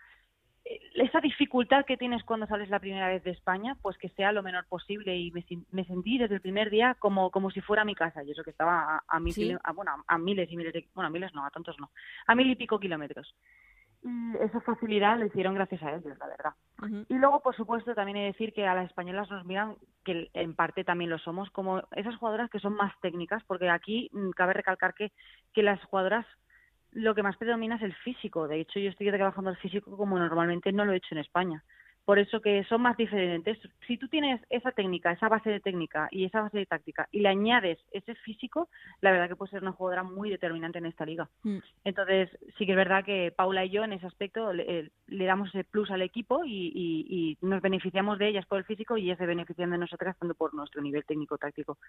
esa 0.95 1.21
dificultad 1.21 1.85
que 1.85 1.97
tienes 1.97 2.23
cuando 2.23 2.47
sales 2.47 2.69
la 2.69 2.79
primera 2.79 3.07
vez 3.07 3.23
de 3.23 3.31
España, 3.31 3.77
pues 3.81 3.97
que 3.97 4.09
sea 4.09 4.31
lo 4.31 4.41
menor 4.41 4.65
posible 4.65 5.15
y 5.15 5.31
me, 5.31 5.85
sentí 5.85 6.17
desde 6.17 6.35
el 6.35 6.41
primer 6.41 6.69
día 6.69 6.95
como, 6.97 7.29
como 7.29 7.51
si 7.51 7.61
fuera 7.61 7.85
mi 7.85 7.93
casa 7.93 8.23
y 8.23 8.31
eso 8.31 8.43
que 8.43 8.49
estaba 8.49 9.03
a, 9.07 9.17
a, 9.17 9.71
bueno, 9.73 9.91
a, 10.07 10.17
miles 10.17 10.51
y 10.51 10.57
miles 10.57 10.73
de, 10.73 10.87
bueno, 10.95 11.07
a 11.07 11.11
miles 11.11 11.33
no, 11.33 11.45
a 11.45 11.51
tantos 11.51 11.79
no, 11.79 11.91
a 12.25 12.35
mil 12.35 12.49
y 12.49 12.55
pico 12.55 12.79
kilómetros. 12.79 13.35
Y 14.01 14.37
esa 14.39 14.61
facilidad 14.61 15.17
lo 15.17 15.25
hicieron 15.25 15.55
gracias 15.55 15.81
a 15.81 15.91
ellos, 15.91 16.17
la 16.19 16.27
verdad. 16.27 16.53
Y 17.09 17.15
luego, 17.15 17.41
por 17.41 17.55
supuesto, 17.55 17.95
también 17.95 18.17
he 18.17 18.21
de 18.21 18.25
decir 18.27 18.53
que 18.53 18.67
a 18.67 18.75
las 18.75 18.85
españolas 18.85 19.29
nos 19.31 19.45
miran, 19.45 19.77
que 20.03 20.29
en 20.33 20.53
parte 20.53 20.83
también 20.83 21.09
lo 21.09 21.17
somos, 21.17 21.49
como 21.49 21.81
esas 21.91 22.15
jugadoras 22.17 22.51
que 22.51 22.59
son 22.59 22.73
más 22.73 22.93
técnicas, 23.01 23.43
porque 23.47 23.67
aquí 23.69 24.09
mm, 24.13 24.29
cabe 24.31 24.53
recalcar 24.53 24.93
que, 24.93 25.11
que 25.53 25.63
las 25.63 25.83
jugadoras 25.85 26.25
lo 26.95 27.13
que 27.13 27.23
más 27.23 27.37
predomina 27.37 27.75
es 27.75 27.81
el 27.81 27.93
físico. 27.93 28.47
De 28.47 28.61
hecho, 28.61 28.79
yo 28.79 28.89
estoy 28.89 29.11
trabajando 29.11 29.51
el 29.51 29.57
físico 29.57 29.95
como 29.95 30.17
normalmente 30.17 30.71
no 30.71 30.85
lo 30.85 30.93
he 30.93 30.97
hecho 30.97 31.13
en 31.13 31.19
España. 31.19 31.63
Por 32.05 32.19
eso 32.19 32.39
que 32.39 32.63
son 32.65 32.83
más 32.83 32.95
diferentes. 32.97 33.57
Si 33.87 33.97
tú 33.97 34.07
tienes 34.07 34.39
esa 34.51 34.71
técnica, 34.71 35.11
esa 35.11 35.27
base 35.27 35.49
de 35.49 35.59
técnica 35.59 36.07
y 36.11 36.23
esa 36.25 36.41
base 36.41 36.59
de 36.59 36.67
táctica 36.67 37.09
y 37.11 37.19
le 37.19 37.29
añades 37.29 37.79
ese 37.91 38.13
físico, 38.15 38.69
la 39.01 39.11
verdad 39.11 39.27
que 39.27 39.35
puede 39.35 39.49
ser 39.49 39.63
una 39.63 39.71
jugadora 39.71 40.03
muy 40.03 40.29
determinante 40.29 40.77
en 40.77 40.85
esta 40.85 41.03
liga. 41.03 41.27
Mm. 41.41 41.57
Entonces, 41.83 42.29
sí 42.57 42.65
que 42.67 42.73
es 42.73 42.77
verdad 42.77 43.03
que 43.03 43.33
Paula 43.35 43.65
y 43.65 43.71
yo 43.71 43.83
en 43.83 43.93
ese 43.93 44.05
aspecto 44.05 44.53
le, 44.53 44.91
damos 45.07 45.49
ese 45.49 45.63
plus 45.63 45.89
al 45.89 46.03
equipo 46.03 46.45
y, 46.45 46.71
y, 46.75 47.37
nos 47.41 47.61
beneficiamos 47.61 48.19
de 48.19 48.29
ellas 48.29 48.45
por 48.45 48.59
el 48.59 48.65
físico 48.65 48.97
y 48.97 49.05
ellas 49.05 49.17
se 49.17 49.25
benefician 49.25 49.71
de 49.71 49.79
nosotras 49.79 50.15
tanto 50.19 50.35
por 50.35 50.53
nuestro 50.53 50.83
nivel 50.83 51.03
técnico-táctico. 51.05 51.79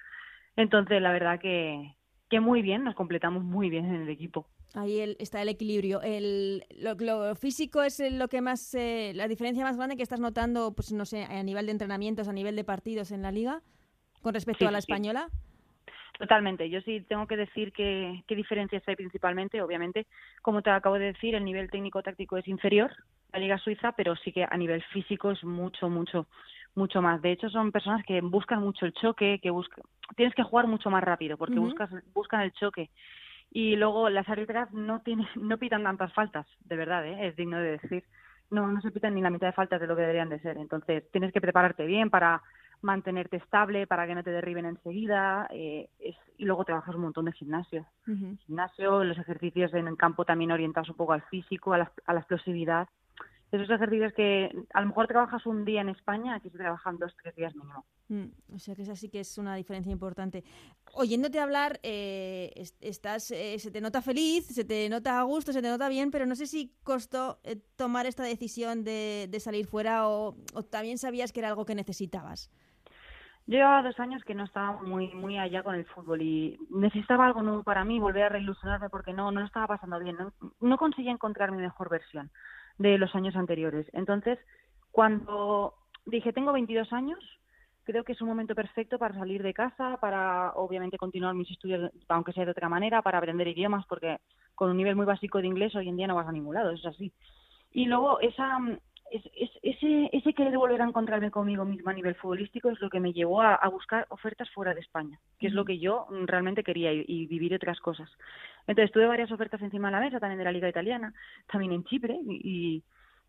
Entonces, 0.57 1.01
la 1.03 1.13
verdad 1.13 1.39
que, 1.39 1.95
que 2.29 2.41
muy 2.41 2.63
bien, 2.63 2.85
nos 2.85 2.95
completamos 2.95 3.45
muy 3.45 3.71
bien 3.71 3.87
en 3.87 4.03
el 4.03 4.09
equipo. 4.09 4.49
Ahí 4.75 5.17
está 5.19 5.43
el 5.43 5.49
equilibrio. 5.49 6.03
El, 6.03 6.65
lo, 6.77 7.35
físico 7.37 7.83
es 7.83 8.03
lo 8.13 8.29
que 8.29 8.41
más, 8.41 8.75
eh, 8.75 9.13
la 9.15 9.29
diferencia 9.29 9.65
más 9.65 9.77
grande 9.77 9.97
que 9.97 10.03
estás 10.03 10.21
notando, 10.21 10.75
pues 10.75 10.93
no 10.93 11.05
sé, 11.05 11.25
a 11.25 11.43
nivel 11.43 11.67
de 11.67 11.73
entrenamientos, 11.73 12.29
a 12.29 12.33
nivel 12.33 12.57
de 12.57 12.65
partidos 12.65 13.11
en 13.13 13.23
la 13.23 13.31
liga, 13.31 13.63
con 14.23 14.35
respecto 14.35 14.67
a 14.67 14.71
la 14.71 14.79
española. 14.79 15.29
Totalmente. 16.19 16.71
Yo 16.71 16.81
sí 16.81 17.03
tengo 17.03 17.27
que 17.27 17.37
decir 17.37 17.73
que, 17.73 18.25
qué 18.27 18.35
diferencias 18.35 18.83
hay 18.87 18.97
principalmente. 18.97 19.61
Obviamente, 19.63 20.07
como 20.43 20.63
te 20.63 20.71
acabo 20.71 20.99
de 20.99 21.13
decir, 21.13 21.35
el 21.35 21.45
nivel 21.45 21.71
técnico-táctico 21.71 22.39
es 22.39 22.49
inferior 22.49 22.91
a 23.33 23.39
la 23.39 23.41
Liga 23.41 23.59
Suiza, 23.59 23.93
pero 23.93 24.17
sí 24.17 24.33
que 24.33 24.47
a 24.49 24.57
nivel 24.57 24.83
físico 24.85 25.31
es 25.31 25.45
mucho, 25.45 25.91
mucho, 25.91 26.27
mucho 26.77 27.03
más. 27.03 27.21
De 27.23 27.33
hecho, 27.33 27.49
son 27.49 27.73
personas 27.73 28.05
que 28.05 28.21
buscan 28.21 28.61
mucho 28.61 28.87
el 28.87 28.93
choque, 28.93 29.41
que 29.43 29.51
buscan, 29.51 29.83
tienes 30.15 30.35
que 30.35 30.43
jugar 30.43 30.67
mucho 30.67 30.91
más 30.91 31.03
rápido 31.03 31.37
porque 31.37 31.59
buscas, 31.59 31.91
buscan 32.15 32.43
el 32.43 32.53
choque. 32.53 32.91
Y 33.51 33.77
luego 33.77 34.11
las 34.11 34.29
árbitras 34.29 34.73
no 34.73 35.01
tienen, 35.01 35.27
no 35.37 35.59
pitan 35.59 35.83
tantas 35.83 36.13
faltas, 36.13 36.47
de 36.65 36.77
verdad, 36.77 37.07
¿eh? 37.07 37.29
es 37.29 37.37
digno 37.37 37.59
de 37.59 37.79
decir. 37.79 38.05
No, 38.49 38.69
no 38.69 38.81
se 38.81 38.93
pitan 38.93 39.15
ni 39.15 39.23
la 39.23 39.31
mitad 39.31 39.49
de 39.49 39.53
faltas 39.53 39.81
de 39.81 39.89
lo 39.89 39.97
que 39.97 40.03
deberían 40.03 40.29
de 40.29 40.39
ser. 40.39 40.57
Entonces, 40.57 41.11
tienes 41.11 41.33
que 41.33 41.41
prepararte 41.41 41.85
bien 41.85 42.11
para 42.11 42.43
mantenerte 42.81 43.39
estable, 43.39 43.89
para 43.89 44.07
que 44.07 44.15
no 44.15 44.23
te 44.23 44.31
derriben 44.31 44.67
enseguida. 44.67 45.49
Eh, 45.51 45.89
y 46.39 46.45
luego 46.45 46.65
trabajas 46.65 46.95
un 46.95 47.01
montón 47.01 47.25
de 47.25 47.33
gimnasio. 47.33 47.87
Gimnasio, 48.47 49.03
los 49.03 49.19
ejercicios 49.19 49.75
en 49.75 49.89
el 49.89 49.97
campo 49.97 50.25
también 50.25 50.53
orientados 50.53 50.91
un 50.91 50.97
poco 50.97 51.13
al 51.13 51.23
físico, 51.23 51.73
a 51.73 51.79
la, 51.79 51.93
a 52.07 52.13
la 52.13 52.21
explosividad 52.21 52.87
esos 53.53 53.71
ejercicios 53.71 54.13
que 54.13 54.51
a 54.75 54.81
lo 54.81 54.89
mejor 54.89 55.07
trabajas 55.07 55.47
un 55.47 55.65
día 55.65 55.81
en 55.81 55.89
España, 55.89 56.35
aquí 56.35 56.51
se 56.51 56.59
trabajan 56.59 56.99
dos, 56.99 57.15
tres 57.23 57.35
días 57.37 57.55
mínimo. 57.55 57.85
Mm, 58.09 58.55
o 58.55 58.59
sea 58.59 58.75
que 58.75 58.83
esa 58.83 58.97
sí 58.97 59.09
que 59.09 59.21
es 59.21 59.39
una 59.39 59.55
diferencia 59.55 59.93
importante. 59.93 60.45
Oyéndote 60.95 61.39
hablar, 61.39 61.79
eh, 61.83 62.53
estás, 62.81 63.31
eh, 63.31 63.59
se 63.59 63.71
te 63.71 63.81
nota 63.81 64.03
feliz, 64.03 64.47
se 64.47 64.65
te 64.65 64.89
nota 64.89 65.21
a 65.21 65.23
gusto, 65.23 65.53
se 65.53 65.63
te 65.63 65.69
nota 65.69 65.89
bien, 65.89 66.11
pero 66.11 66.27
no 66.27 66.35
sé 66.35 66.47
si 66.47 66.73
costó 66.83 67.39
eh, 67.45 67.57
tomar 67.77 68.07
esta 68.07 68.25
decisión 68.25 68.85
de, 68.85 69.29
salir 69.39 69.67
fuera 69.67 70.09
o, 70.09 70.35
también 70.71 70.99
sabías 70.99 71.33
que 71.33 71.41
era 71.41 71.49
algo 71.51 71.67
que 71.67 71.75
necesitabas. 71.75 72.51
Yo 73.49 73.59
llevaba 73.59 73.83
dos 73.83 74.01
años 74.01 74.25
que 74.25 74.35
no 74.35 74.43
estaba 74.43 74.83
muy 74.83 75.15
muy 75.15 75.39
allá 75.39 75.63
con 75.63 75.77
el 75.77 75.85
fútbol 75.85 76.21
y 76.21 76.59
necesitaba 76.69 77.27
algo 77.27 77.43
nuevo 77.43 77.63
para 77.63 77.85
mí, 77.85 78.01
volver 78.01 78.25
a 78.25 78.29
reilusionarme 78.31 78.91
porque 78.91 79.13
no, 79.13 79.31
no 79.31 79.39
lo 79.39 79.47
estaba 79.47 79.69
pasando 79.69 80.01
bien, 80.01 80.17
no, 80.17 80.33
no 80.61 80.77
conseguía 80.79 81.13
encontrar 81.13 81.53
mi 81.53 81.59
mejor 81.59 81.89
versión 81.89 82.33
de 82.79 82.99
los 82.99 83.15
años 83.15 83.37
anteriores. 83.37 83.87
Entonces, 83.93 84.39
cuando 84.91 85.75
dije, 86.07 86.33
tengo 86.33 86.53
22 86.53 86.93
años, 86.93 87.19
creo 87.85 88.05
que 88.05 88.13
es 88.13 88.21
un 88.21 88.29
momento 88.29 88.55
perfecto 88.55 88.99
para 88.99 89.15
salir 89.15 89.43
de 89.43 89.55
casa, 89.55 89.99
para 90.01 90.53
obviamente 90.55 90.99
continuar 90.99 91.35
mis 91.35 91.51
estudios, 91.51 91.91
aunque 92.09 92.33
sea 92.33 92.45
de 92.45 92.51
otra 92.51 92.69
manera, 92.69 93.03
para 93.03 93.19
aprender 93.19 93.49
idiomas, 93.49 93.87
porque 93.87 94.19
con 94.55 94.71
un 94.71 94.77
nivel 94.77 94.97
muy 94.97 95.07
básico 95.07 95.39
de 95.39 95.47
inglés 95.47 95.75
hoy 95.75 95.89
en 95.89 95.97
día 95.97 96.07
no 96.07 96.17
vas 96.17 96.29
a 96.29 96.33
ningún 96.33 96.55
lado, 96.55 96.71
es 96.71 96.85
así. 96.85 97.13
Y 97.73 97.85
luego 97.87 98.21
esa 98.21 98.59
es, 99.17 99.51
ese, 99.63 100.11
ese 100.13 100.33
querer 100.33 100.57
volver 100.57 100.81
a 100.83 100.87
encontrarme 100.87 101.31
conmigo 101.31 101.65
misma 101.65 101.93
a 101.93 101.95
nivel 101.95 102.15
futbolístico 102.15 102.71
es 102.71 102.81
lo 102.81 102.91
que 102.91 103.01
me 103.01 103.13
llevó 103.13 103.43
a, 103.43 103.69
buscar 103.69 104.07
ofertas 104.11 104.51
fuera 104.51 104.75
de 104.75 104.81
España, 104.81 105.19
que 105.39 105.49
es 105.49 105.53
lo 105.53 105.65
que 105.65 105.79
yo 105.79 106.07
realmente 106.27 106.63
quería 106.63 106.93
y, 106.93 107.27
vivir 107.27 107.55
otras 107.55 107.81
cosas. 107.81 108.11
Entonces 108.67 108.93
tuve 108.93 109.07
varias 109.07 109.31
ofertas 109.33 109.61
encima 109.63 109.89
de 109.89 109.93
la 109.93 110.01
mesa, 110.01 110.21
también 110.21 110.39
de 110.39 110.45
la 110.45 110.53
Liga 110.53 110.69
Italiana, 110.69 111.13
también 111.51 111.73
en 111.73 111.85
Chipre 111.85 112.19
y, 112.25 112.83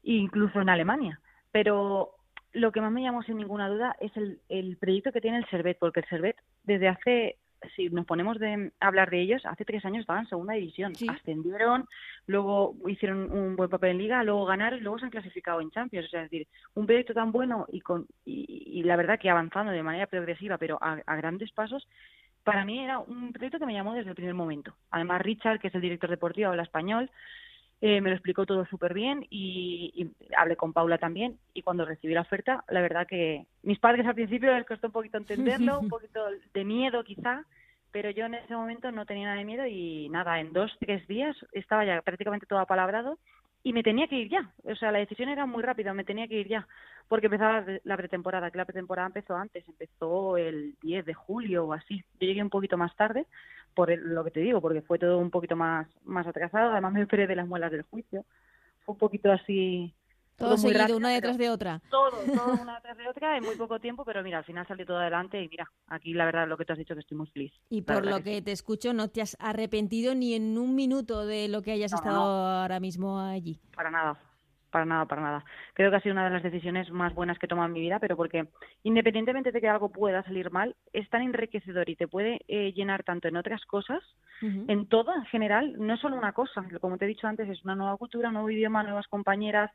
incluso 0.04 0.62
en 0.62 0.70
Alemania. 0.70 1.20
Pero 1.52 2.12
lo 2.54 2.72
que 2.72 2.82
más 2.82 2.92
me 2.92 3.02
llamó 3.02 3.24
sin 3.24 3.38
ninguna 3.38 3.70
duda 3.70 3.96
es 4.00 4.16
el, 4.16 4.40
el 4.50 4.78
proyecto 4.78 5.12
que 5.12 5.22
tiene 5.22 5.38
el 5.38 5.50
Servet, 5.50 5.78
porque 5.80 6.00
el 6.02 6.08
Servet 6.08 6.38
desde 6.64 6.88
hace 6.88 7.38
si 7.76 7.90
nos 7.90 8.06
ponemos 8.06 8.40
de 8.40 8.72
hablar 8.80 9.10
de 9.10 9.22
ellos, 9.22 9.46
hace 9.46 9.66
tres 9.66 9.84
años 9.86 10.02
estaban 10.02 10.24
en 10.24 10.30
segunda 10.30 10.54
división. 10.54 10.94
Ascendieron, 11.10 11.88
luego 12.26 12.76
hicieron 12.88 13.32
un 13.32 13.56
buen 13.56 13.70
papel 13.70 13.92
en 13.92 13.98
liga, 13.98 14.24
luego 14.24 14.46
ganaron 14.46 14.80
y 14.80 14.82
luego 14.82 15.00
se 15.00 15.06
han 15.06 15.12
clasificado 15.12 15.62
en 15.62 15.72
Champions. 15.72 16.08
O 16.08 16.10
sea, 16.10 16.24
es 16.24 16.32
decir, 16.32 16.48
un 16.76 16.86
proyecto 16.86 17.14
tan 17.14 17.32
bueno 17.32 17.66
y, 17.70 17.82
con, 17.82 18.08
y, 18.26 18.84
la 18.84 18.96
verdad 18.96 19.20
que 19.20 19.30
avanzando 19.30 19.72
de 19.72 19.84
manera 19.84 20.08
progresiva, 20.08 20.58
pero 20.58 20.78
a, 20.82 21.16
grandes 21.16 21.52
pasos, 21.52 21.88
para 22.44 22.64
mí 22.64 22.84
era 22.84 23.00
un 23.00 23.34
proyecto 23.34 23.60
que 23.60 23.66
me 23.66 23.74
llamó 23.74 23.94
desde 23.94 24.10
el 24.10 24.16
primer 24.16 24.34
momento. 24.34 24.76
Además, 24.92 25.22
Richard, 25.22 25.60
que 25.60 25.68
es 25.68 25.76
el 25.76 25.82
director 25.82 26.10
deportivo, 26.10 26.50
habla 26.50 26.64
español, 26.64 27.12
eh, 27.80 28.02
me 28.02 28.10
lo 28.10 28.16
explicó 28.16 28.46
todo 28.46 28.66
súper 28.66 28.94
bien 28.94 29.26
y, 29.30 29.92
y, 29.96 30.34
hablé 30.36 30.56
con 30.56 30.74
Paula 30.74 30.98
también 30.98 31.38
y 31.54 31.62
cuando 31.62 31.86
recibí 31.86 32.14
la 32.14 32.22
oferta, 32.22 32.64
la 32.70 32.82
verdad 32.82 33.06
que 33.06 33.46
mis 33.62 33.80
padres 33.80 34.06
al 34.08 34.16
principio 34.16 34.54
les 34.56 34.66
costó 34.66 34.88
un 34.88 34.94
poquito 34.94 35.18
entenderlo, 35.18 35.80
un 35.80 35.90
poquito 35.90 36.26
de 36.54 36.66
miedo 36.66 37.04
quizá, 37.04 37.46
pero 37.92 38.10
yo 38.10 38.26
en 38.26 38.34
ese 38.34 38.56
momento 38.56 38.92
no 38.92 39.06
tenía 39.06 39.26
nada 39.26 39.38
de 39.38 39.46
miedo 39.46 39.66
y 39.68 40.10
nada, 40.10 40.40
en 40.40 40.54
dos, 40.54 40.76
tres 40.80 41.08
días 41.08 41.36
estaba 41.52 41.86
ya 41.86 42.02
prácticamente 42.02 42.48
todo 42.48 42.60
apalabrado 42.60 43.20
y 43.68 43.74
me 43.74 43.84
tenía 43.84 44.08
que 44.08 44.16
ir 44.16 44.30
ya. 44.30 44.50
O 44.64 44.76
sea, 44.76 44.94
la 44.94 45.00
decisión 45.00 45.28
era 45.28 45.46
muy 45.46 45.62
rápida, 45.62 45.94
me 45.94 46.06
tenía 46.06 46.26
que 46.26 46.40
ir 46.40 46.48
ya, 46.48 46.66
porque 47.10 47.28
empezaba 47.28 47.66
la 47.84 47.98
pretemporada, 47.98 48.50
que 48.50 48.58
la 48.58 48.64
pretemporada 48.64 49.08
empezó 49.08 49.36
antes, 49.36 49.68
empezó 49.68 50.38
el 50.38 50.76
10 50.82 51.06
de 51.06 51.14
julio 51.14 51.66
o 51.66 51.74
así. 51.74 51.98
Yo 52.18 52.28
llegué 52.28 52.42
un 52.42 52.50
poquito 52.50 52.78
más 52.78 52.96
tarde, 52.96 53.26
por 53.76 53.90
lo 53.92 54.24
que 54.24 54.32
te 54.32 54.40
digo, 54.40 54.62
porque 54.62 54.82
fue 54.82 55.00
todo 55.00 55.18
un 55.18 55.32
poquito 55.32 55.58
más, 55.58 55.86
más 56.06 56.26
atrasado, 56.26 56.72
además 56.72 56.94
me 56.94 57.02
esperé 57.02 57.28
de 57.28 57.36
las 57.36 57.46
muelas 57.46 57.70
del 57.70 57.82
juicio. 57.82 58.24
Fue 58.86 58.94
un 58.94 59.00
poquito 59.00 59.34
así 59.34 59.94
todo, 60.38 60.58
seguido, 60.58 60.96
una 60.96 61.10
detrás 61.10 61.38
de 61.38 61.50
otra. 61.50 61.82
Todo, 61.90 62.12
todo 62.36 62.62
una 62.62 62.76
detrás 62.76 62.98
de 62.98 63.08
otra 63.08 63.38
en 63.38 63.44
muy 63.44 63.56
poco 63.56 63.80
tiempo, 63.80 64.06
pero 64.06 64.24
mira, 64.24 64.40
al 64.40 64.46
final 64.46 64.68
salió 64.68 64.86
todo 64.86 64.98
adelante 64.98 65.42
y 65.42 65.50
mira, 65.50 65.70
aquí 65.88 66.14
la 66.14 66.26
verdad 66.26 66.48
lo 66.48 66.58
que 66.58 66.66
tú 66.66 66.74
has 66.74 66.80
dicho 66.80 66.94
que 66.94 67.02
estoy 67.02 67.18
muy 67.18 67.28
feliz. 67.28 67.54
Y 67.70 67.82
por 67.82 68.06
lo 68.06 68.22
que, 68.24 68.42
te 68.42 68.52
escucho, 68.52 68.94
no 68.94 69.10
te 69.10 69.22
has 69.22 69.36
arrepentido 69.40 70.16
ni 70.16 70.36
en 70.36 70.58
un 70.58 70.76
minuto 70.76 71.26
de 71.26 71.48
lo 71.48 71.62
que 71.62 71.72
hayas 71.72 71.94
estado 71.94 72.22
ahora 72.22 72.80
mismo 72.80 73.20
allí. 73.20 73.60
Para 73.76 73.90
nada, 73.90 74.20
para 74.70 74.86
nada, 74.86 75.06
para 75.06 75.22
nada. 75.22 75.46
Creo 75.74 75.90
que 75.90 75.98
ha 75.98 76.02
sido 76.02 76.14
una 76.14 76.26
de 76.26 76.32
las 76.32 76.44
decisiones 76.44 76.90
más 76.92 77.14
buenas 77.16 77.40
que 77.40 77.46
he 77.46 77.50
tomado 77.50 77.68
en 77.68 77.74
mi 77.74 77.82
vida, 77.82 78.00
pero 78.00 78.16
porque 78.16 78.48
independientemente 78.84 79.52
de 79.52 79.62
que 79.62 79.68
algo 79.68 79.90
pueda 79.90 80.24
salir 80.24 80.52
mal, 80.52 80.76
es 80.94 81.10
tan 81.10 81.22
enriquecedor 81.22 81.90
y 81.90 81.96
te 81.96 82.08
puede 82.08 82.42
eh, 82.48 82.74
llenar 82.74 83.04
tanto 83.04 83.28
en 83.28 83.38
otras 83.38 83.66
cosas, 83.66 84.04
en 84.40 84.88
todo 84.88 85.16
en 85.16 85.26
general, 85.26 85.74
no 85.80 85.96
es 85.96 86.00
solo 86.00 86.16
una 86.16 86.32
cosa. 86.32 86.64
Como 86.80 87.00
te 87.00 87.06
he 87.06 87.08
dicho 87.08 87.26
antes, 87.26 87.50
es 87.50 87.64
una 87.64 87.74
nueva 87.74 87.98
cultura, 87.98 88.28
un 88.28 88.36
nuevo 88.36 88.52
idioma, 88.52 88.84
nuevas 88.84 89.08
compañeras, 89.08 89.72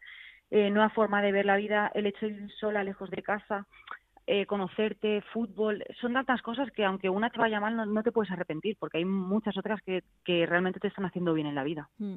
eh, 0.55 0.71
nueva 0.71 0.91
forma 0.91 1.23
de 1.23 1.33
ver 1.33 1.47
la 1.47 1.57
vida, 1.57 1.91
el 1.95 2.05
hecho 2.05 2.27
de 2.27 2.33
ir 2.33 2.53
sola, 2.61 2.85
lejos 2.85 3.09
de 3.09 3.23
casa, 3.23 3.67
eh, 4.27 4.45
conocerte, 4.45 5.23
fútbol, 5.33 5.83
son 5.99 6.13
tantas 6.13 6.43
cosas 6.43 6.71
que 6.73 6.85
aunque 6.85 7.09
una 7.09 7.31
te 7.31 7.39
vaya 7.39 7.59
mal 7.59 7.75
no, 7.75 8.03
te 8.03 8.13
puedes 8.13 8.31
arrepentir, 8.31 8.77
porque 8.79 8.99
hay 8.99 9.07
muchas 9.07 9.57
otras 9.57 9.81
que, 9.81 10.05
que, 10.27 10.45
realmente 10.45 10.79
te 10.79 10.89
están 10.89 11.07
haciendo 11.07 11.33
bien 11.33 11.47
en 11.47 11.55
la 11.55 11.65
vida. 11.65 11.89
Mm. 11.97 12.17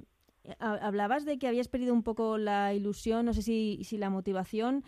Hablabas 0.60 1.24
de 1.24 1.40
que 1.40 1.48
habías 1.48 1.70
perdido 1.70 1.94
un 1.94 2.04
poco 2.04 2.38
la 2.38 2.74
ilusión, 2.74 3.26
no 3.26 3.32
sé 3.32 3.42
si, 3.42 3.80
si 3.86 3.98
la 3.98 4.10
motivación. 4.10 4.84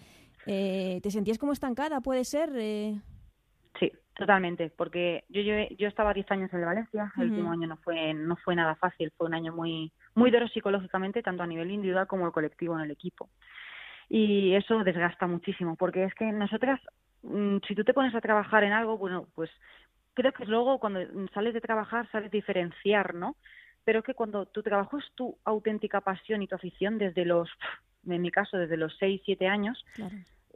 Eh, 0.46 1.00
¿Te 1.02 1.10
sentías 1.10 1.38
como 1.38 1.54
estancada? 1.54 2.02
¿Puede 2.02 2.26
ser? 2.26 2.52
Eh... 2.54 3.00
Sí, 3.80 3.94
totalmente, 4.18 4.72
porque 4.76 5.24
yo, 5.30 5.42
yo, 5.42 5.54
yo 5.78 5.88
estaba 5.88 6.14
10 6.14 6.30
años 6.32 6.52
en 6.52 6.66
Valencia, 6.66 7.14
el 7.18 7.30
último 7.30 7.52
año 7.52 7.68
no 7.68 7.78
fue, 7.78 8.14
no 8.14 8.36
fue 8.38 8.56
nada 8.56 8.76
fácil, 8.76 9.12
fue 9.16 9.28
un 9.28 9.36
año 9.36 9.54
muy, 9.54 9.92
muy 10.16 10.32
duro 10.32 10.48
psicológicamente, 10.48 11.22
tanto 11.22 11.44
a 11.44 11.48
nivel 11.48 11.70
individual 11.70 12.08
como 12.08 12.26
el 12.26 12.32
colectivo 12.32 12.76
en 12.76 12.86
el 12.86 12.92
equipo. 12.92 13.30
Y 14.10 14.56
eso 14.56 14.84
desgasta 14.84 15.28
muchísimo, 15.28 15.76
porque 15.76 16.04
es 16.04 16.16
que 16.16 16.26
nosotras, 16.32 16.82
mm, 17.22 17.58
si 17.68 17.76
tú 17.76 17.84
te 17.84 17.94
pones 17.94 18.16
a 18.16 18.22
trabajar 18.22 18.64
en 18.64 18.74
algo, 18.74 18.98
bueno, 18.98 19.28
pues 19.36 19.52
creo 20.16 20.32
que 20.34 20.46
luego 20.46 20.80
cuando 20.80 21.00
sales 21.34 21.54
de 21.54 21.62
trabajar 21.62 22.10
sabes 22.12 22.32
diferenciar, 22.32 23.14
¿no? 23.14 23.36
Pero 23.84 24.00
es 24.00 24.06
que 24.06 24.16
cuando 24.16 24.48
tu 24.48 24.64
trabajo 24.64 24.98
es 24.98 25.06
tu 25.14 25.38
auténtica 25.46 26.02
pasión 26.02 26.42
y 26.42 26.48
tu 26.48 26.56
afición 26.56 26.98
desde 26.98 27.24
los, 27.24 27.50
en 28.08 28.22
mi 28.22 28.32
caso, 28.32 28.58
desde 28.58 28.78
los 28.78 28.98
6, 28.98 29.22
7 29.24 29.48
años, 29.48 29.86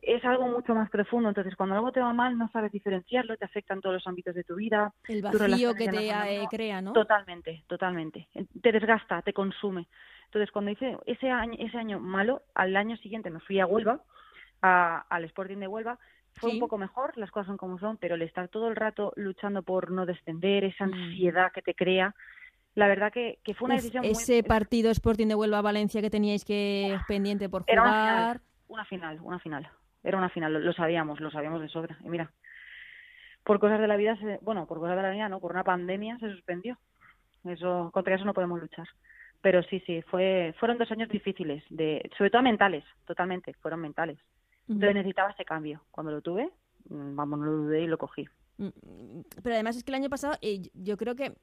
es 0.01 0.25
algo 0.25 0.47
mucho 0.47 0.73
más 0.73 0.89
profundo. 0.89 1.29
Entonces, 1.29 1.55
cuando 1.55 1.75
algo 1.75 1.91
te 1.91 1.99
va 1.99 2.13
mal, 2.13 2.37
no 2.37 2.49
sabes 2.49 2.71
diferenciarlo, 2.71 3.37
te 3.37 3.45
afecta 3.45 3.73
en 3.73 3.81
todos 3.81 3.95
los 3.95 4.07
ámbitos 4.07 4.33
de 4.33 4.43
tu 4.43 4.55
vida. 4.55 4.93
El 5.07 5.21
vacío 5.21 5.75
que 5.75 5.87
te 5.87 6.09
eh, 6.09 6.47
crea, 6.49 6.81
¿no? 6.81 6.93
Totalmente, 6.93 7.63
totalmente. 7.67 8.27
Te 8.61 8.71
desgasta, 8.71 9.21
te 9.21 9.33
consume. 9.33 9.87
Entonces, 10.25 10.51
cuando 10.51 10.71
hice 10.71 10.97
ese 11.05 11.29
año, 11.29 11.55
ese 11.59 11.77
año 11.77 11.99
malo, 11.99 12.41
al 12.55 12.75
año 12.75 12.97
siguiente 12.97 13.29
me 13.29 13.39
fui 13.41 13.59
a 13.59 13.67
Huelva, 13.67 14.01
al 14.61 15.23
Sporting 15.25 15.57
de 15.57 15.67
Huelva, 15.67 15.99
fue 16.33 16.51
un 16.51 16.59
poco 16.59 16.77
mejor, 16.77 17.17
las 17.17 17.29
cosas 17.29 17.47
son 17.47 17.57
como 17.57 17.77
son, 17.77 17.97
pero 17.97 18.15
el 18.15 18.21
estar 18.21 18.47
todo 18.47 18.69
el 18.69 18.75
rato 18.77 19.11
luchando 19.17 19.63
por 19.63 19.91
no 19.91 20.05
descender, 20.05 20.63
esa 20.63 20.87
mm. 20.87 20.93
ansiedad 20.93 21.51
que 21.51 21.61
te 21.61 21.75
crea, 21.75 22.15
la 22.73 22.87
verdad 22.87 23.11
que, 23.11 23.39
que 23.43 23.53
fue 23.53 23.65
una 23.65 23.75
decisión 23.75 24.05
ese 24.05 24.41
partido 24.43 24.89
Sporting 24.91 25.27
de 25.27 25.35
Huelva 25.35 25.61
Valencia 25.61 26.01
que 26.01 26.09
teníais 26.09 26.45
que 26.45 26.97
pendiente 27.05 27.49
por 27.49 27.63
jugar 27.63 27.75
era 27.75 28.41
una 28.69 28.85
final, 28.85 29.19
una 29.21 29.39
final 29.39 29.69
era 30.03 30.17
una 30.17 30.29
final, 30.29 30.53
lo, 30.53 30.73
sabíamos, 30.73 31.19
lo 31.19 31.31
sabíamos 31.31 31.61
de 31.61 31.69
sobra. 31.69 31.97
Y 32.03 32.09
mira, 32.09 32.31
por 33.43 33.59
cosas 33.59 33.79
de 33.79 33.87
la 33.87 33.97
vida, 33.97 34.15
se, 34.17 34.39
bueno, 34.41 34.65
por 34.67 34.79
cosas 34.79 34.95
de 34.95 35.03
la 35.03 35.11
vida, 35.11 35.29
no, 35.29 35.39
por 35.39 35.51
una 35.51 35.63
pandemia 35.63 36.17
se 36.19 36.31
suspendió. 36.31 36.77
Eso, 37.45 37.89
contra 37.93 38.15
eso 38.15 38.25
no 38.25 38.33
podemos 38.33 38.59
luchar. 38.59 38.87
Pero 39.41 39.63
sí, 39.63 39.81
sí, 39.85 40.01
fue, 40.03 40.53
fueron 40.59 40.77
dos 40.77 40.91
años 40.91 41.09
difíciles, 41.09 41.63
de, 41.69 42.09
sobre 42.17 42.29
todo 42.29 42.43
mentales, 42.43 42.83
totalmente, 43.05 43.53
fueron 43.55 43.81
mentales. 43.81 44.19
Entonces 44.69 44.93
necesitaba 44.93 45.31
ese 45.31 45.45
cambio. 45.45 45.81
Cuando 45.89 46.11
lo 46.11 46.21
tuve, 46.21 46.49
mm, 46.89 47.15
vamos, 47.15 47.39
no 47.39 47.45
lo 47.45 47.51
dudé 47.53 47.81
y 47.81 47.87
lo 47.87 47.97
cogí. 47.97 48.27
Mm, 48.61 49.21
pero 49.41 49.55
además 49.55 49.75
es 49.75 49.83
que 49.83 49.91
el 49.91 49.95
año 49.95 50.09
pasado 50.09 50.37
eh, 50.41 50.69
yo 50.73 50.95
creo 50.97 51.15
que 51.15 51.33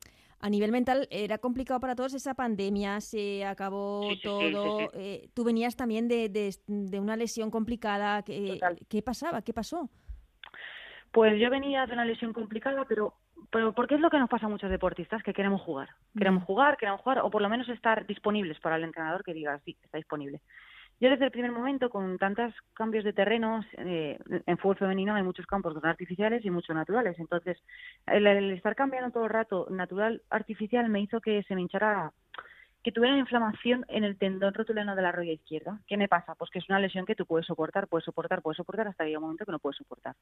a 0.40 0.48
nivel 0.48 0.70
mental 0.70 1.08
era 1.10 1.38
complicado 1.38 1.80
para 1.80 1.96
todos 1.96 2.14
esa 2.14 2.34
pandemia, 2.34 3.00
se 3.00 3.44
acabó 3.44 4.08
todo. 4.22 4.88
Eh, 4.94 5.28
tú 5.34 5.42
venías 5.42 5.74
también 5.74 6.06
de, 6.06 6.28
de, 6.28 7.00
una 7.00 7.16
lesión 7.16 7.50
complicada. 7.50 8.22
¿Qué, 8.22 8.60
¿Qué 8.88 9.02
pasaba? 9.02 9.42
¿Qué 9.42 9.52
pasó? 9.52 9.90
Pues 11.10 11.40
yo 11.40 11.50
venía 11.50 11.86
de 11.86 11.92
una 11.94 12.04
lesión 12.04 12.32
complicada, 12.32 12.84
pero, 12.88 13.14
pero 13.50 13.72
porque 13.72 13.96
es 13.96 14.00
lo 14.00 14.10
que 14.10 14.18
nos 14.18 14.28
pasa 14.28 14.46
a 14.46 14.48
muchos 14.48 14.70
deportistas, 14.70 15.22
que 15.24 15.32
queremos 15.32 15.60
jugar. 15.62 15.88
Queremos 16.16 16.44
jugar, 16.44 16.76
queremos 16.76 17.00
jugar, 17.00 17.18
o 17.20 17.30
por 17.30 17.42
lo 17.42 17.48
menos 17.48 17.68
estar 17.68 18.06
disponibles 18.06 18.60
para 18.60 18.76
el 18.76 18.84
entrenador 18.84 19.24
que 19.24 19.34
diga, 19.34 19.58
sí, 19.64 19.76
está 19.82 19.96
disponible. 19.96 20.40
Yo 21.00 21.10
desde 21.10 21.26
el 21.26 21.30
primer 21.30 21.52
momento, 21.52 21.90
con 21.90 22.18
tantos 22.18 22.52
cambios 22.74 23.04
de 23.04 23.12
terrenos, 23.12 23.64
eh, 23.76 24.18
en 24.46 24.58
fútbol 24.58 24.78
femenino 24.78 25.14
hay 25.14 25.22
muchos 25.22 25.46
campos 25.46 25.76
artificiales 25.84 26.44
y 26.44 26.50
muchos 26.50 26.74
naturales. 26.74 27.16
Entonces, 27.20 27.56
el, 28.06 28.26
estar 28.50 28.74
cambiando 28.74 29.12
todo 29.12 29.24
el 29.24 29.30
rato 29.30 29.68
natural, 29.70 30.22
artificial, 30.28 30.88
me 30.88 31.00
hizo 31.00 31.20
que 31.20 31.44
se 31.44 31.54
me 31.54 31.60
hinchara, 31.60 32.12
que 32.82 32.90
tuviera 32.90 33.16
inflamación 33.16 33.84
en 33.86 34.02
el 34.02 34.18
tendón 34.18 34.54
rotuleno 34.54 34.96
de 34.96 35.02
la 35.02 35.12
rodilla 35.12 35.34
izquierda. 35.34 35.78
¿Qué 35.86 35.96
me 35.96 36.08
pasa? 36.08 36.34
Pues 36.34 36.50
que 36.50 36.58
es 36.58 36.68
una 36.68 36.80
lesión 36.80 37.06
que 37.06 37.14
tú 37.14 37.26
puedes 37.26 37.46
soportar, 37.46 37.86
puedes 37.86 38.04
soportar, 38.04 38.42
puedes 38.42 38.56
soportar, 38.56 38.88
hasta 38.88 39.04
que 39.04 39.10
llega 39.10 39.20
un 39.20 39.26
momento 39.26 39.44
que 39.44 39.52
no 39.52 39.60
puedes 39.60 39.76
soportar. 39.76 40.16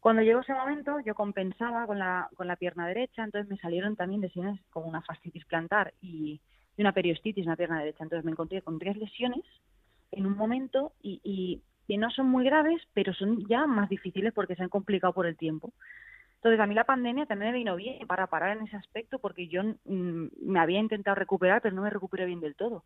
Cuando 0.00 0.22
llegó 0.22 0.40
ese 0.40 0.54
momento, 0.54 0.98
yo 1.06 1.14
compensaba 1.14 1.86
con 1.86 2.00
la, 2.00 2.28
con 2.34 2.48
la 2.48 2.56
pierna 2.56 2.88
derecha, 2.88 3.22
entonces 3.22 3.48
me 3.48 3.58
salieron 3.58 3.94
también 3.94 4.22
lesiones 4.22 4.60
como 4.70 4.88
una 4.88 5.02
fascitis 5.02 5.44
plantar 5.44 5.94
y 6.00 6.40
una 6.78 6.92
periostitis 6.92 7.44
en 7.44 7.50
la 7.50 7.56
pierna 7.56 7.78
derecha. 7.78 8.02
Entonces 8.02 8.24
me 8.24 8.32
encontré 8.32 8.62
con 8.62 8.78
tres 8.80 8.96
lesiones 8.96 9.44
en 10.12 10.26
un 10.26 10.36
momento 10.36 10.92
y, 11.02 11.20
y 11.24 11.62
que 11.86 11.98
no 11.98 12.10
son 12.10 12.28
muy 12.28 12.44
graves, 12.44 12.80
pero 12.94 13.12
son 13.14 13.46
ya 13.48 13.66
más 13.66 13.88
difíciles 13.88 14.32
porque 14.32 14.54
se 14.54 14.62
han 14.62 14.68
complicado 14.68 15.12
por 15.12 15.26
el 15.26 15.36
tiempo. 15.36 15.72
Entonces, 16.36 16.60
a 16.60 16.66
mí 16.66 16.74
la 16.74 16.84
pandemia 16.84 17.26
también 17.26 17.52
me 17.52 17.58
vino 17.58 17.76
bien 17.76 18.06
para 18.06 18.26
parar 18.26 18.56
en 18.56 18.66
ese 18.66 18.76
aspecto 18.76 19.18
porque 19.18 19.48
yo 19.48 19.62
mm, 19.62 20.26
me 20.40 20.60
había 20.60 20.78
intentado 20.78 21.16
recuperar, 21.16 21.60
pero 21.60 21.74
no 21.74 21.82
me 21.82 21.90
recuperé 21.90 22.24
bien 22.24 22.40
del 22.40 22.54
todo. 22.54 22.84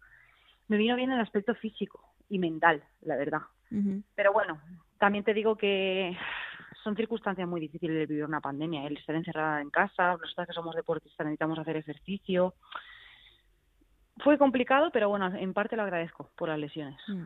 Me 0.67 0.77
vino 0.77 0.97
bien 0.97 1.13
el 1.13 1.21
aspecto 1.21 1.55
físico 1.55 2.01
y 2.29 2.39
mental, 2.39 2.83
la 3.03 3.17
verdad. 3.17 3.43
Pero 4.15 4.33
bueno, 4.33 4.61
también 4.99 5.23
te 5.23 5.35
digo 5.35 5.57
que 5.57 6.17
son 6.83 6.97
circunstancias 6.97 7.47
muy 7.47 7.61
difíciles 7.61 7.97
de 7.97 8.07
vivir 8.07 8.25
una 8.25 8.41
pandemia. 8.41 8.87
El 8.87 8.97
estar 8.97 9.15
encerrada 9.15 9.61
en 9.61 9.71
casa, 9.71 10.17
nosotros 10.17 10.47
que 10.47 10.53
somos 10.53 10.75
deportistas 10.75 11.27
necesitamos 11.27 11.59
hacer 11.59 11.77
ejercicio 11.77 12.55
fue 14.23 14.39
complicado, 14.39 14.91
pero 14.93 15.09
bueno, 15.09 15.35
en 15.35 15.53
parte 15.53 15.77
lo 15.77 15.83
agradezco 15.83 16.31
por 16.37 16.49
las 16.49 16.59
lesiones. 16.59 16.99
Mm. 17.09 17.25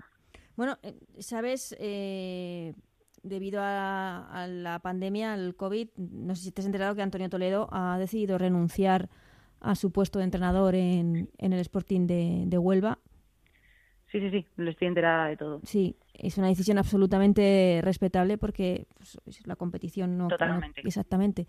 Bueno, 0.56 0.76
eh, 0.82 0.94
sabes, 1.18 1.76
eh, 1.78 2.74
debido 3.22 3.60
a, 3.62 4.46
la 4.48 4.78
pandemia, 4.80 5.34
al 5.34 5.54
COVID, 5.54 5.88
no 5.96 6.34
sé 6.34 6.44
si 6.44 6.52
te 6.52 6.62
has 6.62 6.66
enterado 6.66 6.94
que 6.94 7.02
Antonio 7.02 7.28
Toledo 7.28 7.68
ha 7.70 7.98
decidido 7.98 8.38
renunciar 8.38 9.08
a 9.60 9.74
su 9.74 9.92
puesto 9.92 10.18
de 10.18 10.24
entrenador 10.24 10.74
en, 10.74 11.30
en 11.38 11.52
el 11.52 11.60
Sporting 11.60 12.06
de, 12.06 12.44
de, 12.46 12.58
Huelva. 12.58 12.98
Sí, 14.10 14.20
sí, 14.20 14.30
sí, 14.30 14.46
lo 14.56 14.70
estoy 14.70 14.88
enterada 14.88 15.26
de 15.26 15.36
todo. 15.36 15.60
Sí, 15.64 15.96
es 16.14 16.38
una 16.38 16.48
decisión 16.48 16.78
absolutamente 16.78 17.80
respetable 17.82 18.38
porque 18.38 18.86
pues, 18.96 19.46
la 19.46 19.56
competición 19.56 20.16
no... 20.16 20.28
Totalmente. 20.28 20.80
exactamente. 20.84 21.46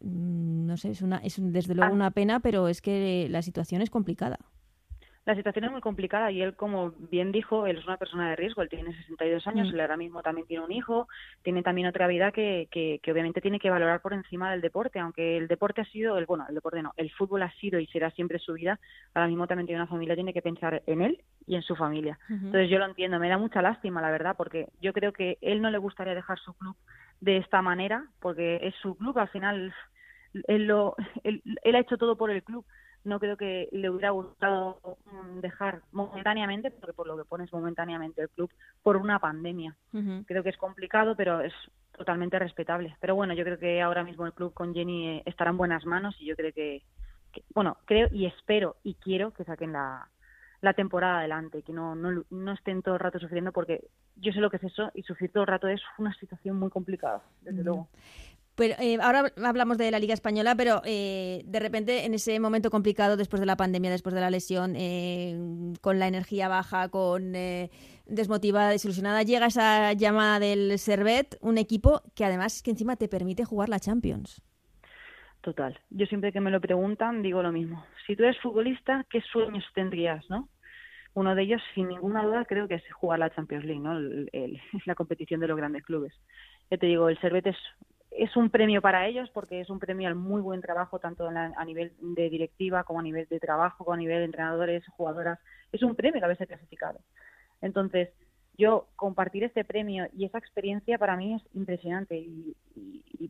Mm, 0.00 0.66
no 0.66 0.76
sé, 0.76 0.90
es, 0.90 1.02
una, 1.02 1.18
es 1.18 1.36
desde 1.38 1.74
luego 1.74 1.92
ah. 1.92 1.94
una 1.94 2.10
pena, 2.10 2.40
pero 2.40 2.68
es 2.68 2.80
que 2.80 3.28
la 3.30 3.42
situación 3.42 3.82
es 3.82 3.90
complicada. 3.90 4.38
La 5.26 5.34
situación 5.34 5.66
es 5.66 5.70
muy 5.70 5.82
complicada 5.82 6.30
y 6.30 6.40
él, 6.40 6.56
como 6.56 6.92
bien 7.10 7.30
dijo, 7.30 7.66
él 7.66 7.76
es 7.76 7.86
una 7.86 7.98
persona 7.98 8.30
de 8.30 8.36
riesgo, 8.36 8.62
él 8.62 8.70
tiene 8.70 8.96
62 8.96 9.46
años, 9.46 9.68
mm. 9.68 9.74
él 9.74 9.80
ahora 9.80 9.96
mismo 9.98 10.22
también 10.22 10.46
tiene 10.46 10.64
un 10.64 10.72
hijo, 10.72 11.08
tiene 11.42 11.62
también 11.62 11.88
otra 11.88 12.06
vida 12.06 12.32
que, 12.32 12.68
que, 12.70 13.00
obviamente 13.12 13.42
tiene 13.42 13.60
que 13.60 13.68
valorar 13.68 14.00
por 14.00 14.14
encima 14.14 14.50
del 14.50 14.62
deporte, 14.62 14.98
aunque 14.98 15.36
el 15.36 15.46
deporte 15.46 15.82
ha 15.82 15.84
sido, 15.84 16.16
el 16.16 16.24
bueno, 16.24 16.46
el 16.48 16.54
deporte 16.54 16.82
no, 16.82 16.92
el 16.96 17.10
fútbol 17.10 17.42
ha 17.42 17.52
sido 17.52 17.78
y 17.78 17.86
será 17.88 18.10
siempre 18.12 18.38
su 18.38 18.54
vida, 18.54 18.80
ahora 19.14 19.28
mismo 19.28 19.46
también 19.46 19.66
tiene 19.66 19.82
una 19.82 19.90
familia, 19.90 20.14
tiene 20.14 20.32
que 20.32 20.42
pensar 20.42 20.82
en 20.86 21.02
él 21.02 21.22
y 21.46 21.54
en 21.54 21.62
su 21.62 21.76
familia. 21.76 22.18
Entonces 22.28 22.70
yo 22.70 22.78
lo 22.78 22.86
entiendo, 22.86 23.18
me 23.18 23.28
da 23.28 23.36
mucha 23.36 23.60
lástima, 23.60 24.00
la 24.00 24.10
verdad, 24.10 24.36
porque 24.38 24.68
yo 24.80 24.92
creo 24.92 25.12
que 25.12 25.36
él 25.42 25.60
no 25.60 25.70
le 25.70 25.78
gustaría 25.78 26.14
dejar 26.14 26.38
su 26.38 26.54
club 26.54 26.76
de 27.20 27.36
esta 27.36 27.60
manera, 27.60 28.06
porque 28.20 28.58
es 28.62 28.74
su 28.76 28.96
club, 28.96 29.18
al 29.18 29.28
final 29.28 29.74
él, 30.46 30.66
lo, 30.66 30.96
él, 31.24 31.42
ha 31.74 31.78
hecho 31.78 31.98
todo 31.98 32.16
por 32.16 32.30
el 32.30 32.42
club. 32.42 32.64
No 33.04 33.18
creo 33.18 33.36
que 33.36 33.68
le 33.72 33.88
hubiera 33.88 34.10
gustado 34.10 34.78
mm, 35.06 35.40
dejar 35.40 35.82
momentáneamente, 35.92 36.70
porque 36.70 36.92
por 36.92 37.06
lo 37.06 37.16
que 37.16 37.24
pones 37.24 37.52
momentáneamente 37.52 38.22
el 38.22 38.28
club, 38.30 38.50
por 38.82 38.96
una 38.96 39.18
pandemia. 39.18 39.76
Creo 40.26 40.42
que 40.42 40.50
es 40.50 40.56
complicado, 40.56 41.16
pero 41.16 41.40
es 41.40 41.52
totalmente 41.96 42.38
respetable. 42.38 42.96
Pero 43.00 43.14
bueno, 43.14 43.34
yo 43.34 43.44
creo 43.44 43.58
que 43.58 43.80
ahora 43.80 44.04
mismo 44.04 44.26
el 44.26 44.32
club 44.32 44.52
con 44.54 44.74
Jenny 44.74 45.08
eh, 45.08 45.22
estará 45.26 45.50
en 45.50 45.56
buenas 45.56 45.84
manos 45.84 46.16
y 46.20 46.26
yo 46.26 46.36
creo 46.36 46.52
que, 46.52 46.82
bueno, 47.54 47.76
creo 47.84 48.08
y 48.10 48.26
espero 48.26 48.76
y 48.82 48.94
quiero 48.94 49.32
que 49.32 49.44
saquen 49.44 49.72
la, 49.72 50.08
la 50.60 50.74
temporada 50.74 51.18
adelante, 51.18 51.62
que 51.62 51.72
no, 51.72 51.94
no, 51.94 52.24
no 52.30 52.52
estén 52.52 52.82
todo 52.82 52.94
el 52.94 53.00
rato 53.00 53.18
sufriendo 53.18 53.52
porque 53.52 53.88
yo 54.16 54.32
sé 54.32 54.40
lo 54.40 54.50
que 54.50 54.58
es 54.58 54.64
eso 54.64 54.90
y 54.94 55.02
sufrir 55.02 55.30
todo 55.32 55.42
el 55.42 55.48
rato 55.48 55.68
es 55.68 55.80
una 55.98 56.12
situación 56.14 56.58
muy 56.58 56.70
complicada, 56.70 57.22
desde 57.42 57.64
luego. 57.64 57.88
Pero 58.60 58.74
eh, 58.78 58.98
ahora 59.00 59.32
hablamos 59.42 59.78
de 59.78 59.90
la 59.90 59.98
Liga 59.98 60.12
Española, 60.12 60.54
pero 60.54 60.82
eh, 60.84 61.40
de 61.46 61.60
repente 61.60 62.04
en 62.04 62.12
ese 62.12 62.38
momento 62.40 62.68
complicado 62.68 63.16
después 63.16 63.40
de 63.40 63.46
la 63.46 63.56
pandemia, 63.56 63.90
después 63.90 64.14
de 64.14 64.20
la 64.20 64.28
lesión, 64.28 64.74
eh, 64.76 65.34
con 65.80 65.98
la 65.98 66.06
energía 66.06 66.46
baja, 66.46 66.90
con 66.90 67.32
desmotivada, 68.04 68.68
desilusionada, 68.68 69.22
llega 69.22 69.46
esa 69.46 69.94
llamada 69.94 70.40
del 70.40 70.78
Servet, 70.78 71.38
un 71.40 71.56
equipo 71.56 72.02
que 72.14 72.26
además 72.26 72.56
es 72.56 72.62
que 72.62 72.72
encima 72.72 72.96
te 72.96 73.08
permite 73.08 73.46
jugar 73.46 73.70
la 73.70 73.80
Champions. 73.80 74.42
Total. 75.40 75.80
Yo 75.88 76.04
siempre 76.04 76.30
que 76.30 76.42
me 76.42 76.50
lo 76.50 76.60
preguntan 76.60 77.22
digo 77.22 77.42
lo 77.42 77.52
mismo. 77.52 77.86
Si 78.06 78.14
tú 78.14 78.24
eres 78.24 78.38
futbolista, 78.42 79.06
¿qué 79.08 79.22
sueños 79.22 79.64
tendrías, 79.74 80.28
no? 80.28 80.50
Uno 81.14 81.34
de 81.34 81.44
ellos, 81.44 81.62
sin 81.74 81.88
ninguna 81.88 82.24
duda, 82.24 82.44
creo 82.44 82.68
que 82.68 82.74
es 82.74 82.82
jugar 82.92 83.20
la 83.20 83.30
Champions 83.30 83.64
League, 83.64 83.80
¿no? 83.80 83.98
la 84.84 84.94
competición 84.94 85.40
de 85.40 85.48
los 85.48 85.56
grandes 85.56 85.82
clubes. 85.82 86.12
Ya 86.70 86.76
te 86.76 86.86
digo, 86.86 87.08
el 87.08 87.18
Servet 87.20 87.46
es 87.46 87.56
es 88.10 88.36
un 88.36 88.50
premio 88.50 88.82
para 88.82 89.06
ellos 89.06 89.30
porque 89.30 89.60
es 89.60 89.70
un 89.70 89.78
premio 89.78 90.08
al 90.08 90.14
muy 90.14 90.42
buen 90.42 90.60
trabajo 90.60 90.98
tanto 90.98 91.28
a 91.28 91.64
nivel 91.64 91.92
de 92.00 92.28
directiva 92.28 92.84
como 92.84 93.00
a 93.00 93.02
nivel 93.02 93.26
de 93.28 93.38
trabajo, 93.38 93.84
como 93.84 93.94
a 93.94 93.98
nivel 93.98 94.18
de 94.18 94.24
entrenadores, 94.24 94.84
jugadoras. 94.96 95.38
Es 95.72 95.82
un 95.82 95.94
premio 95.94 96.20
que 96.20 96.24
haberse 96.24 96.46
clasificado. 96.46 96.98
Entonces, 97.60 98.10
yo 98.58 98.88
compartir 98.96 99.44
este 99.44 99.64
premio 99.64 100.08
y 100.16 100.24
esa 100.24 100.38
experiencia 100.38 100.98
para 100.98 101.16
mí 101.16 101.34
es 101.34 101.42
impresionante 101.54 102.16
y, 102.16 102.56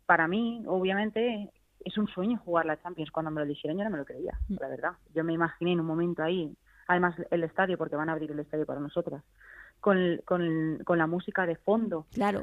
para 0.06 0.26
mí, 0.26 0.62
obviamente, 0.66 1.50
es 1.84 1.98
un 1.98 2.08
sueño 2.08 2.38
jugar 2.38 2.66
la 2.66 2.80
Champions. 2.80 3.10
Cuando 3.10 3.30
me 3.30 3.40
lo 3.40 3.46
dijeron 3.46 3.76
yo 3.76 3.84
no 3.84 3.90
me 3.90 3.98
lo 3.98 4.04
creía, 4.04 4.38
mm. 4.48 4.56
la 4.60 4.68
verdad. 4.68 4.92
Yo 5.14 5.24
me 5.24 5.32
imaginé 5.32 5.72
en 5.72 5.80
un 5.80 5.86
momento 5.86 6.22
ahí, 6.22 6.52
además 6.86 7.14
el 7.30 7.44
estadio, 7.44 7.76
porque 7.76 7.96
van 7.96 8.08
a 8.08 8.12
abrir 8.12 8.30
el 8.30 8.40
estadio 8.40 8.66
para 8.66 8.80
nosotras, 8.80 9.22
con, 9.80 10.20
con, 10.24 10.78
con 10.84 10.98
la 10.98 11.06
música 11.06 11.46
de 11.46 11.56
fondo. 11.56 12.06
Claro 12.12 12.42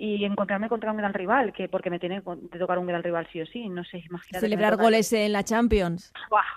y 0.00 0.24
encontrarme 0.24 0.68
contra 0.68 0.92
un 0.92 0.96
gran 0.96 1.12
rival, 1.12 1.52
que 1.52 1.68
porque 1.68 1.90
me 1.90 1.98
tiene 1.98 2.22
que 2.52 2.58
tocar 2.58 2.78
un 2.78 2.86
gran 2.86 3.02
rival 3.02 3.26
sí 3.32 3.40
o 3.40 3.46
sí, 3.46 3.68
no 3.68 3.82
sé, 3.82 3.98
imagínate. 4.08 4.46
Celebrar 4.46 4.76
goles 4.76 5.12
en 5.12 5.32
la 5.32 5.42
Champions. 5.42 6.12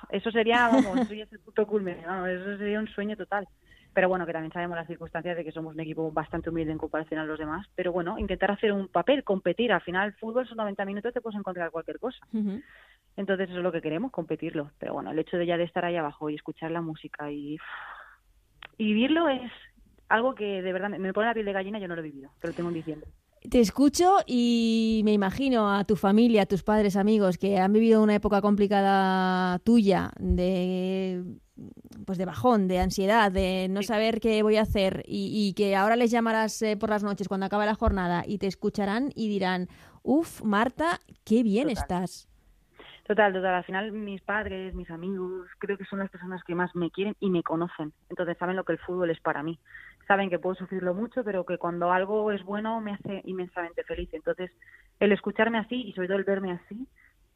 Eso 0.10 0.30
sería, 0.30 0.68
vamos, 0.68 1.10
eso 1.10 1.14
el 1.32 1.39
puto 1.39 1.66
culmen, 1.66 1.98
eso 1.98 2.58
sería 2.58 2.80
un 2.80 2.88
sueño 2.88 3.18
total. 3.18 3.48
Pero 3.94 4.08
bueno, 4.08 4.28
que 4.28 4.32
también 4.32 4.54
sabemos 4.54 4.78
las 4.78 4.88
circunstancias 4.88 5.36
de 5.36 5.44
que 5.44 5.52
somos 5.52 5.74
un 5.74 5.80
equipo 5.80 6.12
bastante 6.12 6.50
humilde 6.50 6.72
en 6.72 6.78
comparación 6.78 7.20
a 7.20 7.26
los 7.26 7.38
demás. 7.38 7.68
Pero 7.76 7.92
bueno, 7.92 8.18
intentar 8.20 8.52
hacer 8.52 8.72
un 8.72 8.88
papel, 8.88 9.24
competir. 9.24 9.74
Al 9.74 9.82
final, 9.82 10.10
el 10.10 10.14
fútbol 10.14 10.48
son 10.48 10.58
90 10.58 10.86
minutos, 10.86 11.14
te 11.14 11.20
puedes 11.20 11.38
encontrar 11.38 11.72
cualquier 11.72 12.00
cosa. 12.00 12.20
Entonces, 13.18 13.50
eso 13.50 13.58
es 13.58 13.64
lo 13.64 13.72
que 13.72 13.82
queremos, 13.82 14.12
competirlo. 14.12 14.72
Pero 14.80 14.94
bueno, 14.94 15.12
el 15.12 15.20
hecho 15.20 15.36
de 15.36 15.46
ya 15.46 15.58
de 15.58 15.66
estar 15.66 15.84
ahí 15.84 15.98
abajo 15.98 16.30
y 16.30 16.36
escuchar 16.36 16.72
la 16.72 16.82
música 16.82 17.30
y, 17.32 17.58
y 18.78 18.86
vivirlo 18.94 19.28
es 19.28 19.52
algo 20.08 20.36
que 20.36 20.62
de 20.62 20.72
verdad 20.72 20.89
me 20.89 21.12
pone 21.12 21.28
la 21.28 21.34
piel 21.34 21.46
de 21.46 21.54
gallina, 21.54 21.80
yo 21.80 21.89
no 21.89 21.96
lo 21.96 22.02
he 22.02 22.06
vivido, 22.06 22.32
pero 22.39 22.52
lo 22.52 22.56
tengo 22.56 22.70
en 22.70 22.76
diciembre. 22.76 23.10
Te 23.50 23.60
escucho 23.60 24.18
y 24.28 25.02
me 25.04 25.14
imagino 25.14 25.74
a 25.74 25.84
tu 25.84 25.96
familia, 25.96 26.44
a 26.44 26.46
tus 26.46 26.62
padres, 26.62 26.96
amigos 26.96 27.39
que 27.39 27.58
han 27.58 27.74
vivido 27.74 28.04
una 28.04 28.14
época 28.14 28.39
complicada 28.39 29.58
tuya 29.60 30.12
de 30.20 31.24
pues 32.06 32.20
de 32.20 32.26
bajón, 32.26 32.68
de 32.68 32.80
ansiedad, 32.80 33.32
de 33.32 33.68
no 33.68 33.82
saber 33.82 34.20
qué 34.20 34.44
voy 34.44 34.58
a 34.58 34.62
hacer 34.62 35.04
y, 35.06 35.54
que 35.56 35.76
ahora 35.76 35.96
les 35.96 36.12
llamarás 36.12 36.62
eh, 36.62 36.78
por 36.78 36.89
las 36.89 37.04
noches 37.04 37.28
cuando 37.28 37.48
acabe 37.48 37.66
la 37.66 37.76
jornada 37.76 38.24
y 38.26 38.38
te 38.38 38.48
escucharán 38.48 39.10
y 39.16 39.28
dirán, 39.30 39.68
uff, 40.04 40.44
Marta, 40.44 41.00
qué 41.26 41.42
bien 41.42 41.70
estás. 41.70 42.28
Total, 43.08 43.34
total. 43.34 43.56
Al 43.56 43.64
final 43.64 43.92
mis 43.92 44.22
padres, 44.22 44.74
mis 44.76 44.89
amigos, 44.92 45.48
creo 45.58 45.78
que 45.78 45.86
son 45.86 46.00
las 46.00 46.10
personas 46.10 46.44
que 46.44 46.56
más 46.56 46.76
me 46.76 46.92
quieren 46.92 47.16
y 47.20 47.30
me 47.30 47.44
conocen. 47.44 47.92
Entonces 48.10 48.38
saben 48.38 48.56
lo 48.56 48.64
que 48.64 48.74
el 48.74 48.80
fútbol 48.80 49.10
es 49.10 49.20
para 49.20 49.42
mí 49.42 49.60
saben 50.12 50.30
que 50.30 50.39
puedo 50.39 50.55
sufrirlo 50.55 50.93
mucho, 50.93 51.24
pero 51.24 51.45
que 51.45 51.57
cuando 51.57 51.89
algo 51.89 52.34
es 52.34 52.43
bueno 52.43 52.82
me 52.82 52.91
hace 52.91 53.22
inmensamente 53.24 53.82
feliz. 53.86 54.09
Entonces, 54.12 54.51
el 54.99 55.14
escucharme 55.14 55.57
así 55.57 55.84
y 55.88 55.93
sobre 55.93 56.09
todo 56.09 56.18
el 56.18 56.26
verme 56.26 56.51
así, 56.51 56.86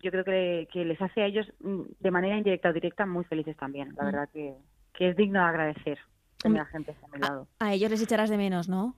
yo 0.01 0.11
creo 0.11 0.25
que, 0.25 0.67
les 0.73 1.01
hace 1.01 1.21
a 1.21 1.25
ellos 1.25 1.47
mm, 1.61 1.83
de 2.01 2.11
manera 2.11 2.35
indirecta 2.35 2.71
o 2.71 2.73
directa 2.73 3.05
muy 3.05 3.23
felices 3.23 3.55
también. 3.55 3.95
La 3.95 4.03
mm. 4.03 4.05
verdad 4.07 4.29
que, 4.33 4.55
es 4.99 5.15
digno 5.15 5.39
de 5.39 5.45
agradecer 5.45 5.99
tener 6.37 6.63
a 6.63 6.65
gente 6.65 6.93
a 7.01 7.15
mi 7.15 7.21
lado. 7.21 7.47
A, 7.59 7.73
ellos 7.73 7.89
les 7.89 8.01
echarás 8.01 8.29
de 8.29 8.35
menos, 8.35 8.67
¿no? 8.67 8.93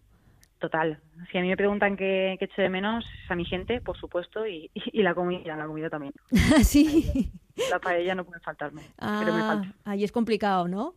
Total. 0.57 0.99
Si 1.32 1.38
a 1.38 1.41
mí 1.41 1.49
me 1.49 1.55
preguntan 1.55 1.97
qué, 1.97 2.36
qué 2.39 2.45
echo 2.45 2.63
de 2.63 2.69
menos, 2.69 3.05
es 3.23 3.30
a 3.30 3.36
mi 3.36 3.45
gente, 3.45 3.80
por 3.80 3.95
supuesto, 3.95 4.47
y, 4.47 4.71
y, 4.73 5.03
la 5.03 5.13
comida, 5.13 5.55
la 5.55 5.67
comida 5.67 5.91
también. 5.91 6.13
sí. 6.63 7.32
La 7.69 7.78
paella 7.78 8.15
no 8.15 8.25
puede 8.25 8.39
faltarme, 8.39 8.82
pero 8.97 9.34
me 9.34 9.41
falta. 9.41 9.67
Ah, 9.86 9.91
ahí 9.91 10.03
es 10.03 10.11
complicado, 10.11 10.67
¿no? 10.67 10.95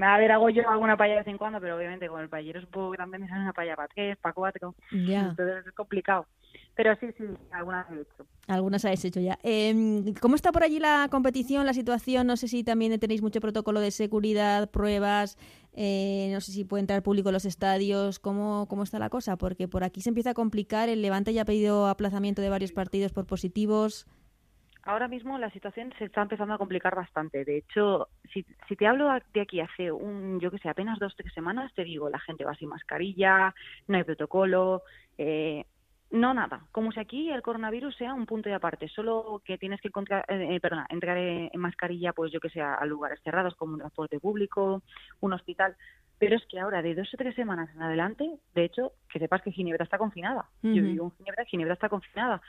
A 0.00 0.18
ver, 0.18 0.32
hago 0.32 0.48
yo 0.48 0.68
alguna 0.68 0.96
paella 0.96 1.14
de 1.14 1.20
vez 1.20 1.28
en 1.28 1.38
cuando, 1.38 1.60
pero 1.60 1.76
obviamente 1.76 2.08
con 2.08 2.20
el 2.22 2.28
paellero 2.28 2.60
es 2.60 2.64
un 2.64 2.70
poco 2.70 2.90
grande 2.90 3.18
me 3.18 3.28
sale 3.28 3.42
una 3.42 3.52
paella 3.52 3.76
para 3.76 3.88
tres, 3.88 4.16
para 4.16 4.32
cuatro. 4.32 4.74
Entonces 4.90 5.66
es 5.66 5.72
complicado. 5.72 6.26
Pero 6.74 6.96
sí, 6.96 7.08
sí, 7.18 7.24
algunas 7.50 7.90
he 7.90 8.00
hecho. 8.00 8.26
Algunas 8.48 8.84
habéis 8.84 9.04
hecho 9.04 9.20
ya. 9.20 9.38
Eh, 9.42 10.14
¿Cómo 10.20 10.34
está 10.34 10.50
por 10.52 10.62
allí 10.62 10.78
la 10.78 11.08
competición, 11.10 11.66
la 11.66 11.74
situación? 11.74 12.26
No 12.26 12.38
sé 12.38 12.48
si 12.48 12.64
también 12.64 12.98
tenéis 12.98 13.20
mucho 13.20 13.40
protocolo 13.40 13.80
de 13.80 13.90
seguridad, 13.90 14.70
pruebas, 14.70 15.36
eh, 15.74 16.30
no 16.32 16.40
sé 16.40 16.52
si 16.52 16.64
puede 16.64 16.80
entrar 16.80 17.02
público 17.02 17.28
en 17.28 17.34
los 17.34 17.44
estadios. 17.44 18.18
¿Cómo, 18.18 18.66
¿Cómo 18.68 18.84
está 18.84 18.98
la 18.98 19.10
cosa? 19.10 19.36
Porque 19.36 19.68
por 19.68 19.84
aquí 19.84 20.00
se 20.00 20.08
empieza 20.08 20.30
a 20.30 20.34
complicar. 20.34 20.88
El 20.88 21.02
Levante 21.02 21.34
ya 21.34 21.42
ha 21.42 21.46
pedido 21.46 21.86
aplazamiento 21.86 22.40
de 22.40 22.48
varios 22.48 22.72
partidos 22.72 23.12
por 23.12 23.26
positivos 23.26 24.06
ahora 24.84 25.08
mismo 25.08 25.38
la 25.38 25.50
situación 25.50 25.92
se 25.98 26.04
está 26.04 26.22
empezando 26.22 26.54
a 26.54 26.58
complicar 26.58 26.94
bastante. 26.94 27.44
De 27.44 27.58
hecho, 27.58 28.08
si, 28.32 28.44
si 28.68 28.76
te 28.76 28.86
hablo 28.86 29.10
de 29.32 29.40
aquí 29.40 29.60
hace 29.60 29.92
un, 29.92 30.40
yo 30.40 30.50
que 30.50 30.58
sé, 30.58 30.68
apenas 30.68 30.98
dos, 30.98 31.14
tres 31.16 31.32
semanas, 31.32 31.72
te 31.74 31.84
digo, 31.84 32.08
la 32.08 32.18
gente 32.18 32.44
va 32.44 32.54
sin 32.54 32.68
mascarilla, 32.68 33.54
no 33.88 33.96
hay 33.96 34.04
protocolo, 34.04 34.82
eh, 35.18 35.64
no 36.10 36.34
nada. 36.34 36.66
Como 36.72 36.92
si 36.92 37.00
aquí 37.00 37.30
el 37.30 37.42
coronavirus 37.42 37.96
sea 37.96 38.12
un 38.12 38.26
punto 38.26 38.48
de 38.48 38.54
aparte, 38.54 38.88
solo 38.88 39.40
que 39.44 39.56
tienes 39.56 39.80
que 39.80 39.88
encontrar, 39.88 40.24
eh, 40.28 40.60
perdona, 40.60 40.86
entrar 40.90 41.16
en 41.16 41.60
mascarilla, 41.60 42.12
pues 42.12 42.30
yo 42.32 42.40
que 42.40 42.50
sé, 42.50 42.60
a 42.60 42.84
lugares 42.84 43.20
cerrados 43.22 43.54
como 43.54 43.74
un 43.74 43.78
transporte 43.78 44.20
público, 44.20 44.82
un 45.20 45.32
hospital. 45.32 45.74
Pero 46.18 46.36
es 46.36 46.46
que 46.46 46.60
ahora, 46.60 46.82
de 46.82 46.94
dos 46.94 47.12
o 47.12 47.16
tres 47.16 47.34
semanas 47.34 47.68
en 47.74 47.82
adelante, 47.82 48.30
de 48.54 48.64
hecho, 48.64 48.92
que 49.08 49.18
sepas 49.18 49.42
que 49.42 49.50
Ginebra 49.50 49.82
está 49.82 49.98
confinada. 49.98 50.44
Yo 50.62 50.82
digo 50.82 51.06
en 51.06 51.16
Ginebra, 51.16 51.44
Ginebra 51.46 51.74
está 51.74 51.88
confinada 51.88 52.40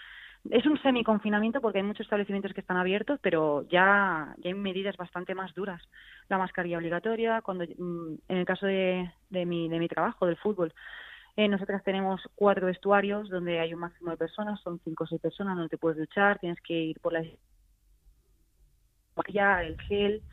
es 0.50 0.66
un 0.66 0.82
semi-confinamiento 0.82 1.62
porque 1.62 1.80
hay 1.80 1.84
muchos 1.84 2.06
establecimientos 2.06 2.54
que 2.54 2.62
están 2.62 2.78
abiertos, 2.78 3.20
pero 3.22 3.64
ya, 3.70 4.36
ya 4.38 4.50
hay 4.50 4.54
medidas 4.54 4.98
bastante 4.98 5.36
más 5.36 5.54
duras. 5.54 5.82
La 6.28 6.38
mascarilla 6.38 6.78
obligatoria, 6.78 7.42
cuando 7.42 7.64
mm, 7.66 8.16
en 8.28 8.38
el 8.38 8.46
caso 8.46 8.66
de, 8.66 9.12
de, 9.30 9.46
mi, 9.46 9.70
de 9.70 9.80
mi 9.80 9.88
trabajo, 9.88 10.26
del 10.26 10.38
fútbol, 10.38 10.74
eh, 11.38 11.48
nosotras 11.48 11.84
tenemos 11.84 12.22
cuatro 12.36 12.68
vestuarios 12.68 13.30
donde 13.30 13.60
hay 13.60 13.74
un 13.74 13.80
máximo 13.80 14.12
de 14.12 14.18
personas, 14.18 14.60
son 14.62 14.80
cinco 14.84 15.06
o 15.06 15.08
seis 15.08 15.22
personas, 15.22 15.58
no 15.58 15.68
te 15.70 15.78
puedes 15.78 15.98
duchar, 15.98 16.40
tienes 16.40 16.60
que 16.62 16.74
ir 16.74 17.00
por 17.00 17.14
la 17.14 17.22
el 19.62 19.78
gel, 19.88 20.24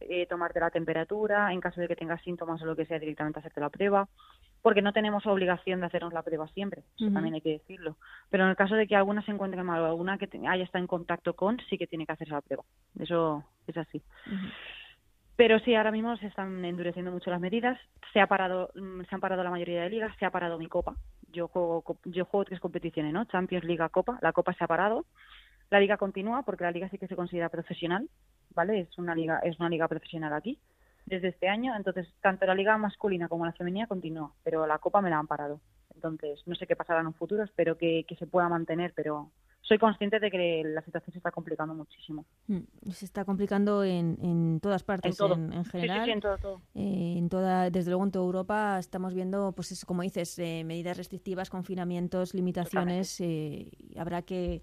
eh, 0.00 0.26
tomarte 0.26 0.60
la 0.60 0.70
temperatura, 0.70 1.52
en 1.52 1.60
caso 1.60 1.80
de 1.80 1.88
que 1.88 1.96
tengas 1.96 2.22
síntomas 2.22 2.62
o 2.62 2.66
lo 2.66 2.76
que 2.76 2.86
sea, 2.86 2.98
directamente 2.98 3.40
hacerte 3.40 3.60
la 3.60 3.70
prueba 3.70 4.08
porque 4.66 4.82
no 4.82 4.92
tenemos 4.92 5.24
obligación 5.26 5.78
de 5.78 5.86
hacernos 5.86 6.12
la 6.12 6.24
prueba 6.24 6.48
siempre, 6.48 6.82
eso 6.96 7.12
también 7.12 7.34
hay 7.34 7.40
que 7.40 7.50
decirlo. 7.50 7.98
Pero 8.30 8.42
en 8.42 8.50
el 8.50 8.56
caso 8.56 8.74
de 8.74 8.88
que 8.88 8.96
alguna 8.96 9.22
se 9.22 9.30
encuentre 9.30 9.62
mal 9.62 9.80
o 9.80 9.86
alguna 9.86 10.18
que 10.18 10.28
haya 10.44 10.64
estado 10.64 10.82
en 10.82 10.88
contacto 10.88 11.34
con, 11.34 11.60
sí 11.70 11.78
que 11.78 11.86
tiene 11.86 12.04
que 12.04 12.10
hacerse 12.10 12.34
la 12.34 12.40
prueba. 12.40 12.64
Eso 12.98 13.44
es 13.68 13.76
así. 13.76 14.02
Pero 15.36 15.60
sí, 15.60 15.76
ahora 15.76 15.92
mismo 15.92 16.16
se 16.16 16.26
están 16.26 16.64
endureciendo 16.64 17.12
mucho 17.12 17.30
las 17.30 17.40
medidas. 17.40 17.78
Se 18.12 18.20
ha 18.20 18.26
parado, 18.26 18.70
mm, 18.74 19.02
se 19.02 19.14
han 19.14 19.20
parado 19.20 19.44
la 19.44 19.50
mayoría 19.50 19.82
de 19.82 19.90
ligas. 19.90 20.16
Se 20.18 20.26
ha 20.26 20.32
parado 20.32 20.58
mi 20.58 20.66
copa. 20.66 20.96
Yo 21.30 21.46
juego, 21.46 21.84
yo 22.04 22.24
juego 22.24 22.46
tres 22.46 22.58
competiciones, 22.58 23.12
¿no? 23.12 23.24
Champions, 23.26 23.64
Liga, 23.64 23.88
Copa. 23.88 24.18
La 24.20 24.32
Copa 24.32 24.52
se 24.54 24.64
ha 24.64 24.66
parado. 24.66 25.06
La 25.70 25.78
Liga 25.78 25.96
continúa 25.96 26.42
porque 26.42 26.64
la 26.64 26.72
Liga 26.72 26.88
sí 26.88 26.98
que 26.98 27.06
se 27.06 27.14
considera 27.14 27.50
profesional, 27.50 28.08
¿vale? 28.52 28.80
Es 28.80 28.98
una 28.98 29.14
liga, 29.14 29.38
es 29.44 29.60
una 29.60 29.68
liga 29.68 29.86
profesional 29.86 30.32
aquí 30.32 30.58
desde 31.06 31.28
este 31.28 31.48
año, 31.48 31.74
entonces 31.74 32.12
tanto 32.20 32.46
la 32.46 32.54
liga 32.54 32.76
masculina 32.76 33.28
como 33.28 33.46
la 33.46 33.52
femenina 33.52 33.86
continúa, 33.86 34.32
pero 34.42 34.66
la 34.66 34.78
copa 34.78 35.00
me 35.00 35.10
la 35.10 35.18
han 35.18 35.26
parado. 35.26 35.60
Entonces, 35.94 36.42
no 36.46 36.54
sé 36.54 36.66
qué 36.66 36.76
pasará 36.76 37.00
en 37.00 37.06
un 37.06 37.14
futuro, 37.14 37.42
espero 37.42 37.78
que, 37.78 38.04
que 38.06 38.16
se 38.16 38.26
pueda 38.26 38.48
mantener, 38.48 38.92
pero 38.94 39.30
soy 39.66 39.78
consciente 39.78 40.20
de 40.20 40.30
que 40.30 40.62
la 40.64 40.80
situación 40.82 41.12
se 41.12 41.18
está 41.18 41.32
complicando 41.32 41.74
muchísimo. 41.74 42.24
Mm, 42.46 42.90
se 42.92 43.04
está 43.04 43.24
complicando 43.24 43.82
en, 43.82 44.16
en 44.22 44.60
todas 44.60 44.84
partes, 44.84 45.18
en, 45.20 45.64
general. 45.64 46.08
en 46.08 46.20
todo, 46.20 46.62
eh, 46.74 47.14
en 47.16 47.28
toda, 47.28 47.68
desde 47.70 47.90
luego 47.90 48.04
en 48.04 48.12
toda 48.12 48.24
Europa 48.24 48.78
estamos 48.78 49.12
viendo, 49.12 49.52
pues 49.52 49.84
como 49.84 50.02
dices, 50.02 50.38
eh, 50.38 50.62
medidas 50.64 50.96
restrictivas, 50.96 51.50
confinamientos, 51.50 52.32
limitaciones. 52.32 53.20
Eh, 53.20 53.72
habrá 53.96 54.22
que 54.22 54.62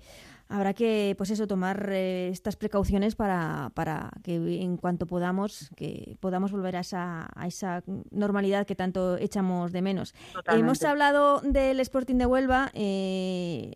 habrá 0.53 0.75
que, 0.75 1.15
pues 1.17 1.31
eso, 1.31 1.47
tomar 1.47 1.89
estas 1.91 2.55
precauciones 2.55 3.15
para, 3.15 3.71
para 3.73 4.11
que 4.23 4.35
en 4.61 4.77
cuanto 4.77 5.07
podamos, 5.07 5.71
que 5.75 6.15
podamos 6.19 6.51
volver 6.51 6.75
a 6.75 6.81
esa, 6.81 7.27
a 7.35 7.47
esa 7.47 7.81
normalidad 8.11 8.67
que 8.67 8.75
tanto 8.75 9.17
echamos 9.17 9.71
de 9.71 9.81
menos. 9.81 10.13
Hemos 10.45 10.83
hablado 10.83 11.41
del 11.41 11.79
Sporting 11.79 12.17
de 12.17 12.27
Huelva. 12.27 12.71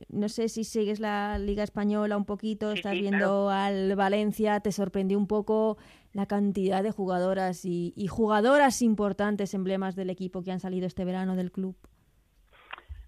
no 0.09 0.29
sé 0.29 0.49
si 0.49 0.63
sigues 0.63 0.99
la 0.99 1.39
Liga 1.39 1.63
Española 1.63 2.15
un 2.15 2.25
poquito, 2.25 2.71
estás 2.71 2.93
viendo 2.93 3.49
al 3.49 3.95
Valencia, 3.95 4.59
te 4.59 4.71
sorprendió 4.71 5.17
un 5.17 5.25
poco 5.25 5.77
la 6.13 6.27
cantidad 6.27 6.83
de 6.83 6.91
jugadoras 6.91 7.65
y, 7.65 7.91
y 7.95 8.05
jugadoras 8.05 8.83
importantes, 8.83 9.55
emblemas 9.55 9.95
del 9.95 10.11
equipo 10.11 10.43
que 10.43 10.51
han 10.51 10.59
salido 10.59 10.85
este 10.85 11.05
verano 11.05 11.35
del 11.35 11.51
club? 11.51 11.75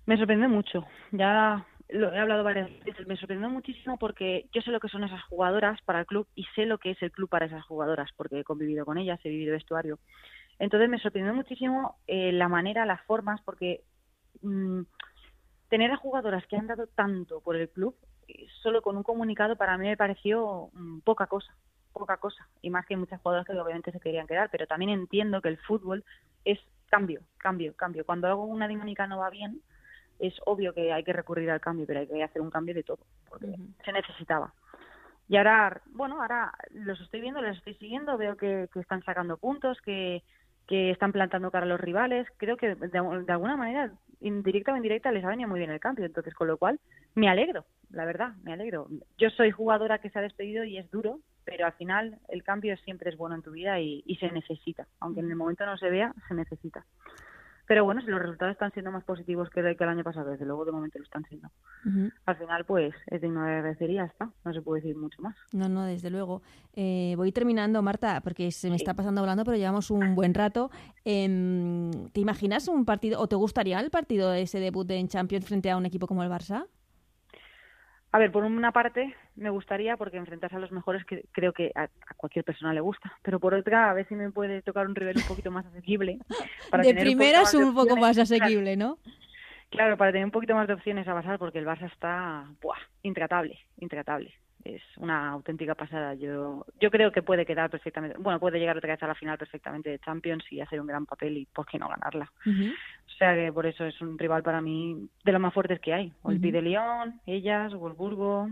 Me 0.08 0.18
sorprende 0.18 0.48
mucho. 0.48 0.88
Ya 1.12 1.68
lo 1.90 2.14
he 2.14 2.20
hablado 2.20 2.44
varias 2.44 2.70
veces. 2.86 3.08
Me 3.08 3.18
sorprendió 3.18 3.50
muchísimo 3.50 3.98
porque 3.98 4.48
yo 4.54 4.62
sé 4.62 4.72
lo 4.72 4.80
que 4.80 4.90
son 4.90 5.04
esas 5.04 5.24
jugadoras 5.24 5.82
para 5.84 6.02
el 6.02 6.06
club 6.06 6.28
y 6.36 6.46
sé 6.56 6.66
lo 6.66 6.78
que 6.78 6.92
es 6.92 7.02
el 7.02 7.12
club 7.12 7.30
para 7.30 7.48
esas 7.48 7.66
jugadoras 7.66 8.10
porque 8.16 8.40
he 8.40 8.44
convivido 8.44 8.86
con 8.86 8.98
ellas, 8.98 9.20
he 9.24 9.30
vivido 9.30 9.54
vestuario. 9.54 10.00
Entonces 10.60 10.90
me 10.90 11.00
sorprendió 11.00 11.34
muchísimo 11.34 11.98
eh, 12.06 12.32
la 12.32 12.48
manera, 12.48 12.86
las 12.86 13.02
formas, 13.06 13.42
porque 13.42 13.82
mm, 14.42 14.82
tener 15.70 15.92
a 15.92 15.98
jugadoras 15.98 16.46
que 16.48 16.58
han 16.58 16.68
dado 16.68 16.88
tanto 16.88 17.42
por 17.42 17.56
el 17.56 17.70
club, 17.70 17.96
eh, 18.28 18.46
solo 18.62 18.82
con 18.82 18.98
un 18.98 19.04
comunicado 19.04 19.56
para 19.56 19.78
mí 19.78 19.88
me 19.88 19.98
pareció 19.98 20.70
mm, 20.74 21.00
poca 21.00 21.28
cosa, 21.28 21.56
poca 21.94 22.18
cosa. 22.18 22.48
Y 22.62 22.70
más 22.70 22.86
que 22.86 22.98
muchas 22.98 23.22
jugadoras 23.22 23.48
que 23.48 23.54
obviamente 23.54 23.92
se 23.92 24.00
querían 24.00 24.28
quedar, 24.28 24.50
pero 24.52 24.68
también 24.68 24.92
entiendo 24.92 25.42
que 25.42 25.50
el 25.50 25.58
fútbol 25.58 26.04
es 26.46 26.60
cambio, 26.88 27.22
cambio, 27.38 27.74
cambio. 27.76 28.06
Cuando 28.06 28.28
algo, 28.28 28.44
una 28.44 28.68
dinámica 28.68 29.08
no 29.08 29.20
va 29.20 29.30
bien, 29.30 29.62
es 30.20 30.36
obvio 30.46 30.74
que 30.74 30.92
hay 30.92 31.04
que 31.04 31.14
recurrir 31.14 31.50
al 31.50 31.62
cambio, 31.62 31.86
pero 31.88 32.02
hay 32.02 32.08
que 32.08 32.24
hacer 32.24 32.42
un 32.42 32.52
cambio 32.52 32.76
de 32.76 32.84
todo, 32.84 33.00
porque 33.30 33.48
se 33.84 33.92
necesitaba. 33.92 34.54
Y 35.30 35.38
ahora, 35.38 35.82
bueno, 35.92 36.20
ahora 36.22 36.52
los 36.72 37.00
estoy 37.00 37.22
viendo, 37.22 37.42
los 37.42 37.56
estoy 37.56 37.76
siguiendo, 37.76 38.18
veo 38.18 38.36
que, 38.36 38.68
están 38.76 39.04
sacando 39.04 39.38
puntos, 39.38 39.80
que, 39.82 40.24
que 40.68 40.90
están 40.90 41.12
plantando 41.12 41.52
cara 41.52 41.68
a 41.68 41.70
los 41.70 41.80
rivales. 41.80 42.28
Creo 42.38 42.58
que 42.58 42.74
de, 42.74 42.88
de, 42.90 43.32
alguna 43.32 43.56
manera, 43.56 43.92
indirecta 44.22 44.74
o 44.74 44.76
indirecta, 44.76 45.12
les 45.12 45.24
ha 45.24 45.30
venido 45.30 45.48
muy 45.48 45.60
bien 45.60 45.70
el 45.70 45.80
cambio. 45.80 46.06
Entonces, 46.06 46.34
con 46.34 46.48
lo 46.48 46.58
cual, 46.58 46.80
me 47.14 47.30
alegro, 47.30 47.66
la 47.92 48.06
verdad, 48.06 48.34
me 48.42 48.54
alegro. 48.54 48.88
Yo 49.20 49.30
soy 49.30 49.52
jugadora 49.52 50.00
que 50.00 50.10
se 50.10 50.18
ha 50.18 50.24
despedido 50.24 50.64
y 50.64 50.80
es 50.80 50.90
duro, 50.90 51.20
pero 51.46 51.68
al 51.68 51.74
final 51.74 52.18
el 52.30 52.44
cambio 52.44 52.76
siempre 52.78 53.12
es 53.12 53.18
bueno 53.18 53.36
en 53.36 53.44
tu 53.44 53.52
vida 53.52 53.80
y, 53.80 54.02
y 54.08 54.16
se 54.16 54.32
necesita. 54.32 54.88
Aunque 55.00 55.20
en 55.20 55.30
el 55.30 55.36
momento 55.36 55.64
no 55.64 55.78
se 55.78 55.92
vea, 55.92 56.12
se 56.28 56.34
necesita. 56.34 56.84
Pero 57.70 57.86
bueno, 57.86 58.02
si 58.02 58.08
los 58.08 58.20
resultados 58.20 58.54
están 58.54 58.72
siendo 58.72 58.92
más 58.92 59.04
positivos 59.04 59.48
que, 59.52 59.60
el, 59.60 59.90
año 59.90 60.04
pasado, 60.04 60.32
desde 60.32 60.44
luego 60.44 60.66
de 60.66 60.72
momento 60.72 60.98
lo 60.98 61.04
están 61.04 61.24
siendo. 61.26 61.52
Al 62.26 62.36
final, 62.36 62.66
pues 62.66 62.96
es 63.06 63.22
digno 63.22 63.44
de 63.44 63.52
agradecer 63.52 63.92
y 63.92 63.94
ya 63.94 64.06
está. 64.06 64.32
No 64.44 64.52
se 64.52 64.64
puede 64.64 64.82
decir 64.82 64.98
mucho 64.98 65.22
más. 65.22 65.36
No, 65.54 65.70
no, 65.70 65.84
desde 65.84 66.10
luego. 66.10 66.42
Eh, 66.74 67.14
voy 67.16 67.32
terminando, 67.32 67.84
Marta, 67.84 68.22
porque 68.22 68.50
se 68.50 68.72
me 68.72 68.76
está 68.76 68.96
pasando 68.96 69.22
hablando, 69.22 69.46
pero 69.46 69.56
llevamos 69.56 69.92
un 69.92 70.16
buen 70.16 70.34
rato. 70.34 70.72
Em, 71.06 71.92
¿Te 72.12 72.22
imaginas 72.22 72.68
un 72.68 72.86
partido, 72.86 73.22
o 73.22 73.28
te 73.28 73.36
gustaría 73.36 73.80
el 73.80 73.92
partido 73.92 74.32
de 74.32 74.42
ese 74.42 74.60
debut 74.60 74.90
en 74.90 75.08
Champions 75.08 75.46
frente 75.46 75.70
a 75.70 75.78
un 75.78 75.86
equipo 75.86 76.08
como 76.08 76.24
el 76.24 76.30
Barça? 76.32 76.66
A 78.12 78.18
ver, 78.18 78.32
por 78.32 78.44
una 78.44 78.72
parte 78.72 79.16
me 79.36 79.50
gustaría, 79.50 79.96
porque 79.98 80.18
enfrentarse 80.18 80.56
a 80.56 80.60
los 80.60 80.72
mejores 80.72 81.06
que 81.06 81.26
creo 81.32 81.54
que 81.54 81.72
a, 81.76 81.88
cualquier 82.18 82.44
persona 82.44 82.74
le 82.74 82.82
gusta, 82.82 83.14
pero 83.22 83.40
por 83.40 83.54
otra 83.54 83.90
a 83.90 83.94
ver 83.94 84.08
si 84.08 84.16
me 84.16 84.32
puede 84.32 84.62
tocar 84.64 84.88
un 84.88 84.96
rival 84.96 85.18
un 85.18 85.28
poquito 85.28 85.52
más 85.52 85.66
asequible. 85.68 86.20
Para 86.72 86.84
de 86.84 86.96
primera 86.96 87.44
es 87.44 87.54
un 87.54 87.74
poco 87.76 87.96
más 87.96 88.18
asequible, 88.18 88.76
¿no? 88.76 88.98
Claro, 89.70 89.98
para 89.98 90.12
tener 90.12 90.26
un 90.26 90.32
poquito 90.32 90.56
más 90.56 90.68
de 90.68 90.74
opciones 90.74 91.08
a 91.08 91.14
pasar, 91.14 91.38
porque 91.38 91.60
el 91.60 91.68
Barça 91.68 91.86
está 91.92 92.48
¡buah! 92.60 92.80
intratable, 93.04 93.60
intratable 93.78 94.34
es 94.64 94.82
una 94.98 95.30
auténtica 95.30 95.76
pasada. 95.76 96.14
Yo 96.16 96.66
yo 96.80 96.92
creo 96.92 97.12
que 97.12 97.22
puede 97.22 97.46
quedar 97.46 97.70
perfectamente, 97.70 98.18
bueno, 98.20 98.40
puede 98.40 98.60
llegar 98.60 98.78
otra 98.78 98.94
vez 98.94 99.04
a 99.04 99.08
la 99.08 99.16
final 99.16 99.38
perfectamente 99.38 99.90
de 99.90 100.00
Champions 100.00 100.44
y 100.52 100.62
hacer 100.62 100.80
un 100.82 100.88
gran 100.88 101.06
papel 101.06 101.38
y 101.38 101.46
por 101.46 101.66
qué 101.66 101.78
no 101.80 101.88
ganarla. 101.88 102.32
O 102.46 103.12
sea 103.18 103.36
que 103.36 103.52
por 103.52 103.66
eso 103.66 103.86
es 103.86 104.00
un 104.02 104.18
rival 104.18 104.44
para 104.44 104.62
mí 104.62 105.10
de 105.24 105.32
los 105.32 105.42
más 105.42 105.54
fuertes 105.54 105.80
que 105.80 105.94
hay. 105.94 106.14
Olympique 106.22 106.54
de 106.54 106.62
Lyon, 106.62 107.20
ellas, 107.26 107.74
Wolfsburgo, 107.74 108.50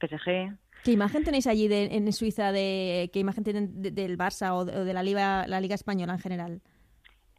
PSG. 0.00 0.56
¿Qué 0.84 0.92
imagen 0.92 1.24
tenéis 1.24 1.46
allí 1.46 1.68
de, 1.68 1.86
en 1.86 2.12
Suiza 2.12 2.52
de 2.52 3.10
qué 3.12 3.18
imagen 3.18 3.44
tienen 3.44 3.82
del 3.82 4.16
Barça 4.16 4.52
o 4.52 4.64
de, 4.64 4.92
la 4.92 5.02
liga 5.02 5.46
la 5.48 5.60
liga 5.60 5.74
española 5.74 6.12
en 6.12 6.20
general? 6.20 6.60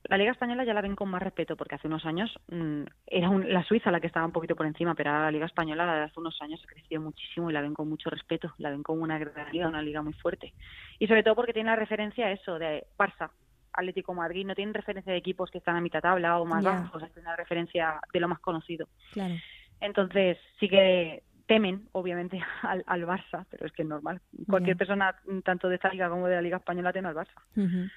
La 0.09 0.17
Liga 0.17 0.31
Española 0.31 0.63
ya 0.63 0.73
la 0.73 0.81
ven 0.81 0.95
con 0.95 1.09
más 1.09 1.21
respeto, 1.21 1.55
porque 1.55 1.75
hace 1.75 1.87
unos 1.87 2.05
años 2.05 2.33
mm, 2.49 2.83
era 3.05 3.29
la 3.29 3.63
Suiza 3.63 3.91
la 3.91 3.99
que 3.99 4.07
estaba 4.07 4.25
un 4.25 4.31
poquito 4.31 4.55
por 4.55 4.65
encima, 4.65 4.95
pero 4.95 5.09
ahora 5.09 5.25
la 5.25 5.31
Liga 5.31 5.45
Española 5.45 5.85
la 5.85 5.95
de 5.95 6.03
hace 6.03 6.19
unos 6.19 6.41
años 6.41 6.61
ha 6.63 6.67
crecido 6.67 7.01
muchísimo 7.01 7.49
y 7.49 7.53
la 7.53 7.61
ven 7.61 7.73
con 7.73 7.89
mucho 7.89 8.09
respeto, 8.09 8.53
la 8.57 8.69
ven 8.69 8.83
como 8.83 9.03
una 9.03 9.17
gran 9.17 9.51
liga, 9.51 9.67
una 9.67 9.81
liga 9.81 10.01
muy 10.01 10.13
fuerte. 10.13 10.53
Y 10.99 11.07
sobre 11.07 11.23
todo 11.23 11.35
porque 11.35 11.53
tiene 11.53 11.69
la 11.69 11.75
referencia 11.75 12.27
a 12.27 12.31
eso, 12.31 12.57
de 12.57 12.85
Barça, 12.97 13.29
Atlético 13.73 14.13
Madrid, 14.13 14.45
no 14.45 14.55
tienen 14.55 14.73
referencia 14.73 15.11
de 15.11 15.19
equipos 15.19 15.51
que 15.51 15.59
están 15.59 15.75
a 15.75 15.81
mitad 15.81 16.01
tabla 16.01 16.39
o 16.39 16.45
más 16.45 16.63
bajos, 16.63 17.03
tiene 17.13 17.27
una 17.27 17.35
referencia 17.35 17.99
de 18.11 18.19
lo 18.19 18.27
más 18.27 18.39
conocido. 18.39 18.87
Claro. 19.11 19.35
Entonces, 19.79 20.37
sí 20.59 20.67
que 20.67 21.23
temen, 21.45 21.87
obviamente, 21.91 22.39
al, 22.63 23.05
Barça, 23.05 23.45
pero 23.49 23.65
es 23.65 23.71
que 23.73 23.83
es 23.83 23.87
normal. 23.87 24.21
Cualquier 24.47 24.77
persona, 24.77 25.15
tanto 25.43 25.69
de 25.69 25.75
esta 25.75 25.89
liga 25.89 26.09
como 26.09 26.27
de 26.27 26.35
la 26.35 26.41
Liga 26.41 26.57
Española, 26.57 26.93
teme 26.93 27.09
al 27.09 27.15
Barça. 27.15 27.91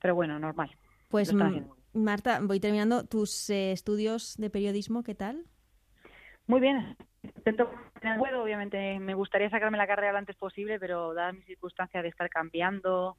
Pero 0.00 0.14
bueno, 0.14 0.38
normal. 0.38 0.70
Pues 1.12 1.32
Marta, 1.92 2.40
voy 2.42 2.58
terminando. 2.58 3.04
¿Tus 3.04 3.50
eh, 3.50 3.70
estudios 3.70 4.34
de 4.38 4.48
periodismo 4.48 5.02
qué 5.02 5.14
tal? 5.14 5.44
Muy 6.46 6.58
bien. 6.58 6.96
Intento 7.22 7.70
puedo, 8.18 8.42
obviamente 8.42 8.98
me 8.98 9.14
gustaría 9.14 9.50
sacarme 9.50 9.76
la 9.76 9.86
carrera 9.86 10.12
lo 10.12 10.18
antes 10.18 10.36
posible, 10.36 10.80
pero 10.80 11.12
dadas 11.12 11.34
mis 11.34 11.44
circunstancias 11.44 12.02
de 12.02 12.08
estar 12.08 12.30
cambiando, 12.30 13.16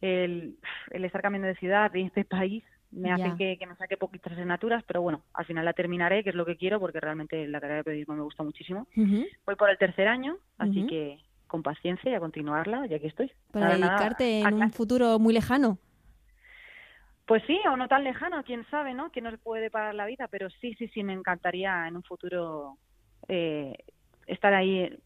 el, 0.00 0.56
estar 0.90 1.20
cambiando 1.20 1.46
de 1.46 1.56
ciudad, 1.56 1.90
de 1.90 2.02
este 2.02 2.24
país, 2.24 2.64
me 2.90 3.12
hace 3.12 3.36
que, 3.36 3.58
que, 3.58 3.66
me 3.66 3.76
saque 3.76 3.98
poquitas 3.98 4.32
asignaturas, 4.32 4.82
pero 4.84 5.02
bueno, 5.02 5.22
al 5.34 5.44
final 5.44 5.66
la 5.66 5.74
terminaré, 5.74 6.24
que 6.24 6.30
es 6.30 6.36
lo 6.36 6.46
que 6.46 6.56
quiero, 6.56 6.80
porque 6.80 7.00
realmente 7.00 7.46
la 7.46 7.60
carrera 7.60 7.78
de 7.78 7.84
periodismo 7.84 8.14
me 8.14 8.22
gusta 8.22 8.42
muchísimo. 8.42 8.88
Voy 8.96 9.56
por 9.56 9.68
el 9.68 9.76
tercer 9.76 10.08
año, 10.08 10.38
así 10.56 10.86
que 10.86 11.20
con 11.46 11.62
paciencia 11.62 12.10
y 12.10 12.14
a 12.14 12.20
continuarla, 12.20 12.86
ya 12.86 12.98
que 12.98 13.08
estoy. 13.08 13.30
Para 13.52 13.76
dedicarte 13.76 14.40
en 14.40 14.54
un 14.54 14.72
futuro 14.72 15.18
muy 15.18 15.34
lejano. 15.34 15.78
Pues 17.26 17.42
sí, 17.46 17.58
o 17.68 17.76
no 17.76 17.88
tan 17.88 18.04
lejano, 18.04 18.44
quién 18.44 18.64
sabe, 18.70 18.94
¿no? 18.94 19.10
Que 19.10 19.20
no 19.20 19.30
se 19.32 19.38
puede 19.38 19.68
parar 19.68 19.94
la 19.94 20.06
vida, 20.06 20.28
pero 20.28 20.48
sí, 20.48 20.74
sí, 20.74 20.86
sí, 20.88 21.02
me 21.02 21.12
encantaría 21.12 21.88
en 21.88 21.96
un 21.96 22.04
futuro 22.04 22.78
eh, 23.28 23.76
estar 24.26 24.54
ahí 24.54 24.78
eh, 24.78 24.98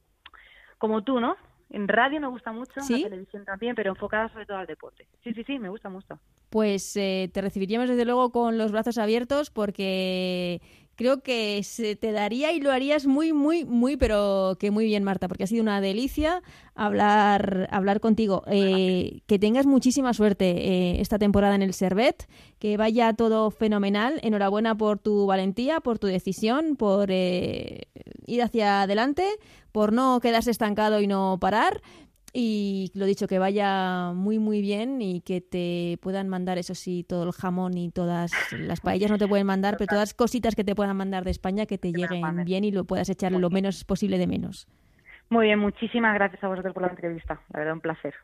como 0.76 1.02
tú, 1.02 1.18
¿no? 1.18 1.36
En 1.70 1.88
radio 1.88 2.20
me 2.20 2.26
gusta 2.26 2.52
mucho, 2.52 2.80
en 2.80 3.02
la 3.02 3.08
televisión 3.08 3.44
también, 3.44 3.74
pero 3.74 3.90
enfocada 3.90 4.28
sobre 4.30 4.44
todo 4.44 4.58
al 4.58 4.66
deporte. 4.66 5.06
Sí, 5.22 5.32
sí, 5.32 5.44
sí, 5.44 5.58
me 5.58 5.68
gusta 5.68 5.88
mucho. 5.88 6.18
Pues 6.50 6.96
eh, 6.96 7.30
te 7.32 7.40
recibiríamos 7.40 7.88
desde 7.88 8.04
luego 8.04 8.32
con 8.32 8.58
los 8.58 8.72
brazos 8.72 8.98
abiertos 8.98 9.50
porque 9.50 10.60
creo 11.00 11.22
que 11.22 11.62
se 11.62 11.96
te 11.96 12.12
daría 12.12 12.52
y 12.52 12.60
lo 12.60 12.70
harías 12.70 13.06
muy, 13.06 13.32
muy, 13.32 13.64
muy, 13.64 13.96
pero 13.96 14.58
que 14.60 14.70
muy 14.70 14.84
bien, 14.84 15.02
Marta, 15.02 15.28
porque 15.28 15.44
ha 15.44 15.46
sido 15.46 15.62
una 15.62 15.80
delicia 15.80 16.42
hablar, 16.74 17.68
hablar 17.72 18.00
contigo. 18.00 18.42
Eh, 18.48 19.22
que 19.26 19.38
tengas 19.38 19.64
muchísima 19.64 20.12
suerte 20.12 20.50
eh, 20.50 21.00
esta 21.00 21.18
temporada 21.18 21.54
en 21.54 21.62
el 21.62 21.72
Servet, 21.72 22.28
que 22.58 22.76
vaya 22.76 23.14
todo 23.14 23.50
fenomenal. 23.50 24.20
Enhorabuena 24.22 24.76
por 24.76 24.98
tu 24.98 25.24
valentía, 25.24 25.80
por 25.80 25.98
tu 25.98 26.06
decisión, 26.06 26.76
por 26.76 27.10
eh, 27.10 27.88
ir 28.26 28.42
hacia 28.42 28.82
adelante, 28.82 29.24
por 29.72 29.94
no 29.94 30.20
quedarse 30.20 30.50
estancado 30.50 31.00
y 31.00 31.06
no 31.06 31.38
parar. 31.40 31.80
Y 32.32 32.92
lo 32.94 33.06
dicho, 33.06 33.26
que 33.26 33.38
vaya 33.38 34.12
muy, 34.14 34.38
muy 34.38 34.60
bien 34.60 35.02
y 35.02 35.20
que 35.20 35.40
te 35.40 35.98
puedan 36.00 36.28
mandar, 36.28 36.58
eso 36.58 36.74
sí, 36.74 37.04
todo 37.08 37.24
el 37.24 37.32
jamón 37.32 37.76
y 37.76 37.90
todas 37.90 38.32
las 38.52 38.80
paellas 38.80 39.10
no 39.10 39.18
te 39.18 39.26
pueden 39.26 39.46
mandar, 39.46 39.76
pero 39.76 39.88
todas 39.88 40.02
las 40.02 40.14
cositas 40.14 40.54
que 40.54 40.64
te 40.64 40.74
puedan 40.74 40.96
mandar 40.96 41.24
de 41.24 41.30
España 41.30 41.66
que 41.66 41.78
te 41.78 41.92
lleguen 41.92 42.44
bien 42.44 42.64
y 42.64 42.70
lo 42.70 42.84
puedas 42.84 43.08
echar 43.08 43.32
lo 43.32 43.50
menos 43.50 43.84
posible 43.84 44.18
de 44.18 44.26
menos. 44.26 44.68
Muy 45.28 45.46
bien, 45.46 45.58
muchísimas 45.58 46.14
gracias 46.14 46.42
a 46.42 46.48
vosotros 46.48 46.74
por 46.74 46.82
la 46.82 46.90
entrevista. 46.90 47.40
La 47.52 47.60
verdad, 47.60 47.74
un 47.74 47.80
placer. 47.80 48.14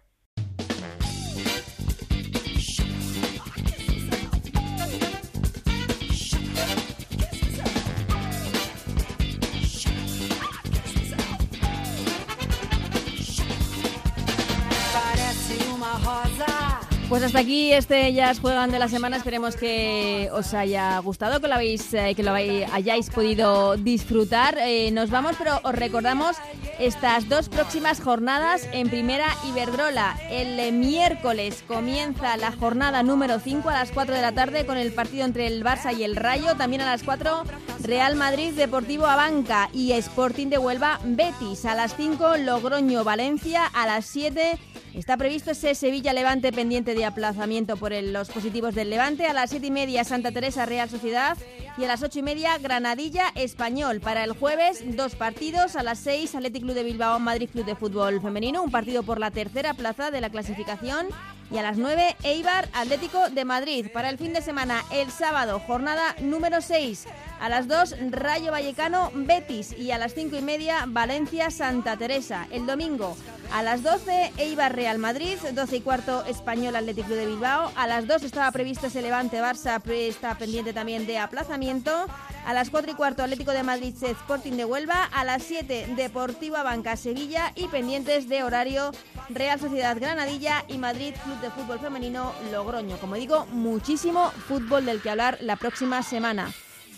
Pues 17.08 17.22
hasta 17.22 17.38
aquí 17.38 17.72
este 17.72 18.08
Ellas 18.08 18.40
Juegan 18.40 18.72
de 18.72 18.80
la 18.80 18.88
semana. 18.88 19.16
Esperemos 19.16 19.54
que 19.54 20.28
os 20.32 20.52
haya 20.54 20.98
gustado, 20.98 21.40
que 21.40 21.46
lo, 21.46 21.54
habéis, 21.54 21.94
eh, 21.94 22.14
que 22.16 22.24
lo 22.24 22.32
hayáis 22.32 23.10
podido 23.10 23.76
disfrutar. 23.76 24.58
Eh, 24.58 24.90
nos 24.90 25.10
vamos, 25.10 25.36
pero 25.38 25.60
os 25.62 25.72
recordamos 25.72 26.36
estas 26.80 27.28
dos 27.28 27.48
próximas 27.48 28.00
jornadas 28.00 28.68
en 28.72 28.88
Primera 28.90 29.28
Iberdrola. 29.48 30.18
El 30.30 30.72
miércoles 30.72 31.62
comienza 31.68 32.36
la 32.38 32.50
jornada 32.50 33.04
número 33.04 33.38
5 33.38 33.70
a 33.70 33.74
las 33.74 33.92
4 33.92 34.12
de 34.12 34.22
la 34.22 34.32
tarde 34.32 34.66
con 34.66 34.76
el 34.76 34.92
partido 34.92 35.24
entre 35.24 35.46
el 35.46 35.62
Barça 35.62 35.96
y 35.96 36.02
el 36.02 36.16
Rayo. 36.16 36.56
También 36.56 36.82
a 36.82 36.86
las 36.86 37.04
4 37.04 37.44
Real 37.84 38.16
Madrid 38.16 38.52
Deportivo 38.52 39.06
Abanca 39.06 39.70
y 39.72 39.92
Sporting 39.92 40.48
de 40.48 40.58
Huelva 40.58 40.98
Betis. 41.04 41.66
A 41.66 41.76
las 41.76 41.94
5 41.94 42.38
Logroño 42.38 43.04
Valencia. 43.04 43.64
A 43.64 43.86
las 43.86 44.06
7 44.06 44.58
Está 44.96 45.18
previsto 45.18 45.50
ese 45.50 45.74
Sevilla-Levante 45.74 46.52
pendiente 46.52 46.94
de 46.96 47.04
aplazamiento 47.04 47.76
por 47.76 47.92
los 47.92 48.30
positivos 48.30 48.74
del 48.74 48.88
Levante. 48.88 49.26
A 49.26 49.34
las 49.34 49.50
7 49.50 49.66
y 49.66 49.70
media 49.70 50.02
Santa 50.02 50.32
Teresa 50.32 50.64
Real 50.64 50.88
Sociedad 50.88 51.36
y 51.76 51.84
a 51.84 51.88
las 51.88 52.02
8 52.02 52.20
y 52.20 52.22
media 52.22 52.56
Granadilla 52.56 53.32
Español. 53.34 54.00
Para 54.00 54.24
el 54.24 54.32
jueves, 54.32 54.82
dos 54.96 55.14
partidos. 55.14 55.76
A 55.76 55.82
las 55.82 55.98
6 55.98 56.34
Atlético 56.34 56.64
Club 56.64 56.74
de 56.74 56.84
Bilbao 56.84 57.20
Madrid 57.20 57.50
Club 57.52 57.66
de 57.66 57.76
Fútbol 57.76 58.22
Femenino. 58.22 58.62
Un 58.62 58.70
partido 58.70 59.02
por 59.02 59.20
la 59.20 59.30
tercera 59.30 59.74
plaza 59.74 60.10
de 60.10 60.22
la 60.22 60.30
clasificación. 60.30 61.08
Y 61.50 61.58
a 61.58 61.62
las 61.62 61.76
9 61.76 62.16
Eibar 62.22 62.68
Atlético 62.72 63.28
de 63.28 63.44
Madrid. 63.44 63.88
Para 63.92 64.08
el 64.08 64.16
fin 64.16 64.32
de 64.32 64.40
semana, 64.40 64.82
el 64.90 65.10
sábado, 65.10 65.60
jornada 65.60 66.16
número 66.20 66.62
6. 66.62 67.06
A 67.40 67.50
las 67.50 67.68
2 67.68 68.10
Rayo 68.10 68.52
Vallecano 68.52 69.12
Betis. 69.14 69.78
Y 69.78 69.90
a 69.90 69.98
las 69.98 70.14
5 70.14 70.34
y 70.36 70.42
media 70.42 70.84
Valencia 70.88 71.50
Santa 71.50 71.98
Teresa. 71.98 72.48
El 72.50 72.66
domingo 72.66 73.16
a 73.52 73.62
las 73.62 73.82
12 73.82 74.32
Eibar 74.36 74.74
Real 74.74 74.98
Madrid. 74.98 75.38
12 75.52 75.76
y 75.76 75.80
cuarto 75.80 76.24
Español 76.24 76.76
Atlético 76.76 77.10
de 77.10 77.26
Bilbao. 77.26 77.72
A 77.76 77.86
las 77.86 78.06
2 78.06 78.22
estaba 78.22 78.50
previsto 78.52 78.86
ese 78.86 79.02
Levante 79.02 79.40
Barça. 79.40 79.82
Está 79.90 80.36
pendiente 80.36 80.72
también 80.72 81.06
de 81.06 81.18
aplazamiento. 81.18 82.06
A 82.44 82.52
las 82.52 82.70
4 82.70 82.92
y 82.92 82.94
cuarto 82.94 83.22
Atlético 83.22 83.52
de 83.52 83.62
Madrid 83.62 83.94
Sporting 84.00 84.52
de 84.52 84.64
Huelva. 84.64 85.04
A 85.04 85.24
las 85.24 85.42
7 85.42 85.94
Deportiva 85.96 86.62
Banca 86.62 86.96
Sevilla. 86.96 87.52
Y 87.54 87.68
pendientes 87.68 88.28
de 88.28 88.42
horario 88.42 88.92
Real 89.28 89.58
Sociedad 89.58 89.96
Granadilla 89.98 90.64
y 90.68 90.78
Madrid 90.78 91.14
Club 91.24 91.40
de 91.40 91.50
Fútbol 91.50 91.78
Femenino 91.78 92.32
Logroño. 92.52 92.98
Como 92.98 93.16
digo, 93.16 93.46
muchísimo 93.46 94.30
fútbol 94.48 94.86
del 94.86 95.00
que 95.00 95.10
hablar 95.10 95.38
la 95.40 95.56
próxima 95.56 96.02
semana. 96.02 96.52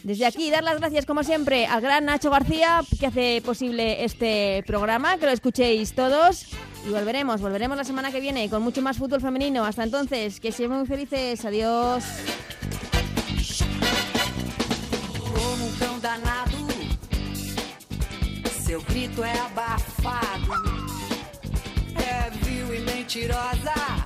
Desde 0.08 0.24
aquí, 0.24 0.50
dar 0.50 0.64
las 0.64 0.78
gracias, 0.78 1.04
como 1.04 1.22
siempre, 1.22 1.66
al 1.66 1.82
gran 1.82 2.06
Nacho 2.06 2.30
García, 2.30 2.80
que 2.98 3.08
hace 3.08 3.42
posible 3.44 4.06
este 4.06 4.64
programa, 4.66 5.18
que 5.18 5.26
lo 5.26 5.32
escuchéis 5.32 5.94
todos. 5.94 6.46
Y 6.86 6.88
volveremos, 6.88 7.42
volveremos 7.42 7.76
la 7.76 7.84
semana 7.84 8.10
que 8.10 8.18
viene 8.18 8.48
con 8.48 8.62
mucho 8.62 8.80
más 8.80 8.96
fútbol 8.96 9.20
femenino. 9.20 9.66
Hasta 9.66 9.84
entonces, 9.84 10.40
que 10.40 10.50
sean 10.50 10.70
muy 10.70 10.86
felices. 10.86 11.44
Adiós. 11.44 12.04
Seu 18.64 18.82
grito 18.82 19.22
é 19.22 19.32
abafado, 19.38 20.52
é 21.96 22.30
vil 22.44 22.74
e 22.74 22.80
mentirosa. 22.80 23.97